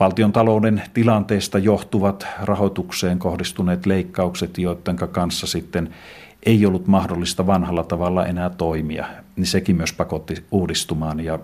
valtion 0.00 0.32
talouden 0.32 0.82
tilanteesta 0.94 1.58
johtuvat 1.58 2.26
rahoitukseen 2.42 3.18
kohdistuneet 3.18 3.86
leikkaukset, 3.86 4.58
joiden 4.58 4.96
kanssa 4.96 5.46
sitten 5.46 5.94
ei 6.42 6.66
ollut 6.66 6.86
mahdollista 6.86 7.46
vanhalla 7.46 7.84
tavalla 7.84 8.26
enää 8.26 8.50
toimia, 8.50 9.06
niin 9.36 9.46
sekin 9.46 9.76
myös 9.76 9.92
pakotti 9.92 10.44
uudistumaan. 10.50 11.20
Ja 11.20 11.38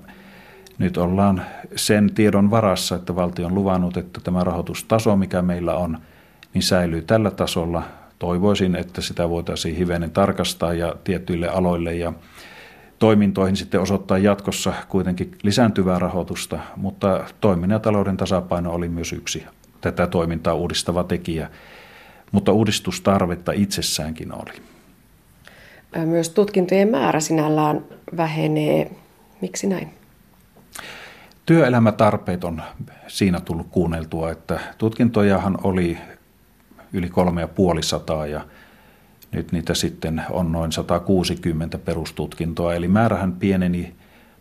nyt 0.79 0.97
ollaan 0.97 1.43
sen 1.77 2.15
tiedon 2.15 2.51
varassa, 2.51 2.97
että 2.97 3.17
valtio 3.17 3.47
on 3.47 3.55
luvannut, 3.55 3.97
että 3.97 4.21
tämä 4.21 4.45
rahoitustaso, 4.45 5.17
mikä 5.17 5.43
meillä 5.43 5.77
on, 5.77 5.99
niin 6.55 6.63
säilyy 6.63 7.03
tällä 7.03 7.31
tasolla. 7.31 7.83
Toivoisin, 8.19 8.77
että 8.77 9.01
sitä 9.01 9.29
voitaisiin 9.29 9.77
hivenen 9.77 10.11
tarkastaa 10.11 10.75
ja 10.75 10.95
tietyille 11.05 11.49
aloille 11.49 11.95
ja 11.95 12.13
toimintoihin 12.99 13.57
sitten 13.57 13.81
osoittaa 13.81 14.19
jatkossa 14.19 14.73
kuitenkin 14.89 15.31
lisääntyvää 15.43 15.99
rahoitusta, 15.99 16.59
mutta 16.77 17.25
toiminnan 17.41 17.75
ja 17.75 17.81
talouden 17.81 18.17
tasapaino 18.17 18.73
oli 18.73 18.89
myös 18.89 19.13
yksi 19.13 19.47
tätä 19.81 20.07
toimintaa 20.07 20.55
uudistava 20.55 21.05
tekijä, 21.05 21.51
mutta 22.33 22.53
uudistustarvetta 22.53 23.53
itsessäänkin 23.53 24.35
oli. 24.35 24.63
Myös 26.07 26.31
tutkintojen 26.31 26.89
määrä 26.89 27.21
sinällään 27.21 27.85
vähenee. 28.17 28.91
Miksi 29.41 29.67
näin? 29.67 29.89
Työelämätarpeet 31.47 32.45
on 32.45 32.63
siinä 33.07 33.41
tullut 33.41 33.67
kuunneltua, 33.71 34.31
että 34.31 34.61
tutkintojahan 34.79 35.59
oli 35.63 35.99
yli 36.93 37.09
kolme 37.09 37.41
ja 37.41 37.49
puoli 37.49 37.83
sataa 37.83 38.27
ja 38.27 38.41
nyt 39.33 39.53
niitä 39.53 39.74
sitten 39.74 40.22
on 40.31 40.53
noin 40.53 40.72
160 40.72 41.79
perustutkintoa, 41.79 42.74
eli 42.74 42.89
määrähän 42.89 43.33
pieneni 43.33 43.95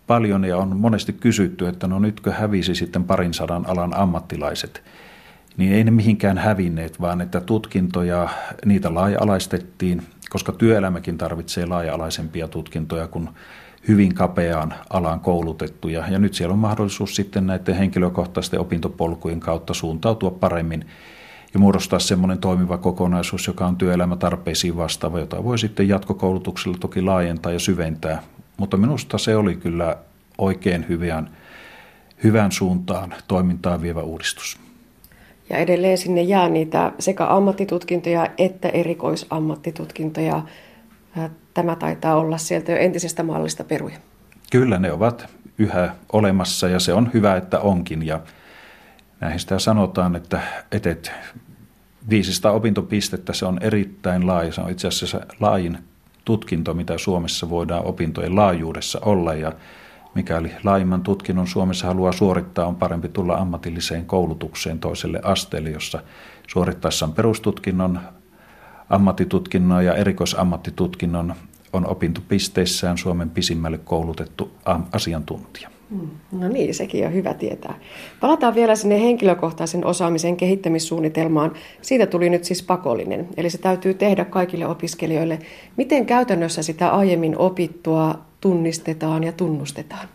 paljon 0.08 0.46
ja 0.46 0.58
on 0.58 0.78
monesti 0.78 1.14
kysytty, 1.14 1.68
että 1.68 1.88
no 1.88 2.00
nytkö 2.00 2.32
hävisi 2.32 2.76
sitten 2.76 3.04
parin 3.04 3.34
sadan 3.34 3.70
alan 3.70 3.98
ammattilaiset. 3.98 4.84
Niin 5.58 5.74
ei 5.74 5.84
ne 5.84 5.92
mihinkään 5.92 6.38
hävinneet, 6.38 7.02
vaan 7.02 7.22
että 7.22 7.42
tutkintoja, 7.42 8.30
niitä 8.66 8.94
laaja-alaistettiin, 8.94 10.02
koska 10.30 10.52
työelämäkin 10.52 11.18
tarvitsee 11.18 11.66
laaja-alaisempia 11.66 12.48
tutkintoja 12.48 13.08
kuin 13.08 13.30
hyvin 13.88 14.16
kapeaan 14.16 14.74
alaan 14.90 15.20
koulutettuja. 15.20 16.08
Ja 16.10 16.20
nyt 16.20 16.34
siellä 16.34 16.54
on 16.54 16.60
mahdollisuus 16.60 17.16
sitten 17.16 17.48
näiden 17.48 17.76
henkilökohtaisten 17.76 18.60
opintopolkujen 18.60 19.40
kautta 19.40 19.74
suuntautua 19.74 20.32
paremmin 20.32 20.86
ja 21.54 21.60
muodostaa 21.60 22.00
semmoinen 22.00 22.38
toimiva 22.38 22.78
kokonaisuus, 22.78 23.48
joka 23.48 23.66
on 23.66 23.76
työelämätarpeisiin 23.76 24.78
vastaava, 24.78 25.20
jota 25.20 25.44
voi 25.44 25.60
sitten 25.60 25.88
jatkokoulutuksella 25.88 26.78
toki 26.80 27.02
laajentaa 27.02 27.52
ja 27.52 27.60
syventää. 27.60 28.24
Mutta 28.58 28.78
minusta 28.78 29.18
se 29.18 29.36
oli 29.36 29.56
kyllä 29.56 29.98
oikein 30.38 30.86
hyvän, 30.90 31.30
hyvän 32.24 32.52
suuntaan 32.52 33.14
toimintaan 33.28 33.82
vievä 33.82 34.02
uudistus. 34.02 34.60
Ja 35.50 35.58
edelleen 35.58 35.98
sinne 35.98 36.22
jää 36.22 36.50
niitä 36.50 36.92
sekä 37.00 37.28
ammattitutkintoja 37.28 38.28
että 38.38 38.70
erikoisammattitutkintoja. 38.70 40.42
Tämä 41.54 41.76
taitaa 41.76 42.16
olla 42.16 42.38
sieltä 42.38 42.72
jo 42.72 42.78
entisestä 42.78 43.24
mallista 43.24 43.64
peruja. 43.64 43.98
Kyllä 44.52 44.80
ne 44.80 44.92
ovat 44.92 45.30
yhä 45.58 45.96
olemassa 46.14 46.68
ja 46.68 46.80
se 46.80 46.94
on 46.94 47.10
hyvä, 47.14 47.36
että 47.36 47.60
onkin. 47.60 48.06
Ja 48.08 48.20
näihin 49.20 49.40
sitä 49.40 49.60
sanotaan, 49.60 50.16
että 50.16 50.42
etet 50.72 51.12
500 52.10 52.52
opintopistettä, 52.52 53.34
se 53.34 53.46
on 53.46 53.58
erittäin 53.62 54.28
laaja. 54.28 54.52
Se 54.52 54.62
on 54.62 54.70
itse 54.70 54.88
asiassa 54.88 55.22
laajin 55.40 55.78
tutkinto, 56.26 56.74
mitä 56.74 56.98
Suomessa 56.98 57.50
voidaan 57.50 57.86
opintojen 57.86 58.36
laajuudessa 58.36 59.00
olla. 59.02 59.34
Ja 59.34 59.52
mikäli 60.14 60.52
laajimman 60.64 61.04
tutkinnon 61.04 61.48
Suomessa 61.48 61.88
haluaa 61.88 62.12
suorittaa, 62.12 62.66
on 62.66 62.76
parempi 62.76 63.10
tulla 63.10 63.36
ammatilliseen 63.36 64.06
koulutukseen 64.06 64.80
toiselle 64.80 65.20
asteelle, 65.24 65.70
jossa 65.70 66.00
suorittaessaan 66.48 67.14
perustutkinnon, 67.14 68.00
ammattitutkinnon 68.90 69.86
ja 69.86 69.94
erikoisammattitutkinnon 69.94 71.36
on 71.74 71.88
opintopisteissään 71.88 72.98
Suomen 72.98 73.30
pisimmälle 73.30 73.78
koulutettu 73.78 74.52
asiantuntija. 74.92 75.70
Mm. 75.90 76.10
No 76.32 76.48
niin, 76.48 76.74
sekin 76.74 77.06
on 77.06 77.14
hyvä 77.14 77.34
tietää. 77.34 77.80
Palataan 78.20 78.56
vielä 78.56 78.76
sinne 78.76 79.02
henkilökohtaisen 79.02 79.86
osaamisen 79.86 80.38
kehittämissuunnitelmaan. 80.38 81.54
Siitä 81.82 82.06
tuli 82.06 82.30
nyt 82.30 82.44
siis 82.44 82.64
pakollinen, 82.64 83.28
eli 83.38 83.50
se 83.50 83.58
täytyy 83.58 83.94
tehdä 83.94 84.26
kaikille 84.26 84.68
opiskelijoille. 84.68 85.40
Miten 85.78 86.06
käytännössä 86.06 86.64
sitä 86.64 86.90
aiemmin 86.90 87.38
opittua 87.38 88.20
tunnistetaan 88.42 89.24
ja 89.24 89.32
tunnustetaan? 89.32 90.08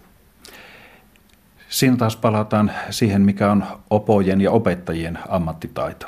Siinä 1.68 1.96
taas 1.96 2.16
palataan 2.16 2.72
siihen, 2.90 3.22
mikä 3.22 3.50
on 3.50 3.64
opojen 3.90 4.40
ja 4.40 4.50
opettajien 4.50 5.18
ammattitaito. 5.28 6.06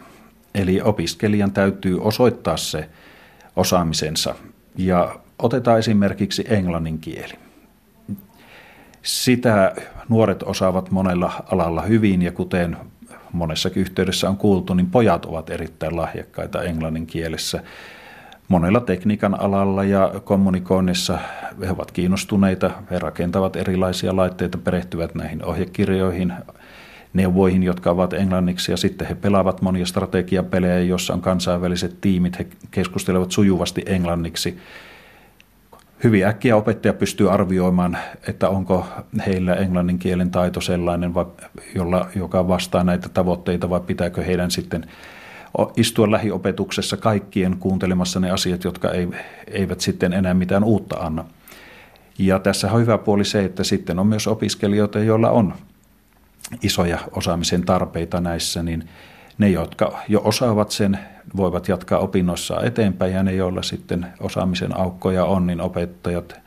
Eli 0.54 0.80
opiskelijan 0.80 1.52
täytyy 1.52 2.02
osoittaa 2.02 2.56
se 2.56 2.88
osaamisensa. 3.56 4.34
Ja 4.76 5.16
otetaan 5.38 5.78
esimerkiksi 5.78 6.44
englannin 6.48 6.98
kieli. 6.98 7.43
Sitä 9.05 9.74
nuoret 10.09 10.42
osaavat 10.42 10.90
monella 10.90 11.44
alalla 11.52 11.82
hyvin 11.82 12.22
ja 12.22 12.32
kuten 12.32 12.76
monessakin 13.32 13.80
yhteydessä 13.80 14.28
on 14.28 14.36
kuultu, 14.36 14.74
niin 14.74 14.90
pojat 14.90 15.24
ovat 15.24 15.50
erittäin 15.50 15.96
lahjakkaita 15.96 16.62
englannin 16.62 17.07
kielessä. 17.07 17.62
Monella 18.48 18.80
tekniikan 18.80 19.40
alalla 19.40 19.84
ja 19.84 20.12
kommunikoinnissa 20.24 21.18
he 21.61 21.70
ovat 21.70 21.90
kiinnostuneita, 21.90 22.70
he 22.90 22.98
rakentavat 22.98 23.57
erilaisia 23.57 24.16
laitteita, 24.16 24.59
perehtyvät 24.59 25.14
näihin 25.14 25.44
ohjekirjoihin, 25.44 26.32
neuvoihin, 27.12 27.62
jotka 27.62 27.90
ovat 27.90 28.12
englanniksi, 28.12 28.70
ja 28.70 28.76
sitten 28.76 29.07
he 29.07 29.14
pelaavat 29.14 29.62
monia 29.62 29.86
strategiapelejä, 29.86 30.78
joissa 30.78 31.14
on 31.14 31.20
kansainväliset 31.20 32.00
tiimit, 32.00 32.38
he 32.38 32.46
keskustelevat 32.70 33.32
sujuvasti 33.32 33.82
englanniksi. 33.86 34.59
Hyvin 36.05 36.26
äkkiä 36.26 36.57
opettaja 36.57 36.94
pystyy 36.94 37.32
arvioimaan, 37.32 37.98
että 38.28 38.48
onko 38.48 38.86
heillä 39.26 39.55
englannin 39.55 39.98
kielen 39.98 40.30
taito 40.30 40.61
sellainen, 40.61 41.12
jolla, 41.74 42.09
joka 42.14 42.48
vastaa 42.48 42.84
näitä 42.84 43.09
tavoitteita, 43.09 43.70
vai 43.70 43.80
pitääkö 43.80 44.22
heidän 44.24 44.50
sitten 44.50 44.86
istua 45.76 46.11
lähiopetuksessa 46.11 46.96
kaikkien 46.96 47.57
kuuntelemassa 47.57 48.20
ne 48.20 48.30
asiat, 48.30 48.64
jotka 48.64 48.88
eivät 49.46 49.80
sitten 49.80 50.12
enää 50.12 50.34
mitään 50.34 50.64
uutta 50.64 50.96
anna. 50.96 51.24
Ja 52.18 52.38
tässä 52.38 52.72
on 52.72 52.80
hyvä 52.80 52.98
puoli 52.98 53.24
se, 53.24 53.44
että 53.44 53.64
sitten 53.64 53.98
on 53.98 54.07
myös 54.07 54.26
opiskelijoita, 54.26 54.98
joilla 54.98 55.30
on 55.30 55.55
isoja 56.62 56.98
osaamisen 57.12 57.64
tarpeita 57.64 58.20
näissä, 58.20 58.62
niin 58.62 58.88
ne, 59.39 59.49
jotka 59.49 59.99
jo 60.09 60.20
osaavat 60.24 60.70
sen, 60.70 60.99
voivat 61.37 61.68
jatkaa 61.68 61.99
opinnoissa 61.99 62.62
eteenpäin 62.62 63.12
ja 63.12 63.22
ne, 63.22 63.35
joilla 63.35 63.62
sitten 63.62 64.07
osaamisen 64.20 64.78
aukkoja 64.78 65.24
on, 65.24 65.47
niin 65.47 65.61
opettajat 65.61 66.41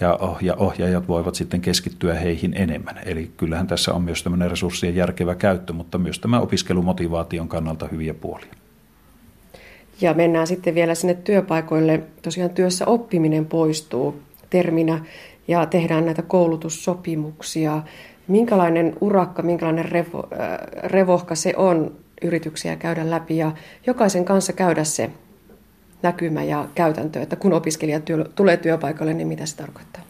ja 0.00 0.18
ohjaajat 0.56 1.08
voivat 1.08 1.34
sitten 1.34 1.60
keskittyä 1.60 2.14
heihin 2.14 2.52
enemmän. 2.56 2.98
Eli 3.06 3.30
kyllähän 3.36 3.66
tässä 3.66 3.94
on 3.94 4.02
myös 4.02 4.22
tämmöinen 4.22 4.50
resurssien 4.50 4.96
järkevä 4.96 5.34
käyttö, 5.34 5.72
mutta 5.72 5.98
myös 5.98 6.18
tämä 6.18 6.40
opiskelumotivaation 6.40 7.48
kannalta 7.48 7.88
hyviä 7.92 8.14
puolia. 8.14 8.52
Ja 10.00 10.14
mennään 10.14 10.46
sitten 10.46 10.74
vielä 10.74 10.94
sinne 10.94 11.14
työpaikoille. 11.14 12.02
Tosiaan 12.22 12.50
työssä 12.50 12.86
oppiminen 12.86 13.46
poistuu 13.46 14.22
terminä 14.50 15.04
ja 15.48 15.66
tehdään 15.66 16.04
näitä 16.04 16.22
koulutussopimuksia. 16.22 17.82
Minkälainen 18.28 18.96
urakka, 19.00 19.42
minkälainen 19.42 19.84
revo, 19.84 20.28
äh, 20.32 20.58
revohka 20.84 21.34
se 21.34 21.54
on 21.56 21.92
yrityksiä 22.22 22.76
käydä 22.76 23.10
läpi 23.10 23.36
ja 23.36 23.52
jokaisen 23.86 24.24
kanssa 24.24 24.52
käydä 24.52 24.84
se 24.84 25.10
näkymä 26.02 26.42
ja 26.42 26.68
käytäntö, 26.74 27.22
että 27.22 27.36
kun 27.36 27.52
opiskelija 27.52 28.00
työ, 28.00 28.24
tulee 28.34 28.56
työpaikalle, 28.56 29.14
niin 29.14 29.28
mitä 29.28 29.46
se 29.46 29.56
tarkoittaa? 29.56 30.02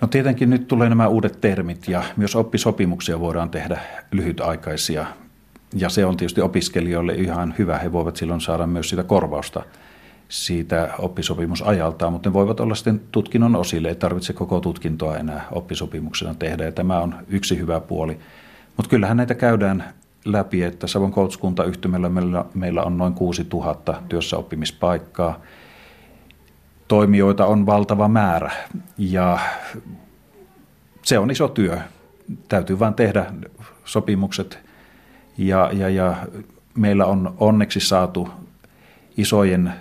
No 0.00 0.08
tietenkin 0.08 0.50
nyt 0.50 0.68
tulee 0.68 0.88
nämä 0.88 1.08
uudet 1.08 1.40
termit 1.40 1.88
ja 1.88 2.02
myös 2.16 2.36
oppisopimuksia 2.36 3.20
voidaan 3.20 3.50
tehdä 3.50 3.80
lyhytaikaisia. 4.12 5.06
Ja 5.74 5.88
se 5.88 6.04
on 6.04 6.16
tietysti 6.16 6.40
opiskelijoille 6.40 7.14
ihan 7.14 7.54
hyvä. 7.58 7.78
He 7.78 7.92
voivat 7.92 8.16
silloin 8.16 8.40
saada 8.40 8.66
myös 8.66 8.88
sitä 8.88 9.02
korvausta 9.02 9.62
siitä 10.28 10.90
oppisopimusajaltaan, 10.98 12.12
mutta 12.12 12.28
ne 12.28 12.32
voivat 12.32 12.60
olla 12.60 12.74
sitten 12.74 13.00
tutkinnon 13.12 13.56
osille. 13.56 13.88
Ei 13.88 13.94
tarvitse 13.94 14.32
koko 14.32 14.60
tutkintoa 14.60 15.16
enää 15.16 15.46
oppisopimuksena 15.52 16.34
tehdä 16.34 16.64
ja 16.64 16.72
tämä 16.72 17.00
on 17.00 17.14
yksi 17.28 17.58
hyvä 17.58 17.80
puoli. 17.80 18.18
Mutta 18.76 18.90
kyllähän 18.90 19.16
näitä 19.16 19.34
käydään 19.34 19.84
läpi, 20.32 20.62
että 20.62 20.86
Savon 20.86 21.12
koulutuskuntayhtymällä 21.12 22.08
meillä, 22.08 22.44
meillä 22.54 22.82
on 22.82 22.98
noin 22.98 23.14
6000 23.14 24.02
työssäoppimispaikkaa. 24.08 25.40
Toimijoita 26.88 27.46
on 27.46 27.66
valtava 27.66 28.08
määrä 28.08 28.52
ja 28.98 29.38
se 31.02 31.18
on 31.18 31.30
iso 31.30 31.48
työ. 31.48 31.78
Täytyy 32.48 32.78
vain 32.78 32.94
tehdä 32.94 33.26
sopimukset 33.84 34.58
ja, 35.38 35.70
ja, 35.72 35.88
ja 35.88 36.16
meillä 36.74 37.06
on 37.06 37.34
onneksi 37.38 37.80
saatu 37.80 38.28
isojen 39.16 39.72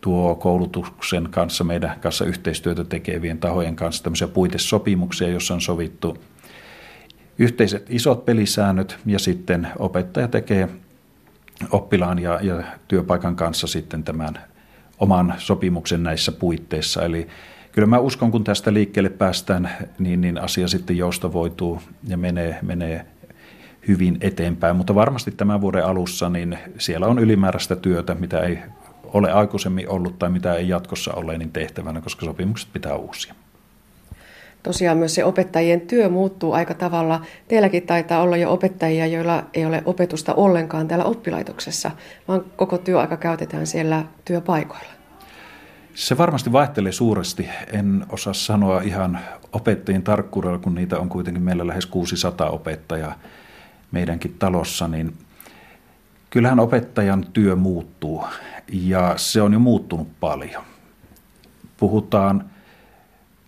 tuo 0.00 0.34
koulutuksen 0.34 1.28
kanssa, 1.30 1.64
meidän 1.64 2.00
kanssa 2.00 2.24
yhteistyötä 2.24 2.84
tekevien 2.84 3.38
tahojen 3.38 3.76
kanssa 3.76 4.02
tämmöisiä 4.02 4.28
puitesopimuksia, 4.28 5.28
joissa 5.28 5.54
on 5.54 5.60
sovittu 5.60 6.18
yhteiset 7.42 7.86
isot 7.88 8.24
pelisäännöt 8.24 8.98
ja 9.06 9.18
sitten 9.18 9.68
opettaja 9.78 10.28
tekee 10.28 10.68
oppilaan 11.70 12.18
ja, 12.18 12.38
ja 12.42 12.62
työpaikan 12.88 13.36
kanssa 13.36 13.66
sitten 13.66 14.04
tämän 14.04 14.38
oman 14.98 15.34
sopimuksen 15.38 16.02
näissä 16.02 16.32
puitteissa. 16.32 17.02
Eli 17.02 17.28
kyllä 17.72 17.86
mä 17.86 17.98
uskon, 17.98 18.30
kun 18.30 18.44
tästä 18.44 18.74
liikkeelle 18.74 19.10
päästään, 19.10 19.70
niin, 19.98 20.20
niin 20.20 20.38
asia 20.38 20.68
sitten 20.68 20.96
joustavoituu 20.96 21.82
ja 22.08 22.16
menee, 22.16 22.58
menee 22.62 23.06
hyvin 23.88 24.18
eteenpäin. 24.20 24.76
Mutta 24.76 24.94
varmasti 24.94 25.30
tämän 25.30 25.60
vuoden 25.60 25.86
alussa 25.86 26.28
niin 26.28 26.58
siellä 26.78 27.06
on 27.06 27.18
ylimääräistä 27.18 27.76
työtä, 27.76 28.14
mitä 28.14 28.40
ei 28.40 28.58
ole 29.04 29.32
aikaisemmin 29.32 29.88
ollut 29.88 30.18
tai 30.18 30.30
mitä 30.30 30.54
ei 30.54 30.68
jatkossa 30.68 31.12
ole 31.12 31.38
niin 31.38 31.52
tehtävänä, 31.52 32.00
koska 32.00 32.26
sopimukset 32.26 32.72
pitää 32.72 32.96
uusia. 32.96 33.34
Tosiaan 34.62 34.98
myös 34.98 35.14
se 35.14 35.24
opettajien 35.24 35.80
työ 35.80 36.08
muuttuu 36.08 36.52
aika 36.52 36.74
tavalla. 36.74 37.20
Teilläkin 37.48 37.86
taitaa 37.86 38.22
olla 38.22 38.36
jo 38.36 38.52
opettajia, 38.52 39.06
joilla 39.06 39.44
ei 39.54 39.66
ole 39.66 39.82
opetusta 39.84 40.34
ollenkaan 40.34 40.88
täällä 40.88 41.04
oppilaitoksessa, 41.04 41.90
vaan 42.28 42.44
koko 42.56 42.78
työaika 42.78 43.16
käytetään 43.16 43.66
siellä 43.66 44.04
työpaikoilla. 44.24 44.92
Se 45.94 46.18
varmasti 46.18 46.52
vaihtelee 46.52 46.92
suuresti. 46.92 47.48
En 47.72 48.06
osaa 48.08 48.32
sanoa 48.32 48.80
ihan 48.80 49.18
opettajien 49.52 50.02
tarkkuudella, 50.02 50.58
kun 50.58 50.74
niitä 50.74 50.98
on 50.98 51.08
kuitenkin 51.08 51.42
meillä 51.42 51.66
lähes 51.66 51.86
600 51.86 52.50
opettajaa 52.50 53.18
meidänkin 53.90 54.36
talossa, 54.38 54.88
niin 54.88 55.14
kyllähän 56.30 56.60
opettajan 56.60 57.26
työ 57.32 57.56
muuttuu 57.56 58.24
ja 58.72 59.14
se 59.16 59.42
on 59.42 59.52
jo 59.52 59.58
muuttunut 59.58 60.08
paljon. 60.20 60.64
Puhutaan 61.76 62.44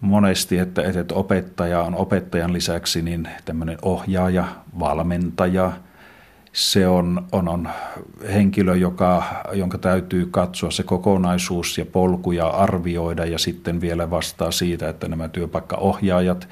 monesti, 0.01 0.59
että, 0.59 0.82
että 0.82 1.14
opettaja 1.14 1.82
on 1.82 1.95
opettajan 1.95 2.53
lisäksi 2.53 3.03
niin 3.03 3.28
tämmöinen 3.45 3.78
ohjaaja, 3.82 4.45
valmentaja. 4.78 5.72
Se 6.53 6.88
on, 6.88 7.26
on, 7.32 7.49
on 7.49 7.68
henkilö, 8.34 8.76
joka, 8.76 9.22
jonka 9.53 9.78
täytyy 9.78 10.26
katsoa 10.26 10.70
se 10.70 10.82
kokonaisuus 10.82 11.78
ja 11.78 11.86
polkuja 11.86 12.47
arvioida 12.47 13.24
ja 13.24 13.38
sitten 13.38 13.80
vielä 13.80 14.11
vastaa 14.11 14.51
siitä, 14.51 14.88
että 14.88 15.09
nämä 15.09 15.28
työpaikkaohjaajat 15.28 16.49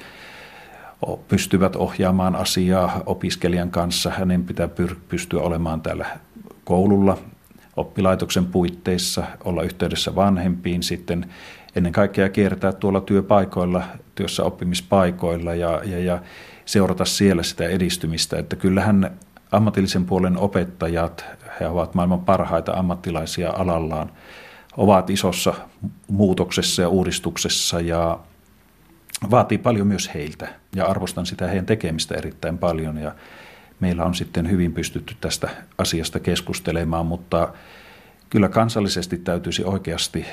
pystyvät 1.27 1.75
ohjaamaan 1.75 2.35
asiaa 2.35 3.03
opiskelijan 3.05 3.71
kanssa. 3.71 4.09
Hänen 4.09 4.43
pitää 4.43 4.69
pystyä 5.09 5.41
olemaan 5.41 5.81
täällä 5.81 6.05
koululla 6.63 7.17
oppilaitoksen 7.75 8.45
puitteissa, 8.45 9.23
olla 9.43 9.63
yhteydessä 9.63 10.15
vanhempiin, 10.15 10.83
sitten 10.83 11.25
ennen 11.75 11.91
kaikkea 11.91 12.29
kiertää 12.29 12.71
tuolla 12.71 13.01
työpaikoilla, 13.01 13.83
työssä 14.15 14.43
oppimispaikoilla 14.43 15.55
ja, 15.55 15.81
ja, 15.85 15.99
ja 15.99 16.21
seurata 16.65 17.05
siellä 17.05 17.43
sitä 17.43 17.63
edistymistä. 17.63 18.37
Että 18.37 18.55
kyllähän 18.55 19.11
ammatillisen 19.51 20.05
puolen 20.05 20.37
opettajat, 20.37 21.25
he 21.59 21.67
ovat 21.67 21.95
maailman 21.95 22.21
parhaita 22.21 22.71
ammattilaisia 22.71 23.49
alallaan, 23.51 24.11
ovat 24.77 25.09
isossa 25.09 25.53
muutoksessa 26.07 26.81
ja 26.81 26.89
uudistuksessa 26.89 27.79
ja 27.79 28.19
vaatii 29.31 29.57
paljon 29.57 29.87
myös 29.87 30.13
heiltä 30.13 30.47
ja 30.75 30.85
arvostan 30.85 31.25
sitä 31.25 31.47
heidän 31.47 31.65
tekemistä 31.65 32.15
erittäin 32.15 32.57
paljon 32.57 32.97
ja 32.97 33.15
meillä 33.79 34.05
on 34.05 34.15
sitten 34.15 34.49
hyvin 34.49 34.73
pystytty 34.73 35.15
tästä 35.21 35.49
asiasta 35.77 36.19
keskustelemaan, 36.19 37.05
mutta 37.05 37.53
kyllä 38.29 38.49
kansallisesti 38.49 39.17
täytyisi 39.17 39.63
oikeasti 39.63 40.25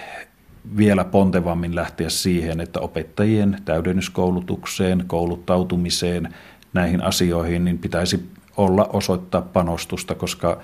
vielä 0.76 1.04
pontevammin 1.04 1.74
lähteä 1.74 2.08
siihen, 2.08 2.60
että 2.60 2.80
opettajien 2.80 3.58
täydennyskoulutukseen, 3.64 5.04
kouluttautumiseen, 5.06 6.34
näihin 6.72 7.02
asioihin, 7.02 7.64
niin 7.64 7.78
pitäisi 7.78 8.28
olla 8.56 8.84
osoittaa 8.92 9.42
panostusta, 9.42 10.14
koska 10.14 10.60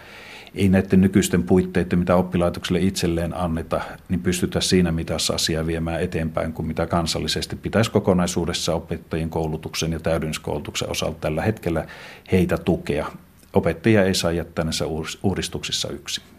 ei 0.54 0.68
näiden 0.68 1.00
nykyisten 1.00 1.42
puitteiden, 1.42 1.98
mitä 1.98 2.16
oppilaitokselle 2.16 2.80
itselleen 2.80 3.36
anneta, 3.36 3.80
niin 4.08 4.20
pystytä 4.20 4.60
siinä 4.60 4.92
mitassa 4.92 5.34
asiaa 5.34 5.66
viemään 5.66 6.00
eteenpäin 6.00 6.52
kuin 6.52 6.66
mitä 6.66 6.86
kansallisesti 6.86 7.56
pitäisi 7.56 7.90
kokonaisuudessa 7.90 8.74
opettajien 8.74 9.30
koulutuksen 9.30 9.92
ja 9.92 10.00
täydennyskoulutuksen 10.00 10.90
osalta 10.90 11.18
tällä 11.20 11.42
hetkellä 11.42 11.86
heitä 12.32 12.58
tukea. 12.58 13.06
Opettajia 13.52 14.04
ei 14.04 14.14
saa 14.14 14.32
jättää 14.32 14.64
näissä 14.64 14.84
uudistuksissa 15.22 15.88
yksin. 15.88 16.35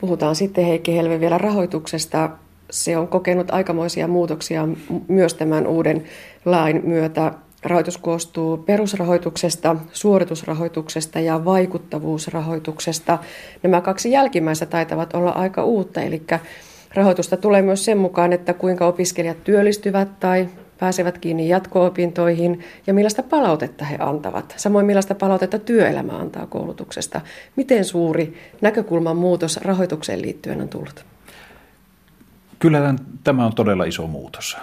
Puhutaan 0.00 0.34
sitten 0.34 0.64
Heikki 0.64 0.96
Helve 0.96 1.20
vielä 1.20 1.38
rahoituksesta. 1.38 2.30
Se 2.70 2.96
on 2.96 3.08
kokenut 3.08 3.50
aikamoisia 3.50 4.08
muutoksia 4.08 4.68
myös 5.08 5.34
tämän 5.34 5.66
uuden 5.66 6.04
lain 6.44 6.80
myötä. 6.84 7.32
Rahoitus 7.62 7.98
koostuu 7.98 8.56
perusrahoituksesta, 8.56 9.76
suoritusrahoituksesta 9.92 11.20
ja 11.20 11.44
vaikuttavuusrahoituksesta. 11.44 13.18
Nämä 13.62 13.80
kaksi 13.80 14.10
jälkimmäistä 14.10 14.66
taitavat 14.66 15.14
olla 15.14 15.30
aika 15.30 15.64
uutta, 15.64 16.00
eli 16.00 16.22
rahoitusta 16.94 17.36
tulee 17.36 17.62
myös 17.62 17.84
sen 17.84 17.98
mukaan, 17.98 18.32
että 18.32 18.54
kuinka 18.54 18.86
opiskelijat 18.86 19.44
työllistyvät 19.44 20.20
tai 20.20 20.48
pääsevät 20.80 21.18
kiinni 21.18 21.48
jatko-opintoihin 21.48 22.60
ja 22.86 22.94
millaista 22.94 23.22
palautetta 23.22 23.84
he 23.84 23.96
antavat. 24.00 24.54
Samoin 24.56 24.86
millaista 24.86 25.14
palautetta 25.14 25.58
työelämä 25.58 26.12
antaa 26.12 26.46
koulutuksesta. 26.46 27.20
Miten 27.56 27.84
suuri 27.84 28.52
näkökulman 28.60 29.16
muutos 29.16 29.56
rahoitukseen 29.56 30.22
liittyen 30.22 30.60
on 30.60 30.68
tullut? 30.68 31.04
Kyllä 32.58 32.94
tämä 33.24 33.46
on 33.46 33.54
todella 33.54 33.84
iso 33.84 34.06
muutos. 34.06 34.56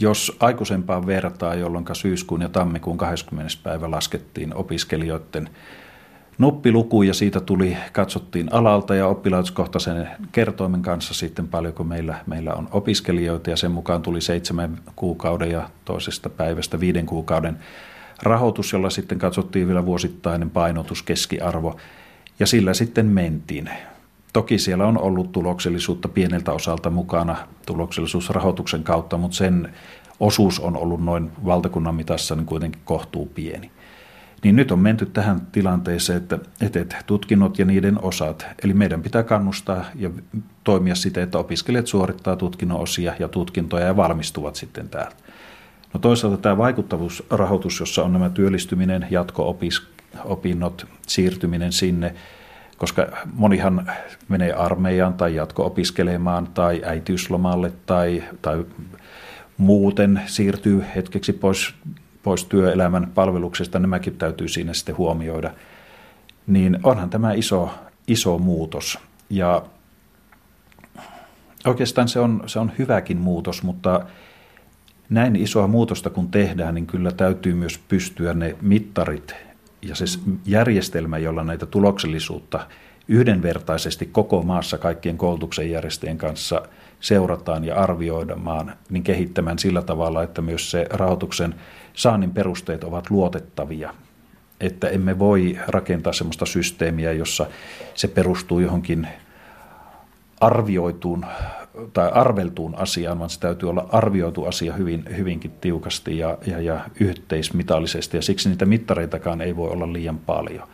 Jos 0.00 0.36
aikuisempaan 0.40 1.06
vertaa, 1.06 1.54
jolloin 1.54 1.84
syyskuun 1.92 2.40
ja 2.40 2.48
tammikuun 2.48 2.98
20. 2.98 3.52
päivä 3.62 3.90
laskettiin 3.90 4.54
opiskelijoiden 4.54 5.50
nuppiluku 6.40 7.02
ja 7.02 7.14
siitä 7.14 7.40
tuli, 7.40 7.76
katsottiin 7.92 8.52
alalta 8.52 8.94
ja 8.94 9.06
oppilaitoskohtaisen 9.06 10.08
kertoimen 10.32 10.82
kanssa 10.82 11.14
sitten 11.14 11.48
paljonko 11.48 11.84
meillä, 11.84 12.16
meillä 12.26 12.54
on 12.54 12.68
opiskelijoita 12.70 13.50
ja 13.50 13.56
sen 13.56 13.70
mukaan 13.70 14.02
tuli 14.02 14.20
seitsemän 14.20 14.78
kuukauden 14.96 15.50
ja 15.50 15.70
toisesta 15.84 16.28
päivästä 16.28 16.80
viiden 16.80 17.06
kuukauden 17.06 17.56
rahoitus, 18.22 18.72
jolla 18.72 18.90
sitten 18.90 19.18
katsottiin 19.18 19.66
vielä 19.66 19.86
vuosittainen 19.86 20.50
painotus, 20.50 21.02
keskiarvo 21.02 21.76
ja 22.38 22.46
sillä 22.46 22.74
sitten 22.74 23.06
mentiin. 23.06 23.70
Toki 24.32 24.58
siellä 24.58 24.86
on 24.86 24.98
ollut 24.98 25.32
tuloksellisuutta 25.32 26.08
pieneltä 26.08 26.52
osalta 26.52 26.90
mukana 26.90 27.36
tuloksellisuusrahoituksen 27.66 28.84
kautta, 28.84 29.18
mutta 29.18 29.36
sen 29.36 29.74
osuus 30.20 30.60
on 30.60 30.76
ollut 30.76 31.04
noin 31.04 31.30
valtakunnan 31.44 31.94
mitassa 31.94 32.36
niin 32.36 32.46
kuitenkin 32.46 32.82
kohtuu 32.84 33.26
pieni. 33.26 33.70
Niin 34.42 34.56
nyt 34.56 34.72
on 34.72 34.78
menty 34.78 35.06
tähän 35.06 35.40
tilanteeseen, 35.52 36.16
että, 36.16 36.38
että 36.60 36.96
tutkinnot 37.06 37.58
ja 37.58 37.64
niiden 37.64 38.02
osat, 38.02 38.46
eli 38.64 38.74
meidän 38.74 39.02
pitää 39.02 39.22
kannustaa 39.22 39.84
ja 39.94 40.10
toimia 40.64 40.94
siten, 40.94 41.22
että 41.22 41.38
opiskelijat 41.38 41.86
suorittaa 41.86 42.36
tutkinnon 42.36 42.80
osia 42.80 43.14
ja 43.18 43.28
tutkintoja 43.28 43.86
ja 43.86 43.96
valmistuvat 43.96 44.56
sitten 44.56 44.88
täältä. 44.88 45.16
No 45.94 46.00
toisaalta 46.00 46.36
tämä 46.36 46.58
vaikuttavuusrahoitus, 46.58 47.80
jossa 47.80 48.02
on 48.02 48.12
nämä 48.12 48.30
työllistyminen, 48.30 49.06
jatko-opinnot, 49.10 50.86
siirtyminen 51.06 51.72
sinne, 51.72 52.14
koska 52.78 53.06
monihan 53.32 53.92
menee 54.28 54.52
armeijaan 54.52 55.14
tai 55.14 55.34
jatko-opiskelemaan 55.34 56.46
tai 56.54 56.82
äitiyslomalle 56.84 57.72
tai, 57.86 58.24
tai 58.42 58.64
muuten 59.56 60.20
siirtyy 60.26 60.84
hetkeksi 60.94 61.32
pois, 61.32 61.74
pois 62.22 62.44
työelämän 62.44 63.10
palveluksesta, 63.14 63.78
nämäkin 63.78 64.16
täytyy 64.16 64.48
siinä 64.48 64.74
sitten 64.74 64.96
huomioida, 64.96 65.50
niin 66.46 66.78
onhan 66.82 67.10
tämä 67.10 67.32
iso, 67.32 67.70
iso 68.06 68.38
muutos. 68.38 68.98
Ja 69.30 69.62
oikeastaan 71.66 72.08
se 72.08 72.20
on, 72.20 72.42
se 72.46 72.58
on 72.58 72.72
hyväkin 72.78 73.18
muutos, 73.18 73.62
mutta 73.62 74.06
näin 75.10 75.36
isoa 75.36 75.66
muutosta 75.66 76.10
kun 76.10 76.30
tehdään, 76.30 76.74
niin 76.74 76.86
kyllä 76.86 77.12
täytyy 77.12 77.54
myös 77.54 77.80
pystyä 77.88 78.34
ne 78.34 78.56
mittarit 78.60 79.34
ja 79.82 79.94
se 79.94 80.04
järjestelmä, 80.46 81.18
jolla 81.18 81.44
näitä 81.44 81.66
tuloksellisuutta 81.66 82.66
yhdenvertaisesti 83.08 84.06
koko 84.06 84.42
maassa 84.42 84.78
kaikkien 84.78 85.16
koulutuksen 85.18 85.70
järjestäjien 85.70 86.18
kanssa 86.18 86.62
seurataan 87.00 87.64
ja 87.64 87.76
arvioidaan, 87.76 88.76
niin 88.90 89.02
kehittämään 89.02 89.58
sillä 89.58 89.82
tavalla, 89.82 90.22
että 90.22 90.42
myös 90.42 90.70
se 90.70 90.86
rahoituksen 90.90 91.54
saannin 91.94 92.30
perusteet 92.30 92.84
ovat 92.84 93.10
luotettavia. 93.10 93.94
Että 94.60 94.88
emme 94.88 95.18
voi 95.18 95.58
rakentaa 95.66 96.12
sellaista 96.12 96.46
systeemiä, 96.46 97.12
jossa 97.12 97.46
se 97.94 98.08
perustuu 98.08 98.60
johonkin 98.60 99.08
arvioituun 100.40 101.26
tai 101.92 102.10
arveltuun 102.12 102.74
asiaan, 102.78 103.18
vaan 103.18 103.30
se 103.30 103.40
täytyy 103.40 103.70
olla 103.70 103.88
arvioitu 103.92 104.44
asia 104.44 104.72
hyvin, 104.72 105.04
hyvinkin 105.16 105.50
tiukasti 105.60 106.18
ja, 106.18 106.38
ja, 106.46 106.60
ja 106.60 106.80
yhteismitallisesti, 107.00 108.16
ja 108.16 108.22
siksi 108.22 108.48
niitä 108.48 108.66
mittareitakaan 108.66 109.40
ei 109.40 109.56
voi 109.56 109.70
olla 109.70 109.92
liian 109.92 110.18
paljon. 110.18 110.68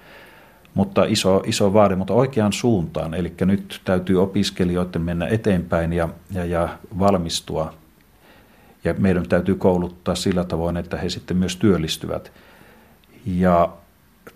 Mutta 0.76 1.04
iso, 1.04 1.42
iso 1.46 1.72
vaade, 1.72 1.96
mutta 1.96 2.14
oikeaan 2.14 2.52
suuntaan, 2.52 3.14
eli 3.14 3.32
nyt 3.40 3.80
täytyy 3.84 4.22
opiskelijoiden 4.22 5.02
mennä 5.02 5.26
eteenpäin 5.26 5.92
ja, 5.92 6.08
ja, 6.32 6.44
ja 6.44 6.68
valmistua, 6.98 7.74
ja 8.84 8.94
meidän 8.98 9.28
täytyy 9.28 9.54
kouluttaa 9.54 10.14
sillä 10.14 10.44
tavoin, 10.44 10.76
että 10.76 10.96
he 10.96 11.08
sitten 11.08 11.36
myös 11.36 11.56
työllistyvät. 11.56 12.32
Ja 13.26 13.68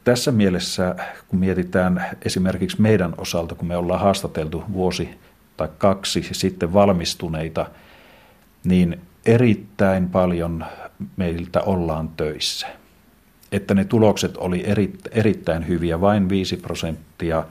tässä 0.04 0.32
mielessä, 0.32 0.96
kun 1.28 1.38
mietitään 1.38 2.06
esimerkiksi 2.24 2.80
meidän 2.80 3.14
osalta, 3.18 3.54
kun 3.54 3.68
me 3.68 3.76
ollaan 3.76 4.00
haastateltu 4.00 4.64
vuosi 4.72 5.08
tai 5.56 5.68
kaksi 5.78 6.28
sitten 6.32 6.72
valmistuneita, 6.72 7.66
niin 8.64 9.00
erittäin 9.26 10.08
paljon 10.08 10.64
meiltä 11.16 11.60
ollaan 11.60 12.08
töissä. 12.08 12.79
Että 13.52 13.74
ne 13.74 13.84
tulokset 13.84 14.36
oli 14.36 14.62
eri, 14.66 14.92
erittäin 15.10 15.68
hyviä, 15.68 16.00
vain 16.00 16.28
5 16.28 16.56
prosenttia 16.56 17.44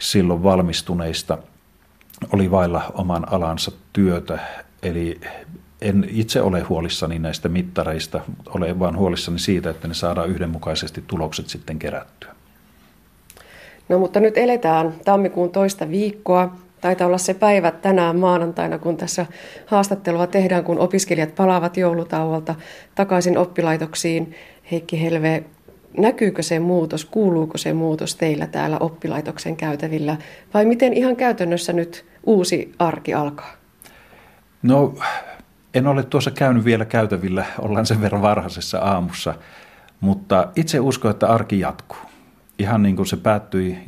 silloin 0.00 0.42
valmistuneista 0.42 1.38
oli 2.32 2.50
vailla 2.50 2.92
oman 2.94 3.32
alansa 3.32 3.72
työtä. 3.92 4.38
Eli 4.82 5.20
en 5.80 6.06
itse 6.10 6.42
ole 6.42 6.60
huolissani 6.60 7.18
näistä 7.18 7.48
mittareista, 7.48 8.20
olen 8.46 8.78
vaan 8.78 8.96
huolissani 8.96 9.38
siitä, 9.38 9.70
että 9.70 9.88
ne 9.88 9.94
saadaan 9.94 10.28
yhdenmukaisesti 10.28 11.04
tulokset 11.06 11.48
sitten 11.48 11.78
kerättyä. 11.78 12.34
No 13.88 13.98
mutta 13.98 14.20
nyt 14.20 14.38
eletään 14.38 14.94
tammikuun 15.04 15.50
toista 15.50 15.90
viikkoa. 15.90 16.56
Taitaa 16.82 17.06
olla 17.06 17.18
se 17.18 17.34
päivä 17.34 17.70
tänään 17.70 18.16
maanantaina, 18.16 18.78
kun 18.78 18.96
tässä 18.96 19.26
haastattelua 19.66 20.26
tehdään, 20.26 20.64
kun 20.64 20.78
opiskelijat 20.78 21.34
palaavat 21.34 21.76
joulutauolta 21.76 22.54
takaisin 22.94 23.38
oppilaitoksiin. 23.38 24.34
Heikki 24.70 25.02
Helve, 25.02 25.44
näkyykö 25.98 26.42
se 26.42 26.58
muutos, 26.58 27.04
kuuluuko 27.04 27.58
se 27.58 27.72
muutos 27.72 28.16
teillä 28.16 28.46
täällä 28.46 28.76
oppilaitoksen 28.80 29.56
käytävillä 29.56 30.16
vai 30.54 30.64
miten 30.64 30.92
ihan 30.92 31.16
käytännössä 31.16 31.72
nyt 31.72 32.04
uusi 32.24 32.74
arki 32.78 33.14
alkaa? 33.14 33.52
No 34.62 34.94
en 35.74 35.86
ole 35.86 36.02
tuossa 36.02 36.30
käynyt 36.30 36.64
vielä 36.64 36.84
käytävillä, 36.84 37.44
ollaan 37.58 37.86
sen 37.86 38.00
verran 38.00 38.22
varhaisessa 38.22 38.78
aamussa, 38.78 39.34
mutta 40.00 40.48
itse 40.56 40.80
uskon, 40.80 41.10
että 41.10 41.28
arki 41.28 41.60
jatkuu. 41.60 41.98
Ihan 42.58 42.82
niin 42.82 42.96
kuin 42.96 43.06
se 43.06 43.16
päättyi 43.16 43.78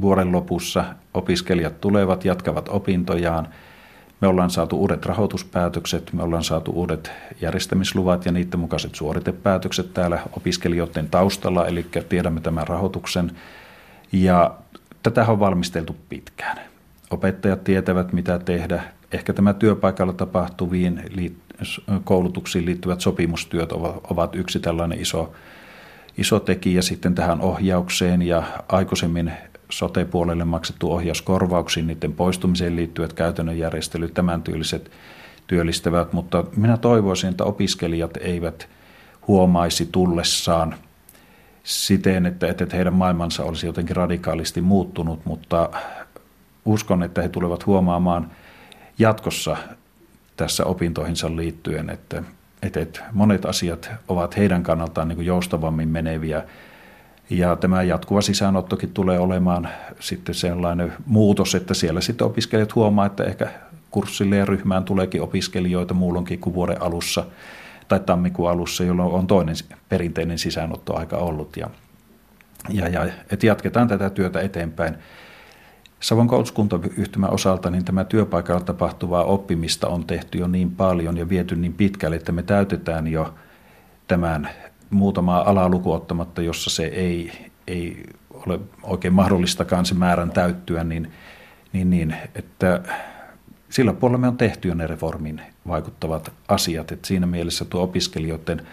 vuoden 0.00 0.32
lopussa, 0.32 0.84
opiskelijat 1.14 1.80
tulevat, 1.80 2.24
jatkavat 2.24 2.68
opintojaan. 2.68 3.48
Me 4.20 4.28
ollaan 4.28 4.50
saatu 4.50 4.76
uudet 4.76 5.06
rahoituspäätökset, 5.06 6.12
me 6.12 6.22
ollaan 6.22 6.44
saatu 6.44 6.70
uudet 6.70 7.10
järjestämisluvat 7.40 8.26
ja 8.26 8.32
niiden 8.32 8.60
mukaiset 8.60 8.94
suoritepäätökset 8.94 9.94
täällä 9.94 10.18
opiskelijoiden 10.32 11.08
taustalla, 11.08 11.66
eli 11.66 11.86
tiedämme 12.08 12.40
tämän 12.40 12.68
rahoituksen. 12.68 13.32
Ja 14.12 14.54
tätä 15.02 15.26
on 15.26 15.40
valmisteltu 15.40 15.96
pitkään. 16.08 16.58
Opettajat 17.10 17.64
tietävät, 17.64 18.12
mitä 18.12 18.38
tehdä, 18.38 18.82
ehkä 19.12 19.32
tämä 19.32 19.52
työpaikalla 19.52 20.12
tapahtuviin 20.12 21.02
koulutuksiin 22.04 22.66
liittyvät 22.66 23.00
sopimustyöt 23.00 23.72
ovat 24.10 24.34
yksi 24.34 24.60
tällainen 24.60 25.00
iso, 25.00 25.32
iso 26.18 26.40
tekijä 26.40 26.82
sitten 26.82 27.14
tähän 27.14 27.40
ohjaukseen 27.40 28.22
ja 28.22 28.42
aikaisemmin 28.68 29.32
sote-puolelle 29.70 30.44
maksettu 30.44 30.92
ohjauskorvauksiin, 30.92 31.86
niiden 31.86 32.12
poistumiseen 32.12 32.76
liittyvät 32.76 33.12
käytännön 33.12 33.58
järjestelyt, 33.58 34.14
tämän 34.14 34.42
tyyliset 34.42 34.90
työllistävät, 35.46 36.12
mutta 36.12 36.44
minä 36.56 36.76
toivoisin, 36.76 37.30
että 37.30 37.44
opiskelijat 37.44 38.16
eivät 38.16 38.68
huomaisi 39.28 39.88
tullessaan 39.92 40.74
siten, 41.64 42.26
että, 42.26 42.46
että 42.46 42.66
heidän 42.72 42.94
maailmansa 42.94 43.44
olisi 43.44 43.66
jotenkin 43.66 43.96
radikaalisti 43.96 44.60
muuttunut, 44.60 45.20
mutta 45.24 45.70
uskon, 46.64 47.02
että 47.02 47.22
he 47.22 47.28
tulevat 47.28 47.66
huomaamaan– 47.66 48.30
jatkossa 49.00 49.56
tässä 50.36 50.64
opintoihinsa 50.64 51.36
liittyen, 51.36 51.90
että, 51.90 52.22
että 52.62 53.00
monet 53.12 53.44
asiat 53.44 53.90
ovat 54.08 54.36
heidän 54.36 54.62
kannaltaan 54.62 55.08
niin 55.08 55.26
joustavammin 55.26 55.88
meneviä. 55.88 56.42
Ja 57.30 57.56
tämä 57.56 57.82
jatkuva 57.82 58.20
sisäänottokin 58.20 58.90
tulee 58.90 59.18
olemaan 59.18 59.68
sitten 60.00 60.34
sellainen 60.34 60.92
muutos, 61.06 61.54
että 61.54 61.74
siellä 61.74 62.00
sitten 62.00 62.26
opiskelijat 62.26 62.74
huomaa, 62.74 63.06
että 63.06 63.24
ehkä 63.24 63.48
kurssille 63.90 64.36
ja 64.36 64.44
ryhmään 64.44 64.84
tuleekin 64.84 65.22
opiskelijoita 65.22 65.94
muulloinkin 65.94 66.38
kuin 66.38 66.54
vuoden 66.54 66.82
alussa 66.82 67.24
tai 67.88 68.00
tammikuun 68.00 68.50
alussa, 68.50 68.84
jolloin 68.84 69.12
on 69.12 69.26
toinen 69.26 69.54
perinteinen 69.88 70.38
sisäänottoaika 70.38 71.16
ollut. 71.16 71.56
Ja, 71.56 71.70
ja, 72.68 72.88
ja 72.88 73.06
että 73.30 73.46
jatketaan 73.46 73.88
tätä 73.88 74.10
työtä 74.10 74.40
eteenpäin. 74.40 74.94
Savon 76.00 76.28
koulutuskuntayhtymän 76.28 77.32
osalta 77.32 77.70
niin 77.70 77.84
tämä 77.84 78.04
työpaikalla 78.04 78.60
tapahtuvaa 78.60 79.24
oppimista 79.24 79.88
on 79.88 80.04
tehty 80.04 80.38
jo 80.38 80.46
niin 80.46 80.70
paljon 80.70 81.16
ja 81.16 81.28
viety 81.28 81.56
niin 81.56 81.74
pitkälle, 81.74 82.16
että 82.16 82.32
me 82.32 82.42
täytetään 82.42 83.06
jo 83.06 83.34
tämän 84.08 84.50
muutamaa 84.90 85.50
alaa 85.50 85.68
lukuottamatta, 85.68 86.42
jossa 86.42 86.70
se 86.70 86.84
ei, 86.84 87.32
ei 87.66 88.02
ole 88.30 88.60
oikein 88.82 89.14
mahdollistakaan 89.14 89.86
se 89.86 89.94
määrän 89.94 90.30
täyttyä, 90.30 90.84
niin, 90.84 91.12
niin, 91.72 91.90
niin 91.90 92.16
että 92.34 92.80
sillä 93.68 93.92
puolella 93.92 94.18
me 94.18 94.28
on 94.28 94.36
tehty 94.36 94.68
jo 94.68 94.74
ne 94.74 94.86
reformin 94.86 95.40
vaikuttavat 95.68 96.32
asiat. 96.48 96.92
Et 96.92 97.04
siinä 97.04 97.26
mielessä 97.26 97.64
tuo 97.64 97.82
opiskelijoiden 97.82 98.66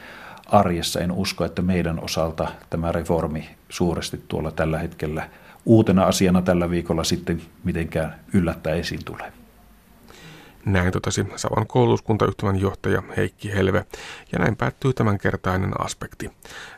arjessa 0.46 1.00
en 1.00 1.12
usko, 1.12 1.46
että 1.46 1.62
meidän 1.62 2.04
osalta 2.04 2.48
tämä 2.70 2.92
reformi 2.92 3.50
suuresti 3.70 4.24
tuolla 4.28 4.52
tällä 4.52 4.80
hetkellä 4.80 5.30
uutena 5.66 6.04
asiana 6.04 6.42
tällä 6.42 6.70
viikolla 6.70 7.04
sitten 7.04 7.42
mitenkään 7.64 8.16
yllättää 8.34 8.74
esiin 8.74 9.06
tulee. 9.06 9.37
Näin 10.68 10.92
totesi 10.92 11.26
Savon 11.36 11.68
koulutuskuntayhtymän 11.68 12.60
johtaja 12.60 13.04
Heikki 13.18 13.54
Helve. 13.54 13.86
Ja 14.32 14.40
näin 14.40 14.56
päättyy 14.56 14.94
tämänkertainen 14.94 15.82
aspekti. 15.86 16.32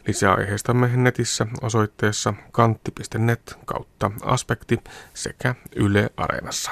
Lisää 0.08 0.34
aiheistamme 0.34 0.90
netissä 0.96 1.48
osoitteessa 1.62 2.34
kantti.net 2.52 3.58
kautta 3.66 4.12
aspekti 4.22 4.80
sekä 5.14 5.56
Yle 5.76 6.10
Areenassa. 6.18 6.72